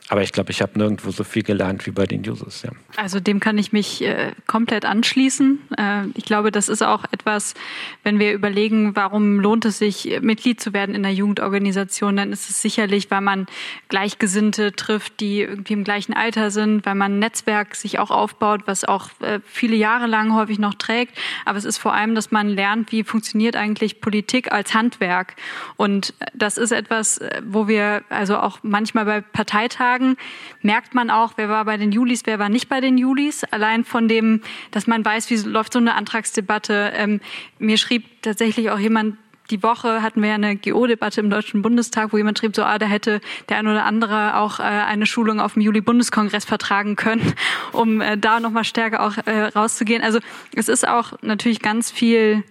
aber 0.08 0.22
ich 0.22 0.32
glaube, 0.32 0.50
ich 0.50 0.60
habe 0.60 0.78
nirgendwo 0.78 1.10
so 1.10 1.24
viel 1.24 1.42
gelernt 1.42 1.86
wie 1.86 1.90
bei 1.90 2.06
den 2.06 2.28
Users. 2.28 2.62
Ja. 2.62 2.70
Also 2.96 3.20
dem 3.20 3.40
kann 3.40 3.56
ich 3.56 3.72
mich 3.72 4.02
äh, 4.02 4.32
komplett 4.46 4.84
anschließen. 4.84 5.60
Äh, 5.78 6.02
ich 6.14 6.24
glaube, 6.24 6.50
das 6.50 6.68
ist 6.68 6.82
auch 6.82 7.04
etwas, 7.12 7.54
wenn 8.02 8.18
wir 8.18 8.32
überlegen, 8.32 8.96
warum 8.96 9.38
lohnt 9.38 9.64
es 9.64 9.78
sich, 9.78 10.18
Mitglied 10.20 10.60
zu 10.60 10.72
werden 10.72 10.94
in 10.94 11.06
einer 11.06 11.14
Jugendorganisation, 11.14 12.16
dann 12.16 12.32
ist 12.32 12.50
es 12.50 12.60
sicherlich, 12.60 13.10
weil 13.10 13.20
man 13.20 13.46
Gleichgesinnte 13.88 14.72
trifft, 14.72 15.20
die 15.20 15.42
irgendwie 15.42 15.72
im 15.74 15.84
gleichen 15.84 16.14
Alter 16.14 16.50
sind, 16.50 16.84
weil 16.84 16.96
man 16.96 17.14
ein 17.14 17.18
Netzwerk 17.20 17.76
sich 17.76 17.98
auch 17.98 18.10
aufbaut, 18.10 18.62
was 18.66 18.84
auch 18.84 19.08
äh, 19.20 19.40
viele 19.46 19.76
Jahre 19.76 20.08
lang 20.08 20.34
häufig 20.34 20.58
noch 20.58 20.74
trägt. 20.74 21.16
Aber 21.44 21.58
es 21.58 21.64
ist 21.64 21.78
vor 21.78 21.94
allem, 21.94 22.14
dass 22.14 22.32
man 22.32 22.48
lernt, 22.48 22.90
wie 22.92 23.04
funktioniert 23.04 23.54
eigentlich 23.54 24.00
Politik 24.00 24.50
als 24.52 24.74
Handwerk. 24.74 25.36
Und 25.76 26.12
das 26.34 26.58
ist 26.58 26.72
etwas, 26.72 27.18
äh, 27.18 27.40
wo 27.46 27.68
wir 27.68 28.02
also 28.10 28.36
auch 28.36 28.58
manchmal 28.62 29.04
bei 29.04 29.20
Parteitagen 29.20 29.91
sagen, 29.92 30.16
merkt 30.62 30.94
man 30.94 31.10
auch, 31.10 31.32
wer 31.36 31.48
war 31.48 31.64
bei 31.64 31.76
den 31.76 31.92
Julis, 31.92 32.22
wer 32.24 32.38
war 32.38 32.48
nicht 32.48 32.68
bei 32.68 32.80
den 32.80 32.96
Julis. 32.96 33.44
Allein 33.44 33.84
von 33.84 34.08
dem, 34.08 34.40
dass 34.70 34.86
man 34.86 35.04
weiß, 35.04 35.28
wie 35.30 35.36
läuft 35.48 35.74
so 35.74 35.78
eine 35.78 35.94
Antragsdebatte. 35.94 36.92
Ähm, 36.94 37.20
mir 37.58 37.76
schrieb 37.76 38.04
tatsächlich 38.22 38.70
auch 38.70 38.78
jemand, 38.78 39.16
die 39.50 39.62
Woche 39.62 40.00
hatten 40.00 40.22
wir 40.22 40.30
ja 40.30 40.36
eine 40.36 40.56
GO-Debatte 40.56 41.20
im 41.20 41.28
Deutschen 41.28 41.60
Bundestag, 41.60 42.12
wo 42.12 42.16
jemand 42.16 42.38
schrieb, 42.38 42.56
so, 42.56 42.62
ah, 42.62 42.78
da 42.78 42.86
hätte 42.86 43.20
der 43.50 43.58
ein 43.58 43.66
oder 43.66 43.84
andere 43.84 44.38
auch 44.38 44.60
äh, 44.60 44.62
eine 44.62 45.04
Schulung 45.04 45.40
auf 45.40 45.54
dem 45.54 45.62
Juli-Bundeskongress 45.62 46.46
vertragen 46.46 46.96
können, 46.96 47.34
um 47.72 48.00
äh, 48.00 48.16
da 48.16 48.40
nochmal 48.40 48.64
stärker 48.64 49.04
auch 49.04 49.18
äh, 49.26 49.42
rauszugehen. 49.42 50.02
Also 50.02 50.20
es 50.54 50.68
ist 50.68 50.88
auch 50.88 51.12
natürlich 51.20 51.60
ganz 51.60 51.90
viel 51.90 52.44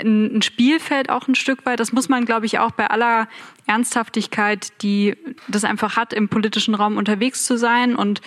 ein 0.00 0.42
Spielfeld 0.42 1.10
auch 1.10 1.28
ein 1.28 1.34
Stück 1.34 1.64
weit. 1.66 1.80
Das 1.80 1.92
muss 1.92 2.08
man, 2.08 2.24
glaube 2.24 2.46
ich, 2.46 2.58
auch 2.58 2.72
bei 2.72 2.88
aller 2.88 3.28
Ernsthaftigkeit, 3.66 4.82
die 4.82 5.16
das 5.48 5.64
einfach 5.64 5.96
hat, 5.96 6.12
im 6.12 6.28
politischen 6.28 6.74
Raum 6.74 6.96
unterwegs 6.96 7.44
zu 7.44 7.56
sein 7.56 7.94
und 7.96 8.20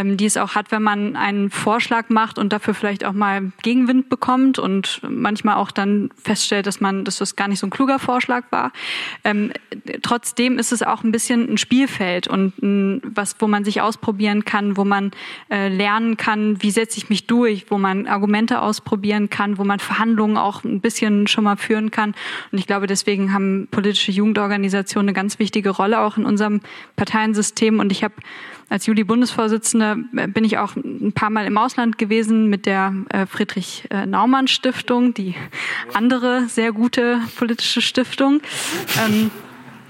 ähm, 0.00 0.16
die 0.16 0.24
es 0.26 0.36
auch 0.36 0.54
hat, 0.54 0.72
wenn 0.72 0.82
man 0.82 1.16
einen 1.16 1.50
Vorschlag 1.50 2.08
macht 2.08 2.38
und 2.38 2.52
dafür 2.52 2.74
vielleicht 2.74 3.04
auch 3.04 3.12
mal 3.12 3.52
Gegenwind 3.62 4.08
bekommt 4.08 4.58
und 4.58 5.00
manchmal 5.06 5.56
auch 5.56 5.70
dann 5.70 6.10
feststellt, 6.22 6.66
dass 6.66 6.80
man, 6.80 7.04
dass 7.04 7.18
das 7.18 7.36
gar 7.36 7.48
nicht 7.48 7.58
so 7.58 7.66
ein 7.66 7.70
kluger 7.70 7.98
Vorschlag 7.98 8.44
war. 8.50 8.72
Ähm, 9.24 9.52
trotzdem 10.02 10.58
ist 10.58 10.72
es 10.72 10.82
auch 10.82 11.04
ein 11.04 11.12
bisschen 11.12 11.52
ein 11.52 11.58
Spielfeld 11.58 12.28
und 12.28 12.62
ein, 12.62 13.02
was, 13.04 13.36
wo 13.38 13.46
man 13.46 13.64
sich 13.64 13.80
ausprobieren 13.80 14.44
kann, 14.44 14.76
wo 14.76 14.84
man 14.84 15.10
äh, 15.50 15.68
lernen 15.68 16.16
kann, 16.16 16.62
wie 16.62 16.70
setze 16.70 16.98
ich 16.98 17.10
mich 17.10 17.26
durch, 17.26 17.66
wo 17.68 17.78
man 17.78 18.06
Argumente 18.06 18.62
ausprobieren 18.62 19.28
kann, 19.28 19.58
wo 19.58 19.64
man 19.64 19.80
Verhandlungen 19.80 20.36
auch 20.36 20.64
ein 20.64 20.80
bisschen 20.80 21.26
schon 21.26 21.44
mal 21.44 21.56
führen 21.56 21.90
kann. 21.90 22.14
Und 22.52 22.58
ich 22.58 22.66
glaube, 22.66 22.86
deswegen 22.86 23.32
haben 23.32 23.68
politische 23.70 24.12
Jugendorganisationen 24.12 25.08
eine 25.08 25.14
ganz 25.14 25.38
wichtige 25.38 25.70
Rolle 25.70 26.00
auch 26.00 26.16
in 26.16 26.24
unserem 26.24 26.60
Parteiensystem. 26.96 27.78
Und 27.80 27.92
ich 27.92 28.02
habe 28.02 28.14
als 28.70 28.86
Juli-Bundesvorsitzende 28.86 29.98
äh, 30.16 30.28
bin 30.28 30.44
ich 30.44 30.56
auch 30.56 30.76
ein 30.76 31.12
paar 31.12 31.28
Mal 31.28 31.44
im 31.44 31.58
Ausland 31.58 31.98
gewesen 31.98 32.48
mit 32.48 32.64
der 32.64 32.94
äh, 33.10 33.26
Friedrich-Naumann-Stiftung, 33.26 35.12
die 35.12 35.34
andere 35.92 36.46
sehr 36.48 36.72
gute 36.72 37.20
politische 37.36 37.82
Stiftung. 37.82 38.40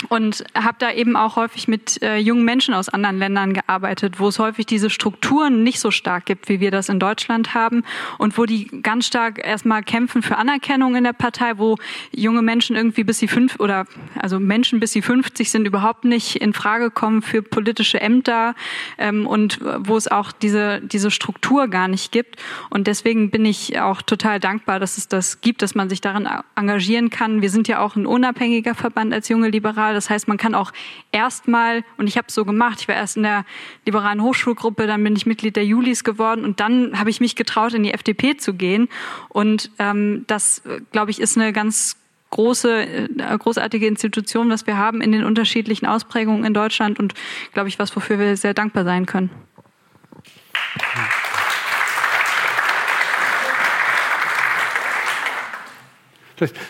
Und 0.09 0.45
habe 0.55 0.77
da 0.79 0.91
eben 0.93 1.15
auch 1.15 1.37
häufig 1.37 1.69
mit 1.69 2.03
äh, 2.03 2.17
jungen 2.17 2.45
Menschen 2.45 2.73
aus 2.73 2.89
anderen 2.89 3.19
Ländern 3.19 3.53
gearbeitet, 3.53 4.19
wo 4.19 4.29
es 4.29 4.39
häufig 4.39 4.65
diese 4.65 4.89
Strukturen 4.89 5.63
nicht 5.63 5.79
so 5.79 5.91
stark 5.91 6.25
gibt, 6.25 6.49
wie 6.49 6.61
wir 6.61 6.71
das 6.71 6.89
in 6.89 6.99
Deutschland 6.99 7.53
haben 7.53 7.85
und 8.17 8.39
wo 8.39 8.47
die 8.47 8.67
ganz 8.83 9.07
stark 9.07 9.45
erstmal 9.45 9.83
kämpfen 9.83 10.23
für 10.23 10.39
Anerkennung 10.39 10.97
in 10.97 11.05
der 11.05 11.13
Partei, 11.13 11.59
wo 11.59 11.77
junge 12.13 12.41
Menschen 12.41 12.77
irgendwie 12.77 13.05
bis 13.05 13.19
sie 13.19 13.29
fünf 13.29 13.61
oder 13.61 13.87
also 14.19 14.41
Menschen 14.41 14.81
bis 14.81 14.93
sie 14.93 15.03
50 15.03 15.51
sind 15.51 15.67
überhaupt 15.67 16.05
nicht 16.05 16.37
in 16.37 16.55
Frage 16.55 16.91
kommen 16.91 17.21
für 17.21 17.43
politische 17.43 18.01
Ämter 18.01 18.55
ähm, 18.97 19.27
und 19.27 19.61
wo 19.81 19.97
es 19.99 20.09
auch 20.09 20.33
diese 20.33 20.81
diese 20.81 21.11
Struktur 21.11 21.69
gar 21.69 21.89
nicht 21.89 22.11
gibt 22.11 22.37
und 22.71 22.87
deswegen 22.87 23.31
bin 23.31 23.45
ich 23.45 23.79
auch 23.81 24.01
total 24.01 24.41
dankbar, 24.41 24.81
dass 24.81 24.97
es 24.97 25.09
das 25.09 25.43
gibt, 25.43 25.61
dass 25.61 25.75
man 25.75 25.91
sich 25.91 26.01
darin 26.01 26.27
engagieren 26.57 27.11
kann. 27.11 27.43
Wir 27.43 27.51
sind 27.51 27.69
ja 27.69 27.81
auch 27.81 27.97
ein 27.97 28.07
unabhängiger 28.07 28.75
Verband 28.75 29.13
als 29.13 29.29
junge 29.29 29.49
Liberale 29.49 29.90
liberal. 29.91 29.95
Das 29.95 30.11
heißt, 30.11 30.29
man 30.29 30.37
kann 30.37 30.55
auch 30.55 30.73
erstmal, 31.13 31.85
und 31.99 32.07
ich 32.07 32.17
habe 32.17 32.27
es 32.29 32.35
so 32.35 32.45
gemacht, 32.45 32.79
ich 32.81 32.89
war 32.89 32.95
erst 32.95 33.17
in 33.17 33.23
der 33.23 33.45
liberalen 33.87 34.23
Hochschulgruppe, 34.23 34.87
dann 34.87 35.03
bin 35.05 35.17
ich 35.17 35.27
Mitglied 35.27 35.57
der 35.57 35.65
Julis 35.65 36.05
geworden 36.05 36.45
und 36.45 36.61
dann 36.61 36.99
habe 36.99 37.11
ich 37.11 37.21
mich 37.21 37.37
getraut, 37.37 37.75
in 37.75 37.83
die 37.83 37.93
FDP 37.93 38.37
zu 38.37 38.55
gehen. 38.55 38.89
Und 39.29 39.71
ähm, 39.79 40.25
das, 40.27 40.63
glaube 40.93 41.11
ich, 41.11 41.21
ist 41.21 41.37
eine 41.37 41.53
ganz 41.53 41.97
große, 42.31 42.83
äh, 42.83 43.39
großartige 43.39 43.87
Institution, 43.87 44.51
was 44.51 44.67
wir 44.67 44.77
haben 44.77 45.01
in 45.01 45.13
den 45.13 45.25
unterschiedlichen 45.25 45.87
Ausprägungen 45.87 46.45
in 46.45 46.55
Deutschland 46.55 46.99
und, 46.99 47.15
glaube 47.53 47.69
ich, 47.69 47.79
was, 47.79 47.95
wofür 47.97 48.19
wir 48.19 48.37
sehr 48.37 48.55
dankbar 48.55 48.85
sein 48.85 49.07
können. 49.07 49.31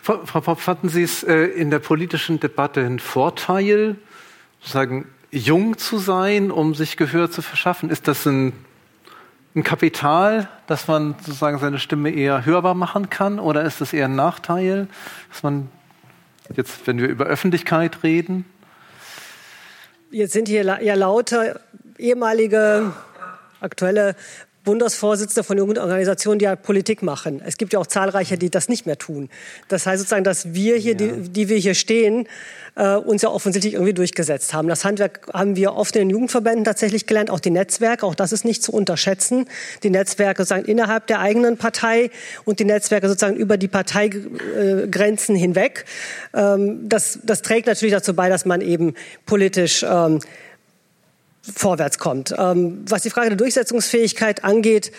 Frau, 0.03 0.25
Frau 0.25 0.41
Popp, 0.41 0.61
fanden 0.61 0.89
Sie 0.89 1.03
es 1.03 1.23
äh, 1.23 1.45
in 1.45 1.71
der 1.71 1.79
politischen 1.79 2.41
Debatte 2.41 2.81
ein 2.81 2.99
Vorteil, 2.99 3.97
sozusagen 4.61 5.07
jung 5.31 5.79
zu 5.79 5.99
sein, 5.99 6.51
um 6.51 6.75
sich 6.75 6.97
Gehör 6.97 7.31
zu 7.31 7.43
verschaffen? 7.43 7.91
Ist 7.91 8.09
das 8.09 8.27
ein, 8.27 8.53
ein 9.55 9.63
Kapital, 9.63 10.49
dass 10.67 10.89
man 10.89 11.15
sozusagen 11.21 11.59
seine 11.59 11.79
Stimme 11.79 12.11
eher 12.11 12.45
hörbar 12.45 12.75
machen 12.75 13.11
kann? 13.11 13.39
Oder 13.39 13.63
ist 13.65 13.81
das 13.81 13.93
eher 13.93 14.07
ein 14.07 14.17
Nachteil, 14.17 14.89
dass 15.31 15.43
man 15.43 15.69
jetzt, 16.57 16.87
wenn 16.87 16.99
wir 16.99 17.09
über 17.09 17.27
Öffentlichkeit 17.27 18.03
reden? 18.03 18.45
Jetzt 20.11 20.33
sind 20.33 20.49
hier 20.49 20.65
ja 20.65 20.95
lauter 20.95 21.61
ehemalige 21.97 22.93
aktuelle 23.61 24.17
Bundesvorsitzende 24.65 25.43
von 25.43 25.57
Jugendorganisationen, 25.57 26.39
die 26.39 26.47
halt 26.47 26.63
Politik 26.63 27.03
machen. 27.03 27.41
Es 27.45 27.57
gibt 27.57 27.73
ja 27.73 27.79
auch 27.79 27.87
zahlreiche, 27.87 28.37
die 28.37 28.51
das 28.51 28.69
nicht 28.69 28.85
mehr 28.85 28.99
tun. 28.99 29.31
Das 29.69 29.87
heißt 29.87 30.01
sozusagen, 30.01 30.25
dass 30.25 30.53
wir 30.53 30.77
hier, 30.77 30.93
ja. 30.93 30.99
die, 30.99 31.31
die 31.31 31.49
wir 31.49 31.57
hier 31.57 31.75
stehen, 31.75 32.29
äh, 32.77 32.97
uns 32.97 33.23
ja 33.23 33.31
offensichtlich 33.31 33.75
irgendwie 33.75 33.95
durchgesetzt 33.95 34.53
haben. 34.53 34.69
Das 34.69 34.85
Handwerk 34.85 35.29
haben 35.33 35.57
wir 35.57 35.75
oft 35.75 35.97
in 35.97 36.03
den 36.03 36.11
Jugendverbänden 36.11 36.65
tatsächlich 36.65 37.07
gelernt, 37.07 37.31
auch 37.31 37.41
die 37.41 37.51
Netzwerke, 37.51 38.05
auch 38.05 38.15
das 38.15 38.33
ist 38.33 38.45
nicht 38.45 38.63
zu 38.63 38.73
unterschätzen. 38.73 39.47
Die 39.83 39.91
Netzwerke 39.91 40.43
sozusagen 40.43 40.67
innerhalb 40.67 41.07
der 41.07 41.21
eigenen 41.21 41.57
Partei 41.57 42.11
und 42.45 42.61
die 42.61 42.65
Netzwerke 42.65 43.09
sozusagen 43.09 43.37
über 43.37 43.57
die 43.57 43.69
Parteigrenzen 43.69 45.37
hinweg. 45.37 45.87
Ähm, 46.35 46.89
das, 46.89 47.21
das 47.23 47.41
trägt 47.41 47.67
natürlich 47.67 47.95
dazu 47.95 48.15
bei, 48.15 48.29
dass 48.29 48.45
man 48.45 48.61
eben 48.61 48.95
politisch 49.25 49.85
ähm, 49.89 50.21
vorwärts 51.55 51.99
kommt. 51.99 52.35
Ähm, 52.37 52.85
was 52.89 53.03
die 53.03 53.11
Frage 53.11 53.29
der 53.29 53.37
Durchsetzungsfähigkeit 53.37 54.45
angeht, 54.45 54.93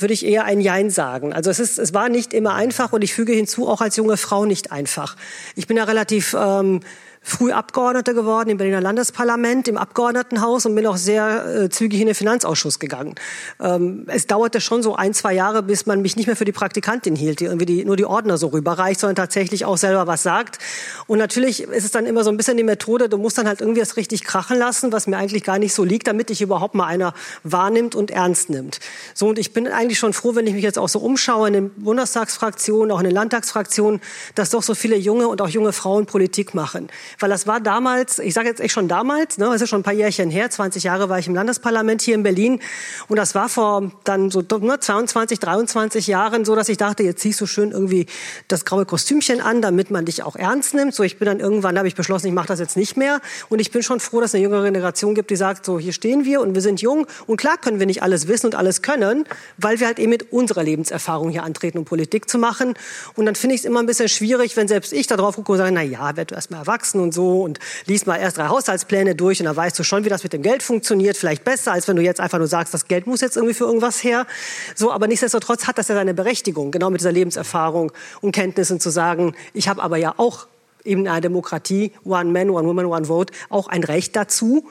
würde 0.00 0.14
ich 0.14 0.26
eher 0.26 0.44
ein 0.44 0.60
Jein 0.60 0.90
sagen. 0.90 1.32
Also 1.32 1.50
es, 1.50 1.60
ist, 1.60 1.78
es 1.78 1.94
war 1.94 2.08
nicht 2.08 2.34
immer 2.34 2.54
einfach 2.54 2.92
und 2.92 3.02
ich 3.02 3.14
füge 3.14 3.32
hinzu, 3.32 3.68
auch 3.68 3.80
als 3.80 3.96
junge 3.96 4.16
Frau 4.16 4.44
nicht 4.44 4.72
einfach. 4.72 5.16
Ich 5.54 5.66
bin 5.66 5.76
ja 5.76 5.84
relativ 5.84 6.34
ähm, 6.38 6.80
früh 7.22 7.52
Abgeordnete 7.52 8.14
geworden 8.14 8.50
im 8.50 8.58
Berliner 8.58 8.80
Landesparlament, 8.80 9.68
im 9.68 9.76
Abgeordnetenhaus 9.76 10.66
und 10.66 10.74
bin 10.74 10.86
auch 10.86 10.96
sehr 10.96 11.64
äh, 11.64 11.68
zügig 11.68 12.00
in 12.00 12.06
den 12.06 12.14
Finanzausschuss 12.14 12.78
gegangen. 12.78 13.14
Ähm, 13.60 14.04
es 14.06 14.26
dauerte 14.26 14.60
schon 14.60 14.82
so 14.82 14.94
ein, 14.94 15.14
zwei 15.14 15.34
Jahre, 15.34 15.62
bis 15.62 15.86
man 15.86 16.02
mich 16.02 16.16
nicht 16.16 16.26
mehr 16.26 16.36
für 16.36 16.44
die 16.44 16.52
Praktikantin 16.52 17.16
hielt, 17.16 17.40
die 17.40 17.44
irgendwie 17.44 17.66
die, 17.66 17.84
nur 17.84 17.96
die 17.96 18.04
Ordner 18.04 18.38
so 18.38 18.48
rüberreicht, 18.48 19.00
sondern 19.00 19.16
tatsächlich 19.16 19.64
auch 19.64 19.76
selber 19.76 20.06
was 20.06 20.22
sagt. 20.22 20.58
Und 21.06 21.18
natürlich 21.18 21.62
ist 21.62 21.84
es 21.84 21.90
dann 21.90 22.06
immer 22.06 22.24
so 22.24 22.30
ein 22.30 22.36
bisschen 22.36 22.56
die 22.56 22.62
Methode, 22.62 23.08
du 23.08 23.18
musst 23.18 23.38
dann 23.38 23.46
halt 23.46 23.60
irgendwie 23.60 23.80
das 23.80 23.96
richtig 23.96 24.24
krachen 24.24 24.58
lassen, 24.58 24.92
was 24.92 25.06
mir 25.06 25.16
eigentlich 25.16 25.44
gar 25.44 25.58
nicht 25.58 25.74
so 25.74 25.84
liegt, 25.84 26.06
damit 26.06 26.30
dich 26.30 26.40
überhaupt 26.40 26.74
mal 26.74 26.86
einer 26.86 27.14
wahrnimmt 27.42 27.94
und 27.94 28.10
ernst 28.10 28.50
nimmt. 28.50 28.80
So, 29.14 29.28
und 29.28 29.38
ich 29.38 29.52
bin 29.52 29.68
eigentlich 29.68 29.98
schon 29.98 30.12
froh, 30.12 30.34
wenn 30.34 30.46
ich 30.46 30.54
mich 30.54 30.64
jetzt 30.64 30.78
auch 30.78 30.88
so 30.88 31.00
umschaue 31.00 31.48
in 31.48 31.54
den 31.54 31.70
Bundestagsfraktionen, 31.70 32.90
auch 32.92 32.98
in 32.98 33.04
den 33.04 33.14
Landtagsfraktionen, 33.14 34.00
dass 34.34 34.50
doch 34.50 34.62
so 34.62 34.74
viele 34.74 34.96
junge 34.96 35.28
und 35.28 35.42
auch 35.42 35.48
junge 35.48 35.72
Frauen 35.72 36.06
Politik 36.06 36.54
machen 36.54 36.88
weil 37.18 37.30
das 37.30 37.46
war 37.46 37.60
damals, 37.60 38.18
ich 38.18 38.34
sage 38.34 38.48
jetzt 38.48 38.60
echt 38.60 38.74
schon 38.74 38.88
damals, 38.88 39.38
ne, 39.38 39.46
das 39.46 39.62
ist 39.62 39.68
schon 39.68 39.80
ein 39.80 39.84
paar 39.84 39.92
Jährchen 39.92 40.30
her, 40.30 40.50
20 40.50 40.82
Jahre 40.82 41.08
war 41.08 41.18
ich 41.18 41.26
im 41.26 41.34
Landesparlament 41.34 42.02
hier 42.02 42.14
in 42.14 42.22
Berlin 42.22 42.60
und 43.08 43.16
das 43.16 43.34
war 43.34 43.48
vor 43.48 43.90
dann 44.04 44.30
so 44.30 44.40
ne, 44.40 44.80
22, 44.80 45.38
23 45.38 46.06
Jahren 46.06 46.44
so, 46.44 46.54
dass 46.54 46.68
ich 46.68 46.76
dachte, 46.76 47.02
jetzt 47.02 47.20
ziehst 47.20 47.40
du 47.40 47.46
schön 47.46 47.72
irgendwie 47.72 48.06
das 48.48 48.64
graue 48.64 48.86
Kostümchen 48.86 49.40
an, 49.40 49.62
damit 49.62 49.90
man 49.90 50.04
dich 50.04 50.22
auch 50.22 50.36
ernst 50.36 50.74
nimmt. 50.74 50.94
So, 50.94 51.02
ich 51.02 51.18
bin 51.18 51.26
dann 51.26 51.40
irgendwann, 51.40 51.78
habe 51.78 51.88
ich 51.88 51.94
beschlossen, 51.94 52.26
ich 52.26 52.32
mache 52.32 52.48
das 52.48 52.60
jetzt 52.60 52.76
nicht 52.76 52.96
mehr 52.96 53.20
und 53.48 53.60
ich 53.60 53.70
bin 53.70 53.82
schon 53.82 54.00
froh, 54.00 54.20
dass 54.20 54.30
es 54.30 54.34
eine 54.34 54.42
jüngere 54.42 54.64
Generation 54.64 55.14
gibt, 55.14 55.30
die 55.30 55.36
sagt, 55.36 55.64
so 55.64 55.78
hier 55.78 55.92
stehen 55.92 56.24
wir 56.24 56.40
und 56.40 56.54
wir 56.54 56.62
sind 56.62 56.80
jung 56.80 57.06
und 57.26 57.36
klar 57.36 57.56
können 57.58 57.78
wir 57.78 57.86
nicht 57.86 58.02
alles 58.02 58.28
wissen 58.28 58.46
und 58.46 58.54
alles 58.54 58.82
können, 58.82 59.24
weil 59.56 59.80
wir 59.80 59.86
halt 59.86 59.98
eben 59.98 60.10
mit 60.10 60.32
unserer 60.32 60.62
Lebenserfahrung 60.62 61.30
hier 61.30 61.42
antreten, 61.42 61.78
um 61.78 61.84
Politik 61.84 62.28
zu 62.28 62.38
machen. 62.38 62.74
Und 63.14 63.26
dann 63.26 63.34
finde 63.34 63.54
ich 63.54 63.62
es 63.62 63.64
immer 63.64 63.80
ein 63.80 63.86
bisschen 63.86 64.08
schwierig, 64.08 64.56
wenn 64.56 64.68
selbst 64.68 64.92
ich 64.92 65.06
da 65.06 65.16
drauf 65.16 65.36
gucke 65.36 65.52
und 65.52 65.58
sage, 65.58 65.72
na 65.72 65.82
ja, 65.82 66.16
werd 66.16 66.30
du 66.30 66.34
erst 66.34 66.50
mal 66.50 66.66
erwachsen 66.98 67.00
und 67.00 67.14
so 67.14 67.42
und 67.42 67.58
liest 67.86 68.06
mal 68.06 68.16
erst 68.16 68.38
drei 68.38 68.48
Haushaltspläne 68.48 69.14
durch 69.14 69.40
und 69.40 69.46
dann 69.46 69.56
weißt 69.56 69.78
du 69.78 69.82
schon, 69.82 70.04
wie 70.04 70.08
das 70.08 70.22
mit 70.22 70.32
dem 70.32 70.42
Geld 70.42 70.62
funktioniert. 70.62 71.16
Vielleicht 71.16 71.44
besser, 71.44 71.72
als 71.72 71.88
wenn 71.88 71.96
du 71.96 72.02
jetzt 72.02 72.20
einfach 72.20 72.38
nur 72.38 72.48
sagst, 72.48 72.74
das 72.74 72.88
Geld 72.88 73.06
muss 73.06 73.20
jetzt 73.20 73.36
irgendwie 73.36 73.54
für 73.54 73.64
irgendwas 73.64 74.02
her. 74.02 74.26
So, 74.74 74.92
aber 74.92 75.06
nichtsdestotrotz 75.06 75.66
hat 75.66 75.78
das 75.78 75.88
ja 75.88 75.94
seine 75.94 76.14
Berechtigung, 76.14 76.70
genau 76.70 76.90
mit 76.90 77.00
dieser 77.00 77.12
Lebenserfahrung 77.12 77.92
und 78.20 78.32
Kenntnissen 78.32 78.80
zu 78.80 78.90
sagen, 78.90 79.34
ich 79.54 79.68
habe 79.68 79.82
aber 79.82 79.96
ja 79.96 80.14
auch 80.16 80.46
eben 80.84 81.02
in 81.02 81.08
einer 81.08 81.20
Demokratie, 81.20 81.92
One 82.04 82.30
Man, 82.30 82.50
One 82.50 82.66
Woman, 82.66 82.86
One 82.86 83.04
Vote, 83.06 83.32
auch 83.50 83.68
ein 83.68 83.84
Recht 83.84 84.16
dazu, 84.16 84.68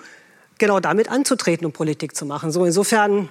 genau 0.58 0.80
damit 0.80 1.10
anzutreten 1.10 1.66
und 1.66 1.74
Politik 1.74 2.16
zu 2.16 2.26
machen. 2.26 2.52
So 2.52 2.66
insofern 2.66 3.30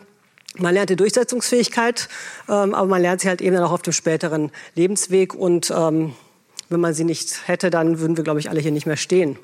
man 0.59 0.73
lernt 0.73 0.89
die 0.89 0.97
Durchsetzungsfähigkeit, 0.97 2.09
ähm, 2.49 2.75
aber 2.75 2.87
man 2.87 3.03
lernt 3.03 3.21
sie 3.21 3.29
halt 3.29 3.43
eben 3.43 3.55
dann 3.55 3.65
auch 3.65 3.73
auf 3.73 3.83
dem 3.83 3.93
späteren 3.93 4.51
Lebensweg 4.75 5.35
und 5.35 5.71
ähm, 5.77 6.15
wenn 6.69 6.81
man 6.81 6.95
sie 6.95 7.05
nicht 7.05 7.47
hätte, 7.47 7.71
dann 7.71 8.01
würden 8.01 8.17
wir, 8.17 8.25
glaube 8.25 8.41
ich, 8.41 8.51
alle 8.51 8.61
hier 8.61 8.73
nicht 8.73 8.87
mehr 8.87 8.97
stehen. 8.97 9.39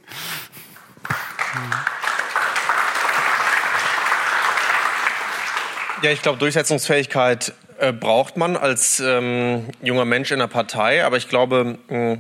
Ja, 6.03 6.11
ich 6.11 6.23
glaube, 6.23 6.39
Durchsetzungsfähigkeit 6.39 7.55
äh, 7.79 7.93
braucht 7.93 8.37
man 8.37 8.57
als 8.57 9.01
ähm, 9.01 9.66
junger 9.83 10.05
Mensch 10.05 10.33
in 10.33 10.41
der 10.41 10.49
Partei. 10.49 11.05
Aber 11.05 11.16
ich 11.16 11.29
glaube, 11.29 11.79
äh, 11.89 12.16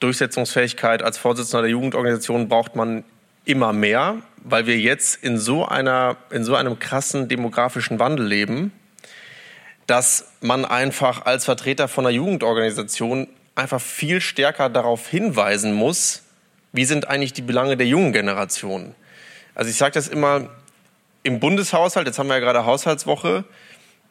Durchsetzungsfähigkeit 0.00 1.02
als 1.02 1.16
Vorsitzender 1.16 1.62
der 1.62 1.70
Jugendorganisation 1.70 2.48
braucht 2.48 2.74
man 2.74 3.04
immer 3.44 3.72
mehr, 3.72 4.16
weil 4.42 4.66
wir 4.66 4.78
jetzt 4.78 5.22
in 5.22 5.38
so, 5.38 5.66
einer, 5.66 6.16
in 6.30 6.44
so 6.44 6.56
einem 6.56 6.78
krassen 6.78 7.28
demografischen 7.28 7.98
Wandel 8.00 8.26
leben, 8.26 8.72
dass 9.86 10.32
man 10.40 10.64
einfach 10.64 11.24
als 11.26 11.44
Vertreter 11.44 11.86
von 11.86 12.06
einer 12.06 12.14
Jugendorganisation 12.14 13.28
einfach 13.56 13.80
viel 13.80 14.20
stärker 14.20 14.68
darauf 14.68 15.08
hinweisen 15.08 15.72
muss, 15.72 16.22
wie 16.72 16.84
sind 16.84 17.08
eigentlich 17.08 17.32
die 17.32 17.42
Belange 17.42 17.76
der 17.76 17.86
jungen 17.86 18.12
Generation. 18.12 18.94
Also 19.54 19.70
ich 19.70 19.76
sage 19.76 19.92
das 19.92 20.08
immer, 20.08 20.50
im 21.22 21.40
Bundeshaushalt, 21.40 22.06
jetzt 22.06 22.18
haben 22.18 22.28
wir 22.28 22.34
ja 22.34 22.40
gerade 22.40 22.64
Haushaltswoche, 22.66 23.44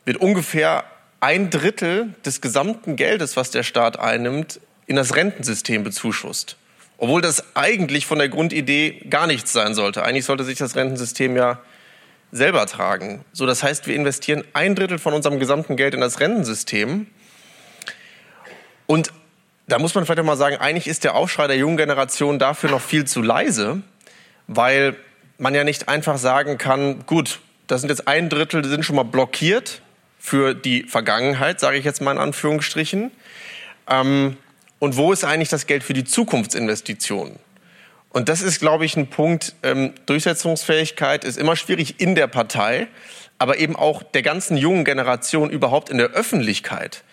wird 0.04 0.18
ungefähr 0.18 0.84
ein 1.22 1.50
Drittel 1.50 2.14
des 2.26 2.42
gesamten 2.42 2.96
Geldes, 2.96 3.38
was 3.38 3.52
der 3.52 3.64
Staat 3.64 4.00
einnimmt, 4.00 4.60
in 4.88 4.96
das 4.96 5.16
Rentensystem 5.16 5.84
bezuschusst. 5.84 6.58
Obwohl 6.98 7.22
das 7.22 7.56
eigentlich 7.56 8.06
von 8.06 8.18
der 8.18 8.30
Grundidee 8.30 9.06
gar 9.10 9.28
nichts 9.28 9.54
sein 9.54 9.74
sollte. 9.74 10.04
Eigentlich 10.04 10.26
sollte 10.26 10.44
sich 10.44 10.58
das 10.58 10.76
Rentensystem 10.76 11.36
ja 11.36 11.60
selber 12.32 12.66
tragen. 12.68 13.24
So, 13.32 13.46
das 13.46 13.64
heißt, 13.64 13.88
wir 13.88 13.96
investieren 13.96 14.44
ein 14.54 14.76
Drittel 14.76 15.00
von 15.00 15.14
unserem 15.14 15.40
gesamten 15.40 15.78
Geld 15.78 15.94
in 15.94 16.02
das 16.02 16.20
Rentensystem. 16.20 17.08
Und 18.88 19.12
da 19.68 19.80
muss 19.80 19.96
man 19.96 20.06
vielleicht 20.06 20.20
auch 20.20 20.26
mal 20.26 20.38
sagen, 20.38 20.58
eigentlich 20.58 20.88
ist 20.88 21.04
der 21.04 21.16
Aufschrei 21.16 21.48
der 21.48 21.58
jungen 21.58 21.78
Generation 21.78 22.40
dafür 22.40 22.70
noch 22.70 22.82
viel 22.82 23.06
zu 23.06 23.22
leise, 23.22 23.82
weil 24.48 24.96
man 25.38 25.56
ja 25.56 25.64
nicht 25.64 25.90
einfach 25.90 26.18
sagen 26.18 26.58
kann, 26.58 27.06
gut, 27.06 27.40
das 27.68 27.82
sind 27.82 27.90
jetzt 27.90 28.08
ein 28.08 28.30
Drittel, 28.30 28.62
die 28.62 28.70
sind 28.70 28.86
schon 28.86 28.96
mal 28.96 29.04
blockiert 29.04 29.82
für 30.20 30.54
die 30.54 30.84
Vergangenheit, 30.84 31.60
sage 31.60 31.78
ich 31.78 31.86
jetzt 31.86 32.02
mal 32.02 32.12
in 32.12 32.18
Anführungsstrichen. 32.18 33.12
Ähm, 33.90 34.38
und 34.80 34.98
wo 34.98 35.12
ist 35.12 35.24
eigentlich 35.24 35.50
das 35.50 35.68
Geld 35.68 35.84
für 35.84 35.94
die 35.94 36.04
Zukunftsinvestitionen? 36.04 37.40
Und 38.10 38.30
das 38.30 38.42
ist, 38.42 38.60
glaube 38.60 38.86
ich, 38.86 38.96
ein 38.96 39.08
Punkt, 39.08 39.56
ähm, 39.64 39.94
Durchsetzungsfähigkeit 40.06 41.24
ist 41.24 41.38
immer 41.38 41.56
schwierig 41.56 42.00
in 42.00 42.16
der 42.16 42.28
Partei, 42.28 42.88
aber 43.40 43.58
eben 43.58 43.76
auch 43.76 44.04
der 44.04 44.22
ganzen 44.22 44.58
jungen 44.58 44.86
Generation 44.86 45.50
überhaupt 45.50 45.90
in 45.90 45.98
der 45.98 46.12
Öffentlichkeit. 46.12 47.04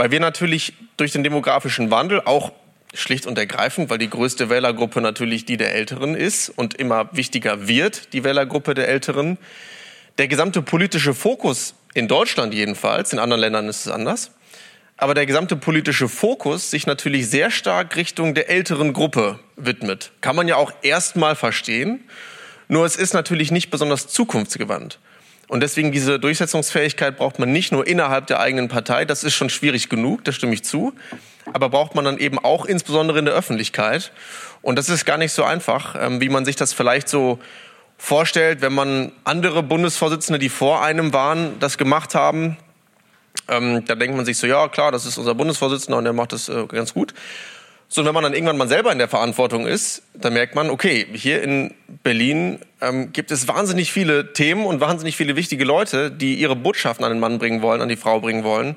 Weil 0.00 0.12
wir 0.12 0.20
natürlich 0.20 0.72
durch 0.96 1.12
den 1.12 1.24
demografischen 1.24 1.90
Wandel 1.90 2.22
auch 2.22 2.52
schlicht 2.94 3.26
und 3.26 3.36
ergreifend, 3.36 3.90
weil 3.90 3.98
die 3.98 4.08
größte 4.08 4.48
Wählergruppe 4.48 5.02
natürlich 5.02 5.44
die 5.44 5.58
der 5.58 5.74
Älteren 5.74 6.14
ist 6.14 6.48
und 6.48 6.72
immer 6.72 7.14
wichtiger 7.14 7.68
wird, 7.68 8.14
die 8.14 8.24
Wählergruppe 8.24 8.72
der 8.72 8.88
Älteren. 8.88 9.36
Der 10.16 10.26
gesamte 10.26 10.62
politische 10.62 11.12
Fokus 11.12 11.74
in 11.92 12.08
Deutschland 12.08 12.54
jedenfalls, 12.54 13.12
in 13.12 13.18
anderen 13.18 13.42
Ländern 13.42 13.68
ist 13.68 13.84
es 13.84 13.92
anders, 13.92 14.30
aber 14.96 15.12
der 15.12 15.26
gesamte 15.26 15.54
politische 15.54 16.08
Fokus 16.08 16.70
sich 16.70 16.86
natürlich 16.86 17.28
sehr 17.28 17.50
stark 17.50 17.94
Richtung 17.94 18.32
der 18.32 18.48
älteren 18.48 18.94
Gruppe 18.94 19.38
widmet. 19.56 20.12
Kann 20.22 20.34
man 20.34 20.48
ja 20.48 20.56
auch 20.56 20.72
erstmal 20.80 21.36
verstehen. 21.36 22.04
Nur 22.68 22.86
es 22.86 22.96
ist 22.96 23.12
natürlich 23.12 23.50
nicht 23.50 23.68
besonders 23.68 24.08
zukunftsgewandt. 24.08 24.98
Und 25.50 25.64
deswegen 25.64 25.90
diese 25.90 26.20
Durchsetzungsfähigkeit 26.20 27.16
braucht 27.16 27.40
man 27.40 27.50
nicht 27.50 27.72
nur 27.72 27.84
innerhalb 27.84 28.28
der 28.28 28.38
eigenen 28.38 28.68
Partei, 28.68 29.04
das 29.04 29.24
ist 29.24 29.34
schon 29.34 29.50
schwierig 29.50 29.88
genug, 29.88 30.22
da 30.22 30.30
stimme 30.30 30.54
ich 30.54 30.62
zu, 30.62 30.92
aber 31.52 31.70
braucht 31.70 31.96
man 31.96 32.04
dann 32.04 32.18
eben 32.18 32.38
auch 32.38 32.66
insbesondere 32.66 33.18
in 33.18 33.24
der 33.24 33.34
Öffentlichkeit. 33.34 34.12
Und 34.62 34.76
das 34.76 34.88
ist 34.88 35.04
gar 35.06 35.16
nicht 35.16 35.32
so 35.32 35.42
einfach, 35.42 35.96
ähm, 36.00 36.20
wie 36.20 36.28
man 36.28 36.44
sich 36.44 36.54
das 36.54 36.72
vielleicht 36.72 37.08
so 37.08 37.40
vorstellt, 37.98 38.60
wenn 38.60 38.72
man 38.72 39.10
andere 39.24 39.64
Bundesvorsitzende, 39.64 40.38
die 40.38 40.50
vor 40.50 40.84
einem 40.84 41.12
waren, 41.12 41.58
das 41.58 41.78
gemacht 41.78 42.14
haben. 42.14 42.56
Ähm, 43.48 43.84
da 43.86 43.96
denkt 43.96 44.14
man 44.14 44.24
sich 44.24 44.38
so, 44.38 44.46
ja 44.46 44.68
klar, 44.68 44.92
das 44.92 45.04
ist 45.04 45.18
unser 45.18 45.34
Bundesvorsitzender 45.34 45.98
und 45.98 46.04
der 46.04 46.12
macht 46.12 46.32
das 46.32 46.48
äh, 46.48 46.64
ganz 46.68 46.94
gut. 46.94 47.12
So, 47.92 48.02
und 48.02 48.06
wenn 48.06 48.14
man 48.14 48.22
dann 48.22 48.34
irgendwann 48.34 48.56
mal 48.56 48.68
selber 48.68 48.92
in 48.92 48.98
der 48.98 49.08
Verantwortung 49.08 49.66
ist, 49.66 50.04
dann 50.14 50.32
merkt 50.32 50.54
man, 50.54 50.70
okay, 50.70 51.08
hier 51.12 51.42
in 51.42 51.74
Berlin 52.04 52.60
ähm, 52.80 53.12
gibt 53.12 53.32
es 53.32 53.48
wahnsinnig 53.48 53.92
viele 53.92 54.32
Themen 54.32 54.64
und 54.64 54.80
wahnsinnig 54.80 55.16
viele 55.16 55.34
wichtige 55.34 55.64
Leute, 55.64 56.12
die 56.12 56.36
ihre 56.36 56.54
Botschaften 56.54 57.04
an 57.04 57.10
den 57.10 57.18
Mann 57.18 57.40
bringen 57.40 57.62
wollen, 57.62 57.80
an 57.80 57.88
die 57.88 57.96
Frau 57.96 58.20
bringen 58.20 58.44
wollen. 58.44 58.76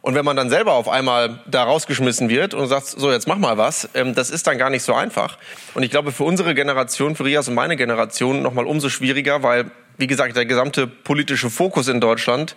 Und 0.00 0.14
wenn 0.14 0.24
man 0.24 0.34
dann 0.34 0.48
selber 0.48 0.72
auf 0.72 0.88
einmal 0.88 1.40
da 1.46 1.64
rausgeschmissen 1.64 2.30
wird 2.30 2.54
und 2.54 2.66
sagt, 2.68 2.86
so 2.86 3.12
jetzt 3.12 3.28
mach 3.28 3.36
mal 3.36 3.58
was, 3.58 3.90
ähm, 3.92 4.14
das 4.14 4.30
ist 4.30 4.46
dann 4.46 4.56
gar 4.56 4.70
nicht 4.70 4.82
so 4.82 4.94
einfach. 4.94 5.36
Und 5.74 5.82
ich 5.82 5.90
glaube, 5.90 6.10
für 6.10 6.24
unsere 6.24 6.54
Generation, 6.54 7.16
für 7.16 7.26
Rias 7.26 7.48
und 7.48 7.54
meine 7.54 7.76
Generation 7.76 8.40
noch 8.40 8.54
mal 8.54 8.64
umso 8.64 8.88
schwieriger, 8.88 9.42
weil, 9.42 9.66
wie 9.98 10.06
gesagt, 10.06 10.36
der 10.36 10.46
gesamte 10.46 10.86
politische 10.86 11.50
Fokus 11.50 11.88
in 11.88 12.00
Deutschland 12.00 12.56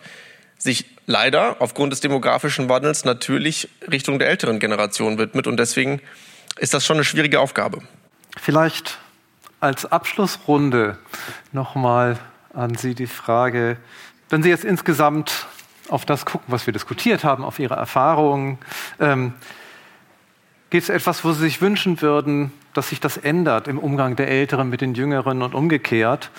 sich 0.57 0.85
leider 1.05 1.57
aufgrund 1.59 1.93
des 1.93 2.01
demografischen 2.01 2.69
Wandels 2.69 3.05
natürlich 3.05 3.69
Richtung 3.89 4.19
der 4.19 4.29
älteren 4.29 4.59
Generation 4.59 5.17
widmet. 5.17 5.47
Und 5.47 5.57
deswegen 5.57 6.01
ist 6.57 6.73
das 6.73 6.85
schon 6.85 6.97
eine 6.97 7.03
schwierige 7.03 7.39
Aufgabe. 7.39 7.81
Vielleicht 8.39 8.97
als 9.59 9.85
Abschlussrunde 9.85 10.97
nochmal 11.51 12.19
an 12.53 12.75
Sie 12.75 12.95
die 12.95 13.07
Frage, 13.07 13.77
wenn 14.29 14.43
Sie 14.43 14.49
jetzt 14.49 14.65
insgesamt 14.65 15.47
auf 15.89 16.05
das 16.05 16.25
gucken, 16.25 16.47
was 16.47 16.65
wir 16.65 16.73
diskutiert 16.73 17.23
haben, 17.23 17.43
auf 17.43 17.59
Ihre 17.59 17.75
Erfahrungen, 17.75 18.57
ähm, 18.99 19.33
gibt 20.69 20.83
es 20.83 20.89
etwas, 20.89 21.23
wo 21.23 21.31
Sie 21.31 21.39
sich 21.39 21.61
wünschen 21.61 22.01
würden, 22.01 22.51
dass 22.73 22.89
sich 22.89 22.99
das 22.99 23.17
ändert 23.17 23.67
im 23.67 23.79
Umgang 23.79 24.15
der 24.15 24.27
Älteren 24.27 24.69
mit 24.69 24.81
den 24.81 24.93
Jüngeren 24.93 25.41
und 25.41 25.55
umgekehrt 25.55 26.29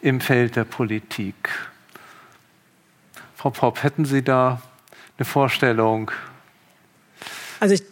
im 0.00 0.20
Feld 0.20 0.56
der 0.56 0.64
Politik? 0.64 1.50
Frau 3.44 3.50
Popp, 3.50 3.82
hätten 3.82 4.06
Sie 4.06 4.22
da 4.22 4.62
eine 5.18 5.26
Vorstellung? 5.26 6.10
Also 7.60 7.74
ich, 7.74 7.82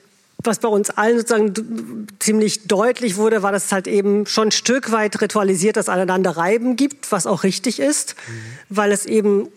was 0.43 0.61
bei 0.61 0.69
uns 0.69 0.89
allen 0.89 1.19
sozusagen 1.19 2.07
ziemlich 2.21 2.69
deutlich 2.69 3.19
wurde, 3.19 3.43
war, 3.43 3.53
dass 3.53 3.67
es 3.67 3.73
halt 3.73 3.87
eben 3.87 4.25
schon 4.25 4.49
ein 4.49 4.51
Stück 4.51 4.93
weit 4.93 5.21
ritualisiert 5.21 5.77
das 5.77 5.91
Aneinanderreiben 5.91 6.77
gibt, 6.77 7.13
was 7.13 7.27
auch 7.27 7.43
richtig 7.43 7.81
ist, 7.81 8.17
mhm. 8.27 8.33
weil 8.71 8.93
es 8.93 9.05
eben 9.05 9.49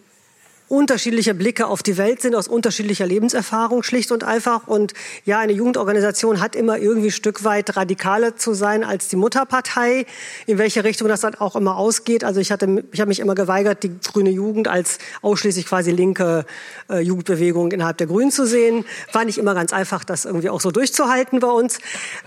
unterschiedliche 0.67 1.35
Blicke 1.35 1.67
auf 1.67 1.83
die 1.83 1.97
Welt 1.97 2.21
sind, 2.21 2.33
aus 2.33 2.47
unterschiedlicher 2.47 3.05
Lebenserfahrung, 3.05 3.83
schlicht 3.83 4.11
und 4.11 4.23
einfach. 4.23 4.67
Und 4.67 4.93
ja, 5.23 5.39
eine 5.39 5.53
Jugendorganisation 5.53 6.41
hat 6.41 6.55
immer 6.55 6.79
irgendwie 6.79 7.09
ein 7.09 7.11
Stück 7.11 7.43
weit 7.43 7.75
radikaler 7.75 8.35
zu 8.35 8.53
sein 8.53 8.83
als 8.83 9.07
die 9.07 9.15
Mutterpartei, 9.15 10.05
in 10.47 10.57
welche 10.57 10.83
Richtung 10.83 11.07
das 11.07 11.21
dann 11.21 11.35
auch 11.35 11.55
immer 11.55 11.77
ausgeht. 11.77 12.23
Also 12.23 12.39
ich 12.39 12.51
hatte, 12.51 12.83
ich 12.91 12.99
habe 12.99 13.09
mich 13.09 13.19
immer 13.19 13.35
geweigert, 13.35 13.83
die 13.83 13.91
grüne 13.99 14.31
Jugend 14.31 14.67
als 14.67 14.97
ausschließlich 15.21 15.67
quasi 15.67 15.91
linke 15.91 16.45
äh, 16.89 16.99
Jugendbewegung 16.99 17.71
innerhalb 17.71 17.97
der 17.97 18.07
Grünen 18.07 18.31
zu 18.31 18.47
sehen. 18.47 18.85
War 19.13 19.23
nicht 19.23 19.37
immer 19.37 19.53
ganz 19.53 19.71
einfach, 19.71 20.03
das 20.03 20.25
irgendwie 20.25 20.49
auch 20.49 20.61
so 20.61 20.71
durchzuhalten 20.71 21.39
bei 21.39 21.49
uns. 21.49 21.77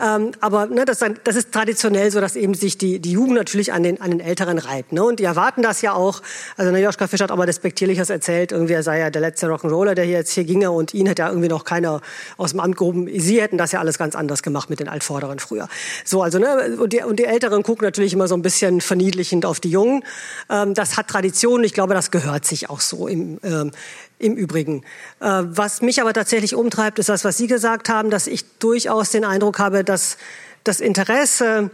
Ähm, 0.00 0.30
aber 0.40 0.66
ne, 0.66 0.84
das, 0.84 1.00
das 1.24 1.34
ist 1.36 1.50
traditionell 1.50 2.12
so, 2.12 2.20
dass 2.20 2.36
eben 2.36 2.54
sich 2.54 2.78
die, 2.78 3.00
die 3.00 3.12
Jugend 3.12 3.34
natürlich 3.34 3.72
an 3.72 3.82
den, 3.82 4.00
an 4.00 4.12
den 4.12 4.20
Älteren 4.20 4.58
reibt. 4.58 4.92
Ne? 4.92 5.02
Und 5.02 5.18
die 5.18 5.24
erwarten 5.24 5.62
das 5.62 5.82
ja 5.82 5.92
auch. 5.94 6.22
Also 6.56 6.70
ne, 6.70 6.80
Joschka 6.80 7.08
Fischer 7.08 7.24
hat 7.24 7.36
mal 7.36 7.46
despektierliches 7.46 8.10
erzählt 8.10 8.27
erzählt, 8.28 8.52
irgendwie 8.52 8.74
er 8.74 8.82
sei 8.82 8.98
ja 8.98 9.10
der 9.10 9.22
letzte 9.22 9.46
Rock'n'Roller, 9.46 9.94
der 9.94 10.04
hier 10.04 10.18
jetzt 10.18 10.32
hier 10.32 10.44
ginge 10.44 10.70
und 10.70 10.92
ihn 10.92 11.06
hätte 11.06 11.22
ja 11.22 11.28
irgendwie 11.28 11.48
noch 11.48 11.64
keiner 11.64 12.02
aus 12.36 12.50
dem 12.50 12.60
Amt 12.60 12.76
gehoben. 12.76 13.08
Sie 13.18 13.40
hätten 13.40 13.56
das 13.56 13.72
ja 13.72 13.80
alles 13.80 13.96
ganz 13.96 14.14
anders 14.14 14.42
gemacht 14.42 14.68
mit 14.68 14.80
den 14.80 14.88
Altvorderen 14.88 15.38
früher. 15.38 15.68
So, 16.04 16.22
also, 16.22 16.38
ne, 16.38 16.76
und 16.78 16.92
die, 16.92 17.02
und 17.02 17.18
die 17.18 17.24
Älteren 17.24 17.62
gucken 17.62 17.86
natürlich 17.86 18.12
immer 18.12 18.28
so 18.28 18.34
ein 18.34 18.42
bisschen 18.42 18.82
verniedlichend 18.82 19.46
auf 19.46 19.60
die 19.60 19.70
Jungen. 19.70 20.04
Ähm, 20.50 20.74
das 20.74 20.98
hat 20.98 21.08
Tradition. 21.08 21.64
Ich 21.64 21.72
glaube, 21.72 21.94
das 21.94 22.10
gehört 22.10 22.44
sich 22.44 22.68
auch 22.68 22.80
so 22.80 23.08
im, 23.08 23.40
ähm, 23.42 23.72
im 24.18 24.34
Übrigen. 24.36 24.82
Äh, 25.20 25.44
was 25.44 25.80
mich 25.80 26.02
aber 26.02 26.12
tatsächlich 26.12 26.54
umtreibt, 26.54 26.98
ist 26.98 27.08
das, 27.08 27.24
was 27.24 27.38
Sie 27.38 27.46
gesagt 27.46 27.88
haben, 27.88 28.10
dass 28.10 28.26
ich 28.26 28.44
durchaus 28.58 29.10
den 29.10 29.24
Eindruck 29.24 29.58
habe, 29.58 29.84
dass 29.84 30.18
das 30.64 30.80
Interesse 30.80 31.70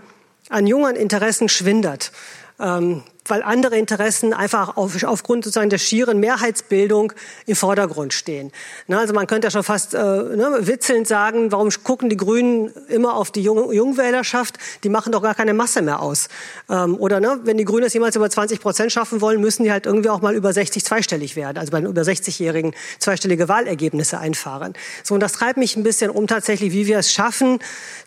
an 0.50 0.66
jungen 0.68 0.94
Interessen 0.94 1.48
schwindet. 1.48 2.12
Ähm, 2.61 3.02
weil 3.26 3.42
andere 3.42 3.78
Interessen 3.78 4.32
einfach 4.32 4.76
auf, 4.76 5.02
aufgrund 5.04 5.44
sozusagen 5.44 5.70
der 5.70 5.78
schieren 5.78 6.20
Mehrheitsbildung 6.20 7.12
im 7.46 7.56
Vordergrund 7.56 8.12
stehen. 8.12 8.52
Na, 8.86 9.00
also 9.00 9.14
man 9.14 9.26
könnte 9.26 9.46
ja 9.46 9.50
schon 9.50 9.62
fast 9.62 9.94
äh, 9.94 9.98
ne, 9.98 10.58
witzelnd 10.60 11.06
sagen, 11.06 11.50
warum 11.50 11.70
gucken 11.82 12.10
die 12.10 12.16
Grünen 12.16 12.70
immer 12.88 13.14
auf 13.14 13.30
die 13.30 13.42
Jung 13.42 13.72
Jungwählerschaft? 13.72 14.58
Die 14.84 14.88
machen 14.88 15.12
doch 15.12 15.22
gar 15.22 15.34
keine 15.34 15.54
Masse 15.54 15.82
mehr 15.82 16.00
aus. 16.00 16.28
Ähm, 16.68 16.96
oder 16.98 17.20
ne, 17.20 17.40
wenn 17.44 17.56
die 17.56 17.64
Grünen 17.64 17.84
es 17.84 17.94
jemals 17.94 18.16
über 18.16 18.28
20 18.28 18.60
Prozent 18.60 18.92
schaffen 18.92 19.20
wollen, 19.20 19.40
müssen 19.40 19.64
die 19.64 19.72
halt 19.72 19.86
irgendwie 19.86 20.10
auch 20.10 20.20
mal 20.20 20.34
über 20.34 20.52
60 20.52 20.84
zweistellig 20.84 21.36
werden, 21.36 21.58
also 21.58 21.72
bei 21.72 21.80
den 21.80 21.88
über 21.88 22.02
60-Jährigen 22.02 22.74
zweistellige 22.98 23.48
Wahlergebnisse 23.48 24.18
einfahren. 24.18 24.74
So, 25.02 25.14
und 25.14 25.20
das 25.20 25.32
treibt 25.32 25.56
mich 25.56 25.76
ein 25.76 25.82
bisschen 25.82 26.10
um 26.10 26.26
tatsächlich, 26.26 26.72
wie 26.72 26.86
wir 26.86 26.98
es 26.98 27.12
schaffen, 27.12 27.58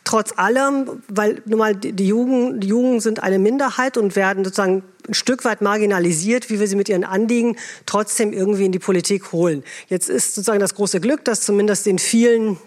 trotz 0.03 0.37
allem, 0.37 1.03
weil 1.07 1.41
nun 1.45 1.59
mal 1.59 1.75
die 1.75 2.07
Jugend, 2.07 2.63
die 2.63 2.67
Jugend 2.67 3.01
sind 3.01 3.23
eine 3.23 3.39
Minderheit 3.39 3.97
und 3.97 4.15
werden 4.15 4.43
sozusagen 4.43 4.83
ein 5.07 5.13
Stück 5.13 5.45
weit 5.45 5.61
marginalisiert, 5.61 6.49
wie 6.49 6.59
wir 6.59 6.67
sie 6.67 6.75
mit 6.75 6.89
ihren 6.89 7.03
Anliegen 7.03 7.57
trotzdem 7.85 8.33
irgendwie 8.33 8.65
in 8.65 8.71
die 8.71 8.79
Politik 8.79 9.31
holen. 9.31 9.63
Jetzt 9.87 10.09
ist 10.09 10.35
sozusagen 10.35 10.59
das 10.59 10.75
große 10.75 10.99
Glück, 10.99 11.23
dass 11.25 11.41
zumindest 11.41 11.87
in 11.87 11.99
vielen 11.99 12.57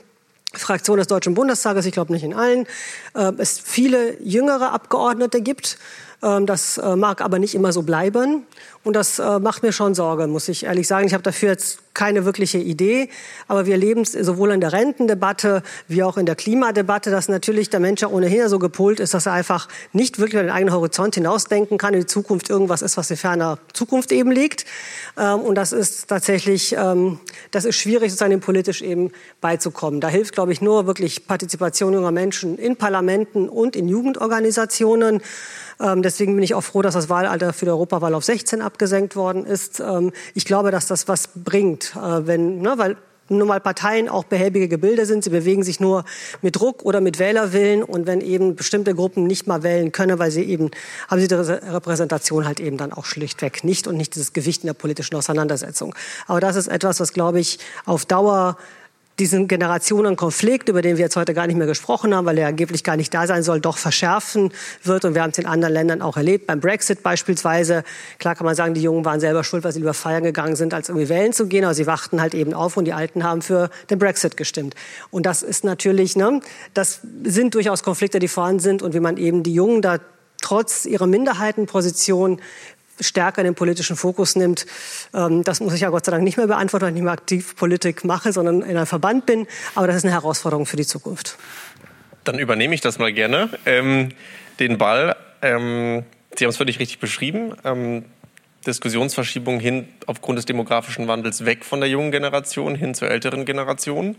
Fraktionen 0.52 0.98
des 0.98 1.06
Deutschen 1.06 1.34
Bundestages, 1.34 1.86
ich 1.86 1.92
glaube 1.92 2.12
nicht 2.12 2.24
in 2.24 2.34
allen, 2.34 2.66
äh, 3.14 3.32
es 3.38 3.58
viele 3.58 4.20
jüngere 4.22 4.72
Abgeordnete 4.72 5.42
gibt. 5.42 5.78
Ähm, 6.22 6.46
das 6.46 6.78
äh, 6.78 6.96
mag 6.96 7.20
aber 7.20 7.38
nicht 7.38 7.54
immer 7.54 7.72
so 7.72 7.82
bleiben. 7.82 8.46
Und 8.82 8.94
das 8.94 9.18
äh, 9.18 9.38
macht 9.38 9.62
mir 9.62 9.72
schon 9.72 9.94
Sorge, 9.94 10.26
muss 10.26 10.48
ich 10.48 10.64
ehrlich 10.64 10.88
sagen. 10.88 11.06
Ich 11.06 11.14
habe 11.14 11.22
dafür 11.22 11.50
jetzt 11.50 11.89
keine 11.94 12.24
wirkliche 12.24 12.58
Idee. 12.58 13.08
Aber 13.48 13.66
wir 13.66 13.74
erleben 13.74 14.02
es 14.02 14.12
sowohl 14.12 14.52
in 14.52 14.60
der 14.60 14.72
Rentendebatte 14.72 15.62
wie 15.88 16.02
auch 16.02 16.16
in 16.16 16.26
der 16.26 16.36
Klimadebatte, 16.36 17.10
dass 17.10 17.28
natürlich 17.28 17.70
der 17.70 17.80
Mensch 17.80 18.02
ja 18.02 18.08
ohnehin 18.08 18.48
so 18.48 18.58
gepolt 18.58 19.00
ist, 19.00 19.14
dass 19.14 19.26
er 19.26 19.32
einfach 19.32 19.68
nicht 19.92 20.18
wirklich 20.18 20.34
über 20.34 20.42
den 20.42 20.52
eigenen 20.52 20.74
Horizont 20.74 21.14
hinausdenken 21.14 21.78
kann, 21.78 21.94
in 21.94 22.00
die 22.00 22.06
Zukunft 22.06 22.48
irgendwas 22.48 22.82
ist, 22.82 22.96
was 22.96 23.10
in 23.10 23.16
ferner 23.16 23.58
Zukunft 23.72 24.12
eben 24.12 24.30
liegt. 24.30 24.66
Ähm, 25.18 25.40
und 25.40 25.56
das 25.56 25.72
ist 25.72 26.08
tatsächlich, 26.08 26.74
ähm, 26.76 27.18
das 27.50 27.64
ist 27.64 27.76
schwierig, 27.76 28.10
sozusagen 28.10 28.30
dem 28.30 28.40
politisch 28.40 28.82
eben 28.82 29.10
beizukommen. 29.40 30.00
Da 30.00 30.08
hilft, 30.08 30.34
glaube 30.34 30.52
ich, 30.52 30.60
nur 30.60 30.86
wirklich 30.86 31.26
Partizipation 31.26 31.92
junger 31.92 32.12
Menschen 32.12 32.58
in 32.58 32.76
Parlamenten 32.76 33.48
und 33.48 33.76
in 33.76 33.88
Jugendorganisationen. 33.88 35.20
Ähm, 35.80 36.02
deswegen 36.02 36.34
bin 36.34 36.44
ich 36.44 36.54
auch 36.54 36.62
froh, 36.62 36.82
dass 36.82 36.94
das 36.94 37.08
Wahlalter 37.08 37.52
für 37.52 37.64
die 37.64 37.70
Europawahl 37.70 38.14
auf 38.14 38.24
16 38.24 38.62
abgesenkt 38.62 39.16
worden 39.16 39.46
ist. 39.46 39.82
Ich 40.34 40.44
glaube, 40.44 40.70
dass 40.70 40.86
das 40.86 41.08
was 41.08 41.28
bringt, 41.34 41.79
äh, 41.96 42.26
wenn, 42.26 42.60
ne, 42.60 42.74
weil 42.76 42.96
nun 43.30 43.46
mal 43.48 43.60
Parteien 43.60 44.08
auch 44.08 44.24
behäbige 44.24 44.68
Gebilde 44.68 45.06
sind. 45.06 45.24
Sie 45.24 45.30
bewegen 45.30 45.62
sich 45.62 45.80
nur 45.80 46.04
mit 46.42 46.56
Druck 46.56 46.82
oder 46.82 47.00
mit 47.00 47.18
Wählerwillen. 47.18 47.82
Und 47.82 48.06
wenn 48.06 48.20
eben 48.20 48.56
bestimmte 48.56 48.94
Gruppen 48.94 49.26
nicht 49.26 49.46
mal 49.46 49.62
wählen 49.62 49.92
können, 49.92 50.18
weil 50.18 50.30
sie 50.30 50.42
eben, 50.42 50.70
haben 51.08 51.20
sie 51.20 51.28
die 51.28 51.34
Repräsentation 51.34 52.46
halt 52.46 52.60
eben 52.60 52.76
dann 52.76 52.92
auch 52.92 53.04
schlichtweg 53.04 53.64
nicht 53.64 53.86
und 53.86 53.96
nicht 53.96 54.14
dieses 54.14 54.32
Gewicht 54.32 54.64
in 54.64 54.66
der 54.66 54.74
politischen 54.74 55.14
Auseinandersetzung. 55.14 55.94
Aber 56.26 56.40
das 56.40 56.56
ist 56.56 56.68
etwas, 56.68 57.00
was, 57.00 57.12
glaube 57.12 57.40
ich, 57.40 57.58
auf 57.84 58.04
Dauer 58.04 58.56
diesen 59.20 59.48
Generationenkonflikt, 59.48 60.70
über 60.70 60.80
den 60.80 60.96
wir 60.96 61.04
jetzt 61.04 61.16
heute 61.16 61.34
gar 61.34 61.46
nicht 61.46 61.56
mehr 61.56 61.66
gesprochen 61.66 62.14
haben, 62.14 62.24
weil 62.24 62.38
er 62.38 62.48
angeblich 62.48 62.82
gar 62.82 62.96
nicht 62.96 63.12
da 63.12 63.26
sein 63.26 63.42
soll, 63.42 63.60
doch 63.60 63.76
verschärfen 63.76 64.50
wird. 64.82 65.04
Und 65.04 65.14
wir 65.14 65.22
haben 65.22 65.30
es 65.30 65.38
in 65.38 65.46
anderen 65.46 65.74
Ländern 65.74 66.02
auch 66.02 66.16
erlebt, 66.16 66.46
beim 66.46 66.60
Brexit 66.60 67.02
beispielsweise. 67.02 67.84
Klar 68.18 68.34
kann 68.34 68.46
man 68.46 68.54
sagen, 68.54 68.72
die 68.74 68.82
Jungen 68.82 69.04
waren 69.04 69.20
selber 69.20 69.44
schuld, 69.44 69.62
weil 69.62 69.72
sie 69.72 69.80
lieber 69.80 69.94
feiern 69.94 70.24
gegangen 70.24 70.56
sind, 70.56 70.72
als 70.72 70.88
irgendwie 70.88 71.10
wählen 71.10 71.32
zu 71.34 71.46
gehen. 71.46 71.64
Aber 71.64 71.74
sie 71.74 71.86
wachten 71.86 72.20
halt 72.20 72.34
eben 72.34 72.54
auf 72.54 72.78
und 72.78 72.86
die 72.86 72.94
Alten 72.94 73.22
haben 73.22 73.42
für 73.42 73.70
den 73.90 73.98
Brexit 73.98 74.38
gestimmt. 74.38 74.74
Und 75.10 75.26
das 75.26 75.42
ist 75.42 75.64
natürlich, 75.64 76.16
ne, 76.16 76.40
das 76.72 77.00
sind 77.22 77.54
durchaus 77.54 77.82
Konflikte, 77.82 78.18
die 78.18 78.28
vorhanden 78.28 78.60
sind 78.60 78.82
und 78.82 78.94
wie 78.94 79.00
man 79.00 79.18
eben 79.18 79.42
die 79.42 79.52
Jungen 79.54 79.82
da 79.82 79.98
trotz 80.40 80.86
ihrer 80.86 81.06
Minderheitenposition 81.06 82.40
stärker 83.00 83.40
in 83.40 83.46
den 83.46 83.54
politischen 83.54 83.96
Fokus 83.96 84.36
nimmt. 84.36 84.66
Ähm, 85.14 85.44
das 85.44 85.60
muss 85.60 85.74
ich 85.74 85.80
ja 85.80 85.90
Gott 85.90 86.04
sei 86.04 86.12
Dank 86.12 86.24
nicht 86.24 86.36
mehr 86.36 86.46
beantworten, 86.46 86.84
weil 86.84 86.90
ich 86.90 86.94
nicht 86.94 87.04
mehr 87.04 87.12
aktiv 87.12 87.56
Politik 87.56 88.04
mache, 88.04 88.32
sondern 88.32 88.62
in 88.62 88.76
einem 88.76 88.86
Verband 88.86 89.26
bin. 89.26 89.46
Aber 89.74 89.86
das 89.86 89.96
ist 89.96 90.04
eine 90.04 90.12
Herausforderung 90.12 90.66
für 90.66 90.76
die 90.76 90.86
Zukunft. 90.86 91.36
Dann 92.24 92.38
übernehme 92.38 92.74
ich 92.74 92.80
das 92.80 92.98
mal 92.98 93.12
gerne. 93.12 93.48
Ähm, 93.66 94.10
den 94.58 94.78
Ball, 94.78 95.16
ähm, 95.42 96.04
Sie 96.36 96.44
haben 96.44 96.50
es 96.50 96.56
völlig 96.56 96.78
richtig 96.78 96.98
beschrieben. 97.00 97.54
Ähm, 97.64 98.04
Diskussionsverschiebung 98.66 99.58
hin 99.58 99.88
aufgrund 100.06 100.38
des 100.38 100.46
demografischen 100.46 101.08
Wandels 101.08 101.44
weg 101.44 101.64
von 101.64 101.80
der 101.80 101.88
jungen 101.88 102.10
Generation 102.10 102.74
hin 102.74 102.94
zur 102.94 103.10
älteren 103.10 103.44
Generation. 103.44 104.16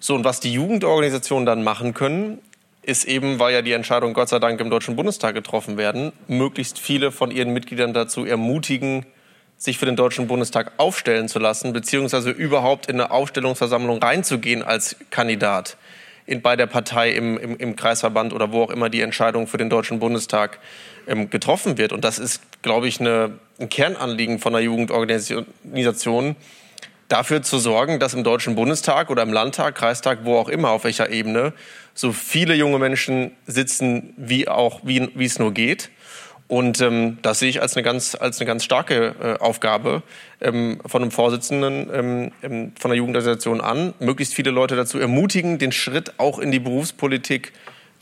So, 0.00 0.14
und 0.14 0.24
was 0.24 0.40
die 0.40 0.52
Jugendorganisationen 0.52 1.46
dann 1.46 1.62
machen 1.62 1.94
können, 1.94 2.38
ist 2.86 3.04
eben, 3.04 3.40
weil 3.40 3.52
ja 3.52 3.62
die 3.62 3.72
Entscheidung 3.72 4.14
Gott 4.14 4.28
sei 4.28 4.38
Dank 4.38 4.60
im 4.60 4.70
Deutschen 4.70 4.94
Bundestag 4.94 5.34
getroffen 5.34 5.76
werden, 5.76 6.12
möglichst 6.28 6.78
viele 6.78 7.10
von 7.10 7.32
ihren 7.32 7.52
Mitgliedern 7.52 7.92
dazu 7.92 8.24
ermutigen, 8.24 9.04
sich 9.56 9.78
für 9.78 9.86
den 9.86 9.96
Deutschen 9.96 10.28
Bundestag 10.28 10.72
aufstellen 10.76 11.28
zu 11.28 11.40
lassen, 11.40 11.72
beziehungsweise 11.72 12.30
überhaupt 12.30 12.86
in 12.86 13.00
eine 13.00 13.10
Aufstellungsversammlung 13.10 13.98
reinzugehen 13.98 14.62
als 14.62 14.96
Kandidat 15.10 15.76
in, 16.26 16.42
bei 16.42 16.54
der 16.54 16.66
Partei 16.66 17.10
im, 17.10 17.38
im, 17.38 17.56
im, 17.56 17.74
Kreisverband 17.74 18.32
oder 18.32 18.52
wo 18.52 18.62
auch 18.62 18.70
immer 18.70 18.88
die 18.88 19.00
Entscheidung 19.00 19.48
für 19.48 19.58
den 19.58 19.70
Deutschen 19.70 19.98
Bundestag 19.98 20.60
ähm, 21.08 21.28
getroffen 21.30 21.78
wird. 21.78 21.92
Und 21.92 22.04
das 22.04 22.18
ist, 22.20 22.40
glaube 22.62 22.86
ich, 22.86 23.00
eine, 23.00 23.38
ein 23.58 23.68
Kernanliegen 23.68 24.38
von 24.38 24.54
einer 24.54 24.64
Jugendorganisation, 24.64 26.36
dafür 27.08 27.42
zu 27.42 27.58
sorgen, 27.58 28.00
dass 28.00 28.14
im 28.14 28.24
Deutschen 28.24 28.54
Bundestag 28.54 29.10
oder 29.10 29.22
im 29.22 29.32
Landtag, 29.32 29.74
Kreistag, 29.74 30.20
wo 30.22 30.36
auch 30.36 30.48
immer, 30.48 30.70
auf 30.70 30.84
welcher 30.84 31.10
Ebene, 31.10 31.52
so 31.94 32.12
viele 32.12 32.54
junge 32.54 32.78
Menschen 32.78 33.32
sitzen, 33.46 34.12
wie 34.16 34.48
auch, 34.48 34.80
wie, 34.82 35.08
wie 35.14 35.24
es 35.24 35.38
nur 35.38 35.52
geht. 35.52 35.90
Und 36.48 36.80
ähm, 36.80 37.18
das 37.22 37.40
sehe 37.40 37.48
ich 37.48 37.60
als 37.60 37.74
eine 37.74 37.82
ganz, 37.82 38.14
als 38.14 38.38
eine 38.38 38.46
ganz 38.46 38.62
starke 38.62 39.14
äh, 39.20 39.42
Aufgabe 39.42 40.02
ähm, 40.40 40.80
von 40.86 41.02
einem 41.02 41.10
Vorsitzenden 41.10 41.90
ähm, 41.92 42.32
ähm 42.42 42.72
von 42.78 42.90
der 42.90 42.98
Jugendorganisation 42.98 43.60
an, 43.60 43.94
möglichst 43.98 44.34
viele 44.34 44.50
Leute 44.50 44.76
dazu 44.76 44.98
ermutigen, 44.98 45.58
den 45.58 45.72
Schritt 45.72 46.14
auch 46.18 46.38
in 46.38 46.52
die 46.52 46.60
Berufspolitik 46.60 47.52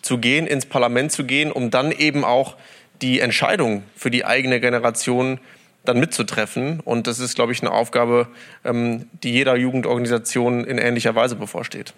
zu 0.03 0.19
gehen, 0.19 0.47
ins 0.47 0.67
Parlament 0.67 1.11
zu 1.11 1.25
gehen, 1.25 1.53
um 1.53 1.71
dann 1.71 1.91
eben 1.91 2.25
auch 2.25 2.57
die 3.01 3.21
Entscheidung 3.21 3.83
für 3.97 4.11
die 4.11 4.27
eigene 4.27 4.61
Generation 4.61 5.41
dann 5.85 6.01
mitzutreffen. 6.01 6.81
Und 6.81 7.07
das 7.07 7.19
ist, 7.19 7.35
glaube 7.35 7.53
ich, 7.53 7.61
eine 7.61 7.71
Aufgabe, 7.71 8.29
ähm, 8.65 9.07
die 9.23 9.33
jeder 9.33 9.57
Jugendorganisation 9.57 10.65
in 10.65 10.79
ähnlicher 10.79 11.15
Weise 11.15 11.37
bevorsteht. 11.37 11.95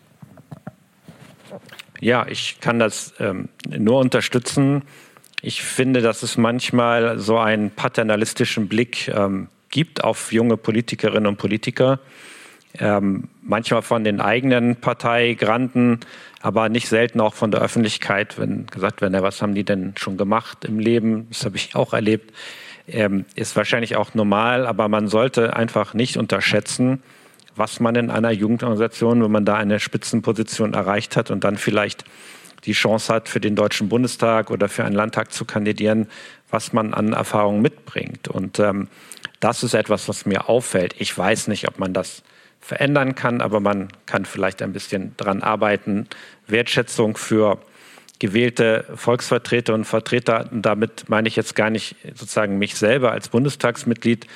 Ja, 2.00 2.26
ich 2.28 2.60
kann 2.60 2.78
das 2.78 3.14
ähm, 3.20 3.48
nur 3.68 3.98
unterstützen. 4.00 4.82
Ich 5.40 5.62
finde, 5.62 6.02
dass 6.02 6.22
es 6.22 6.36
manchmal 6.36 7.18
so 7.18 7.38
einen 7.38 7.70
paternalistischen 7.70 8.68
Blick 8.68 9.08
ähm, 9.08 9.48
gibt 9.70 10.04
auf 10.04 10.32
junge 10.32 10.56
Politikerinnen 10.56 11.26
und 11.26 11.36
Politiker. 11.36 12.00
Ähm, 12.78 13.28
manchmal 13.40 13.80
von 13.80 14.04
den 14.04 14.20
eigenen 14.20 14.76
Parteigranten, 14.76 16.00
aber 16.42 16.68
nicht 16.68 16.88
selten 16.88 17.20
auch 17.20 17.32
von 17.32 17.50
der 17.50 17.62
Öffentlichkeit, 17.62 18.38
wenn 18.38 18.66
gesagt 18.66 19.00
wird, 19.00 19.12
was 19.22 19.40
haben 19.40 19.54
die 19.54 19.64
denn 19.64 19.94
schon 19.96 20.18
gemacht 20.18 20.64
im 20.66 20.78
Leben? 20.78 21.26
Das 21.30 21.46
habe 21.46 21.56
ich 21.56 21.74
auch 21.74 21.94
erlebt. 21.94 22.34
Ähm, 22.88 23.24
ist 23.34 23.56
wahrscheinlich 23.56 23.96
auch 23.96 24.14
normal, 24.14 24.66
aber 24.66 24.88
man 24.88 25.08
sollte 25.08 25.56
einfach 25.56 25.94
nicht 25.94 26.16
unterschätzen, 26.16 27.02
was 27.56 27.80
man 27.80 27.96
in 27.96 28.10
einer 28.10 28.30
Jugendorganisation, 28.30 29.22
wenn 29.22 29.32
man 29.32 29.44
da 29.44 29.56
eine 29.56 29.80
Spitzenposition 29.80 30.74
erreicht 30.74 31.16
hat 31.16 31.30
und 31.30 31.42
dann 31.42 31.56
vielleicht 31.56 32.04
die 32.64 32.72
Chance 32.72 33.12
hat, 33.12 33.28
für 33.28 33.40
den 33.40 33.56
Deutschen 33.56 33.88
Bundestag 33.88 34.50
oder 34.50 34.68
für 34.68 34.84
einen 34.84 34.94
Landtag 34.94 35.32
zu 35.32 35.44
kandidieren, 35.44 36.08
was 36.50 36.72
man 36.72 36.94
an 36.94 37.12
Erfahrungen 37.12 37.62
mitbringt. 37.62 38.28
Und 38.28 38.58
ähm, 38.58 38.88
Das 39.40 39.62
ist 39.62 39.74
etwas, 39.74 40.08
was 40.08 40.26
mir 40.26 40.48
auffällt. 40.48 40.94
Ich 40.98 41.16
weiß 41.16 41.48
nicht, 41.48 41.68
ob 41.68 41.78
man 41.78 41.92
das 41.92 42.22
verändern 42.60 43.14
kann, 43.14 43.40
aber 43.40 43.60
man 43.60 43.88
kann 44.06 44.24
vielleicht 44.24 44.62
ein 44.62 44.72
bisschen 44.72 45.14
daran 45.16 45.42
arbeiten, 45.42 46.08
Wertschätzung 46.46 47.16
für 47.16 47.58
gewählte 48.18 48.84
Volksvertreter 48.94 49.74
und 49.74 49.84
Vertreter. 49.84 50.48
Damit 50.52 51.08
meine 51.08 51.28
ich 51.28 51.36
jetzt 51.36 51.54
gar 51.54 51.70
nicht 51.70 51.96
sozusagen 52.14 52.58
mich 52.58 52.76
selber 52.76 53.12
als 53.12 53.28
Bundestagsmitglied. 53.28 54.26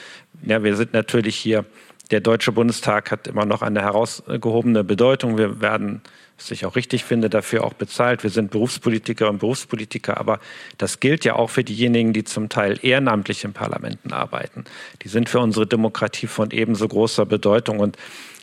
Ja, 0.43 0.63
wir 0.63 0.77
sind 0.77 0.93
natürlich 0.93 1.37
hier, 1.37 1.65
der 2.11 2.21
Deutsche 2.21 2.53
Bundestag 2.53 3.11
hat 3.11 3.29
immer 3.29 3.45
noch 3.45 3.63
eine 3.63 3.83
herausgehobene 3.83 4.85
Bedeutung. 4.85 5.39
Wir 5.39 5.61
werden, 5.61 6.03
was 6.37 6.51
ich 6.51 6.67
auch 6.67 6.77
richtig 6.77 7.05
finde, 7.05 7.31
dafür 7.31 7.65
auch 7.65 7.75
bezahlt. 7.75 8.23
Wir 8.23 8.31
sind 8.31 8.51
Berufspolitiker 8.51 9.31
und 9.31 9.39
Berufspolitiker, 9.39 10.19
aber 10.19 10.41
das 10.77 11.01
gilt 11.01 11.25
ja 11.25 11.37
auch 11.37 11.51
für 11.51 11.65
diejenigen, 11.65 12.13
die 12.13 12.25
zum 12.25 12.49
Teil 12.49 12.79
ehrenamtlich 12.83 13.45
in 13.45 13.53
Parlamenten 13.53 14.13
arbeiten. 14.13 14.65
Die 15.03 15.09
sind 15.09 15.29
für 15.29 15.39
unsere 15.39 15.67
Demokratie 15.67 16.27
von 16.27 16.51
ebenso 16.51 16.89
großer 16.89 17.27
Bedeutung 17.27 17.79
und 17.79 17.97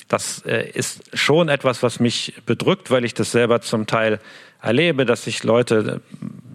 das 0.08 0.42
äh, 0.46 0.70
ist 0.70 1.02
schon 1.14 1.50
etwas, 1.50 1.84
was 1.84 2.00
mich 2.00 2.34
bedrückt, 2.46 2.92
weil 2.92 3.04
ich 3.04 3.14
das 3.14 3.32
selber 3.32 3.62
zum 3.62 3.88
Teil 3.88 4.20
erlebe, 4.62 5.06
dass 5.06 5.24
sich 5.24 5.44
Leute, 5.44 6.02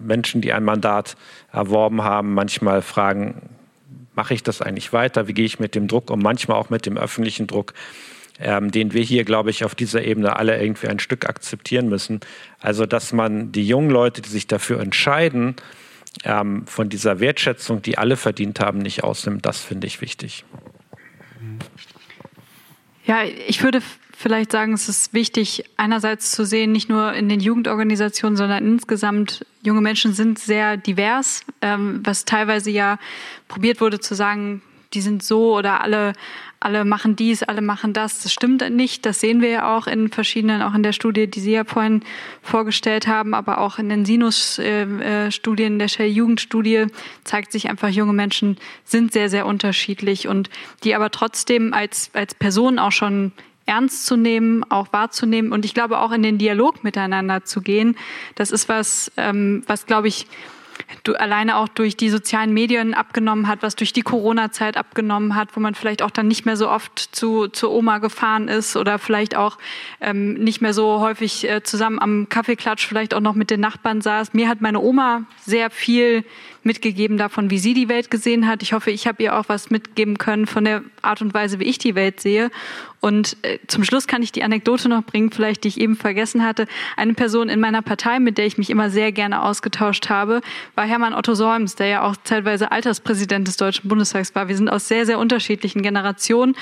Menschen, 0.03 0.41
die 0.41 0.53
ein 0.53 0.63
Mandat 0.63 1.15
erworben 1.51 2.03
haben, 2.03 2.33
manchmal 2.33 2.81
fragen, 2.81 3.49
mache 4.15 4.33
ich 4.33 4.43
das 4.43 4.61
eigentlich 4.61 4.93
weiter? 4.93 5.27
Wie 5.27 5.33
gehe 5.33 5.45
ich 5.45 5.59
mit 5.59 5.75
dem 5.75 5.87
Druck 5.87 6.09
um? 6.09 6.19
Manchmal 6.19 6.57
auch 6.57 6.69
mit 6.69 6.85
dem 6.85 6.97
öffentlichen 6.97 7.47
Druck, 7.47 7.73
ähm, 8.39 8.71
den 8.71 8.93
wir 8.93 9.01
hier, 9.01 9.23
glaube 9.23 9.49
ich, 9.49 9.63
auf 9.63 9.75
dieser 9.75 10.03
Ebene 10.03 10.35
alle 10.35 10.61
irgendwie 10.61 10.87
ein 10.87 10.99
Stück 10.99 11.27
akzeptieren 11.27 11.89
müssen. 11.89 12.19
Also, 12.59 12.85
dass 12.85 13.13
man 13.13 13.51
die 13.51 13.67
jungen 13.67 13.89
Leute, 13.89 14.21
die 14.21 14.29
sich 14.29 14.47
dafür 14.47 14.79
entscheiden, 14.79 15.55
ähm, 16.23 16.67
von 16.67 16.89
dieser 16.89 17.19
Wertschätzung, 17.19 17.81
die 17.81 17.97
alle 17.97 18.17
verdient 18.17 18.59
haben, 18.59 18.79
nicht 18.79 19.03
ausnimmt, 19.03 19.45
das 19.45 19.61
finde 19.61 19.87
ich 19.87 20.01
wichtig. 20.01 20.45
Ja, 23.05 23.23
ich 23.23 23.63
würde 23.63 23.81
vielleicht 24.23 24.53
sagen, 24.53 24.73
es 24.73 24.87
ist 24.87 25.13
wichtig, 25.13 25.65
einerseits 25.75 26.31
zu 26.31 26.45
sehen, 26.45 26.71
nicht 26.71 26.87
nur 26.87 27.13
in 27.13 27.27
den 27.27 27.41
Jugendorganisationen, 27.41 28.37
sondern 28.37 28.65
insgesamt, 28.65 29.45
junge 29.61 29.81
Menschen 29.81 30.13
sind 30.13 30.39
sehr 30.39 30.77
divers, 30.77 31.41
ähm, 31.61 31.99
was 32.03 32.23
teilweise 32.23 32.71
ja 32.71 32.99
probiert 33.49 33.81
wurde 33.81 33.99
zu 33.99 34.15
sagen, 34.15 34.61
die 34.93 35.01
sind 35.01 35.23
so 35.23 35.57
oder 35.57 35.81
alle, 35.81 36.13
alle 36.61 36.85
machen 36.85 37.17
dies, 37.17 37.43
alle 37.43 37.61
machen 37.61 37.91
das. 37.91 38.23
Das 38.23 38.31
stimmt 38.31 38.67
nicht. 38.69 39.05
Das 39.05 39.19
sehen 39.19 39.41
wir 39.41 39.49
ja 39.49 39.75
auch 39.75 39.87
in 39.87 40.07
verschiedenen, 40.09 40.61
auch 40.61 40.73
in 40.73 40.83
der 40.83 40.93
Studie, 40.93 41.27
die 41.27 41.41
Sie 41.41 41.51
ja 41.51 41.65
vorhin 41.65 42.03
vorgestellt 42.41 43.07
haben, 43.07 43.33
aber 43.33 43.57
auch 43.57 43.77
in 43.77 43.89
den 43.89 44.05
Sinus-Studien, 44.05 45.79
der 45.79 45.87
Shell-Jugendstudie 45.89 46.85
zeigt 47.25 47.51
sich 47.51 47.69
einfach, 47.69 47.89
junge 47.89 48.13
Menschen 48.13 48.57
sind 48.85 49.11
sehr, 49.11 49.29
sehr 49.29 49.45
unterschiedlich 49.45 50.29
und 50.29 50.49
die 50.83 50.95
aber 50.95 51.09
trotzdem 51.09 51.73
als, 51.73 52.09
als 52.13 52.35
Personen 52.35 52.79
auch 52.79 52.93
schon 52.93 53.33
ernst 53.65 54.05
zu 54.05 54.15
nehmen, 54.15 54.63
auch 54.69 54.91
wahrzunehmen 54.91 55.51
und 55.51 55.65
ich 55.65 55.73
glaube 55.73 55.99
auch 55.99 56.11
in 56.11 56.23
den 56.23 56.37
Dialog 56.37 56.83
miteinander 56.83 57.43
zu 57.43 57.61
gehen. 57.61 57.97
Das 58.35 58.51
ist 58.51 58.69
was, 58.69 59.11
ähm, 59.17 59.63
was 59.67 59.85
glaube 59.85 60.07
ich 60.07 60.27
du, 61.03 61.13
alleine 61.13 61.57
auch 61.57 61.67
durch 61.67 61.97
die 61.97 62.09
sozialen 62.09 62.53
Medien 62.53 62.93
abgenommen 62.93 63.47
hat, 63.47 63.61
was 63.61 63.75
durch 63.75 63.93
die 63.93 64.01
Corona-Zeit 64.01 64.77
abgenommen 64.77 65.35
hat, 65.35 65.55
wo 65.55 65.59
man 65.59 65.75
vielleicht 65.75 66.01
auch 66.01 66.11
dann 66.11 66.27
nicht 66.27 66.45
mehr 66.45 66.57
so 66.57 66.69
oft 66.69 66.97
zu, 66.99 67.47
zur 67.47 67.71
Oma 67.71 67.97
gefahren 67.97 68.47
ist 68.47 68.75
oder 68.75 68.99
vielleicht 68.99 69.35
auch 69.35 69.57
ähm, 70.01 70.33
nicht 70.35 70.61
mehr 70.61 70.73
so 70.73 70.99
häufig 70.99 71.49
äh, 71.49 71.63
zusammen 71.63 71.99
am 71.99 72.27
Kaffeeklatsch 72.29 72.85
vielleicht 72.87 73.13
auch 73.13 73.21
noch 73.21 73.35
mit 73.35 73.49
den 73.49 73.59
Nachbarn 73.59 74.01
saß. 74.01 74.33
Mir 74.33 74.47
hat 74.47 74.61
meine 74.61 74.79
Oma 74.79 75.23
sehr 75.41 75.69
viel 75.69 76.23
mitgegeben 76.63 77.17
davon, 77.17 77.49
wie 77.49 77.59
sie 77.59 77.73
die 77.73 77.89
Welt 77.89 78.09
gesehen 78.11 78.47
hat. 78.47 78.63
Ich 78.63 78.73
hoffe, 78.73 78.91
ich 78.91 79.07
habe 79.07 79.21
ihr 79.23 79.37
auch 79.37 79.45
was 79.47 79.69
mitgeben 79.69 80.17
können 80.17 80.47
von 80.47 80.65
der 80.65 80.83
Art 81.01 81.21
und 81.21 81.33
Weise, 81.33 81.59
wie 81.59 81.65
ich 81.65 81.77
die 81.77 81.95
Welt 81.95 82.19
sehe. 82.19 82.51
Und 83.03 83.35
äh, 83.41 83.59
zum 83.67 83.83
Schluss 83.83 84.07
kann 84.07 84.23
ich 84.23 84.31
die 84.31 84.43
Anekdote 84.43 84.87
noch 84.87 85.03
bringen, 85.03 85.29
vielleicht 85.29 85.65
die 85.65 85.67
ich 85.67 85.79
eben 85.79 85.97
vergessen 85.97 86.41
hatte. 86.45 86.67
Eine 86.95 87.13
Person 87.15 87.49
in 87.49 87.59
meiner 87.59 87.81
Partei, 87.81 88.19
mit 88.19 88.37
der 88.37 88.45
ich 88.45 88.57
mich 88.57 88.69
immer 88.69 88.89
sehr 88.89 89.11
gerne 89.11 89.43
ausgetauscht 89.43 90.09
habe, 90.09 90.39
war 90.75 90.85
Hermann 90.85 91.13
Otto 91.13 91.33
Solms, 91.33 91.75
der 91.75 91.87
ja 91.87 92.01
auch 92.03 92.15
zeitweise 92.23 92.71
Alterspräsident 92.71 93.45
des 93.45 93.57
Deutschen 93.57 93.89
Bundestags 93.89 94.33
war. 94.35 94.47
Wir 94.47 94.55
sind 94.55 94.69
aus 94.69 94.87
sehr, 94.87 95.05
sehr 95.05 95.19
unterschiedlichen 95.19 95.81
Generationen. 95.81 96.55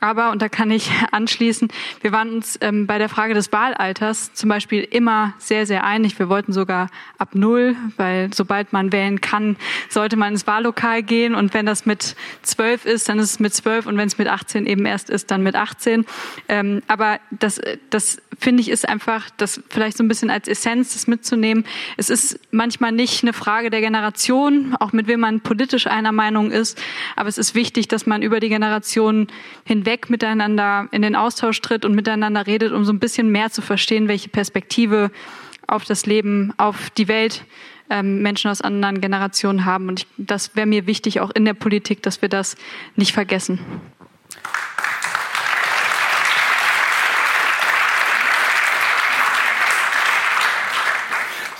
Aber, 0.00 0.32
und 0.32 0.42
da 0.42 0.48
kann 0.48 0.70
ich 0.70 0.90
anschließen, 1.12 1.68
wir 2.00 2.12
waren 2.12 2.34
uns 2.34 2.58
ähm, 2.60 2.86
bei 2.86 2.98
der 2.98 3.08
Frage 3.08 3.34
des 3.34 3.52
Wahlalters 3.52 4.34
zum 4.34 4.48
Beispiel 4.48 4.82
immer 4.82 5.34
sehr, 5.38 5.64
sehr 5.64 5.84
einig. 5.84 6.18
Wir 6.18 6.28
wollten 6.28 6.52
sogar 6.52 6.88
ab 7.18 7.34
Null, 7.34 7.76
weil 7.96 8.34
sobald 8.34 8.72
man 8.72 8.92
wählen 8.92 9.20
kann, 9.20 9.43
sollte 9.88 10.16
man 10.16 10.32
ins 10.32 10.46
Wahllokal 10.46 11.02
gehen. 11.02 11.34
Und 11.34 11.54
wenn 11.54 11.66
das 11.66 11.86
mit 11.86 12.16
zwölf 12.42 12.84
ist, 12.84 13.08
dann 13.08 13.18
ist 13.18 13.30
es 13.30 13.40
mit 13.40 13.54
zwölf. 13.54 13.86
Und 13.86 13.96
wenn 13.96 14.06
es 14.06 14.18
mit 14.18 14.28
18 14.28 14.66
eben 14.66 14.86
erst 14.86 15.10
ist, 15.10 15.30
dann 15.30 15.42
mit 15.42 15.56
18. 15.56 16.04
Ähm, 16.48 16.82
aber 16.86 17.20
das, 17.30 17.60
das 17.90 18.20
finde 18.38 18.62
ich 18.62 18.68
ist 18.70 18.88
einfach, 18.88 19.30
das 19.36 19.60
vielleicht 19.68 19.96
so 19.96 20.04
ein 20.04 20.08
bisschen 20.08 20.30
als 20.30 20.48
Essenz 20.48 20.94
das 20.94 21.06
mitzunehmen. 21.06 21.64
Es 21.96 22.10
ist 22.10 22.40
manchmal 22.50 22.92
nicht 22.92 23.22
eine 23.22 23.32
Frage 23.32 23.70
der 23.70 23.80
Generation, 23.80 24.76
auch 24.80 24.92
mit 24.92 25.06
wem 25.06 25.20
man 25.20 25.40
politisch 25.40 25.86
einer 25.86 26.12
Meinung 26.12 26.50
ist. 26.50 26.80
Aber 27.16 27.28
es 27.28 27.38
ist 27.38 27.54
wichtig, 27.54 27.88
dass 27.88 28.06
man 28.06 28.22
über 28.22 28.40
die 28.40 28.48
Generationen 28.48 29.28
hinweg 29.64 30.10
miteinander 30.10 30.88
in 30.90 31.02
den 31.02 31.16
Austausch 31.16 31.60
tritt 31.60 31.84
und 31.84 31.94
miteinander 31.94 32.46
redet, 32.46 32.72
um 32.72 32.84
so 32.84 32.92
ein 32.92 32.98
bisschen 32.98 33.30
mehr 33.30 33.50
zu 33.50 33.62
verstehen, 33.62 34.08
welche 34.08 34.28
Perspektive 34.28 35.10
auf 35.66 35.84
das 35.84 36.06
Leben, 36.06 36.52
auf 36.56 36.90
die 36.90 37.08
Welt 37.08 37.44
ähm, 37.94 38.22
Menschen 38.22 38.50
aus 38.50 38.60
anderen 38.60 39.00
Generationen 39.00 39.64
haben. 39.64 39.88
Und 39.88 40.00
ich, 40.00 40.06
das 40.16 40.56
wäre 40.56 40.66
mir 40.66 40.86
wichtig, 40.86 41.20
auch 41.20 41.30
in 41.30 41.44
der 41.44 41.54
Politik, 41.54 42.02
dass 42.02 42.20
wir 42.20 42.28
das 42.28 42.56
nicht 42.96 43.12
vergessen. 43.12 43.60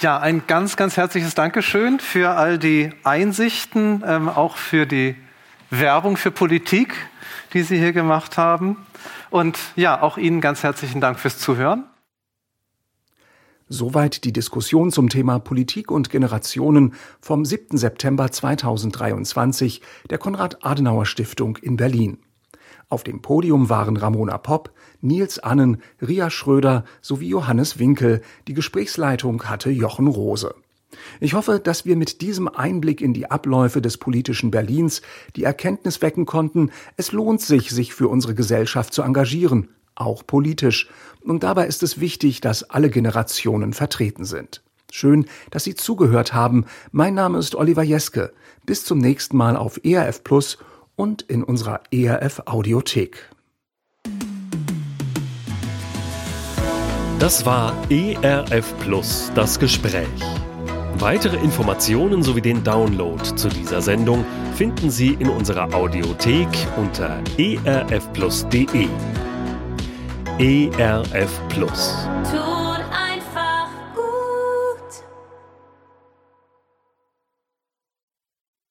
Ja, 0.00 0.18
ein 0.18 0.42
ganz, 0.46 0.76
ganz 0.76 0.96
herzliches 0.98 1.34
Dankeschön 1.34 2.00
für 2.00 2.32
all 2.32 2.58
die 2.58 2.90
Einsichten, 3.04 4.02
ähm, 4.04 4.28
auch 4.28 4.56
für 4.56 4.86
die 4.86 5.14
Werbung 5.70 6.16
für 6.16 6.30
Politik, 6.30 6.94
die 7.54 7.62
Sie 7.62 7.78
hier 7.78 7.92
gemacht 7.92 8.36
haben. 8.36 8.76
Und 9.30 9.58
ja, 9.76 10.02
auch 10.02 10.18
Ihnen 10.18 10.40
ganz 10.40 10.62
herzlichen 10.62 11.00
Dank 11.00 11.20
fürs 11.20 11.38
Zuhören. 11.38 11.84
Soweit 13.68 14.24
die 14.24 14.32
Diskussion 14.32 14.92
zum 14.92 15.08
Thema 15.08 15.38
Politik 15.38 15.90
und 15.90 16.10
Generationen 16.10 16.92
vom 17.22 17.46
7. 17.46 17.78
September 17.78 18.30
2023 18.30 19.80
der 20.10 20.18
Konrad-Adenauer-Stiftung 20.18 21.56
in 21.56 21.78
Berlin. 21.78 22.18
Auf 22.90 23.04
dem 23.04 23.22
Podium 23.22 23.70
waren 23.70 23.96
Ramona 23.96 24.36
Popp, 24.36 24.70
Nils 25.00 25.38
Annen, 25.38 25.78
Ria 26.02 26.28
Schröder 26.28 26.84
sowie 27.00 27.28
Johannes 27.28 27.78
Winkel. 27.78 28.20
Die 28.48 28.52
Gesprächsleitung 28.52 29.44
hatte 29.44 29.70
Jochen 29.70 30.08
Rose. 30.08 30.54
Ich 31.20 31.32
hoffe, 31.32 31.58
dass 31.58 31.86
wir 31.86 31.96
mit 31.96 32.20
diesem 32.20 32.48
Einblick 32.48 33.00
in 33.00 33.14
die 33.14 33.30
Abläufe 33.30 33.80
des 33.80 33.96
politischen 33.96 34.50
Berlins 34.50 35.00
die 35.36 35.44
Erkenntnis 35.44 36.02
wecken 36.02 36.26
konnten, 36.26 36.70
es 36.98 37.12
lohnt 37.12 37.40
sich, 37.40 37.70
sich 37.70 37.94
für 37.94 38.08
unsere 38.08 38.34
Gesellschaft 38.34 38.92
zu 38.92 39.00
engagieren, 39.00 39.70
auch 39.94 40.26
politisch. 40.26 40.88
Und 41.22 41.42
dabei 41.42 41.66
ist 41.66 41.82
es 41.82 42.00
wichtig, 42.00 42.40
dass 42.40 42.64
alle 42.64 42.90
Generationen 42.90 43.72
vertreten 43.72 44.24
sind. 44.24 44.62
Schön, 44.90 45.26
dass 45.50 45.64
Sie 45.64 45.74
zugehört 45.74 46.34
haben. 46.34 46.66
Mein 46.92 47.14
Name 47.14 47.38
ist 47.38 47.54
Oliver 47.54 47.82
Jeske. 47.82 48.32
Bis 48.64 48.84
zum 48.84 48.98
nächsten 48.98 49.36
Mal 49.36 49.56
auf 49.56 49.80
ERF 49.84 50.22
Plus 50.22 50.58
und 50.96 51.22
in 51.22 51.42
unserer 51.42 51.80
ERF 51.90 52.42
Audiothek. 52.46 53.30
Das 57.18 57.46
war 57.46 57.72
ERF 57.90 58.74
Plus, 58.80 59.32
das 59.34 59.58
Gespräch. 59.58 60.06
Weitere 60.98 61.38
Informationen 61.38 62.22
sowie 62.22 62.40
den 62.40 62.62
Download 62.62 63.22
zu 63.34 63.48
dieser 63.48 63.82
Sendung 63.82 64.24
finden 64.54 64.90
Sie 64.90 65.14
in 65.18 65.28
unserer 65.28 65.74
Audiothek 65.74 66.48
unter 66.76 67.20
erfplus.de. 67.64 68.88
ERF 70.38 71.40
Plus. 71.48 71.94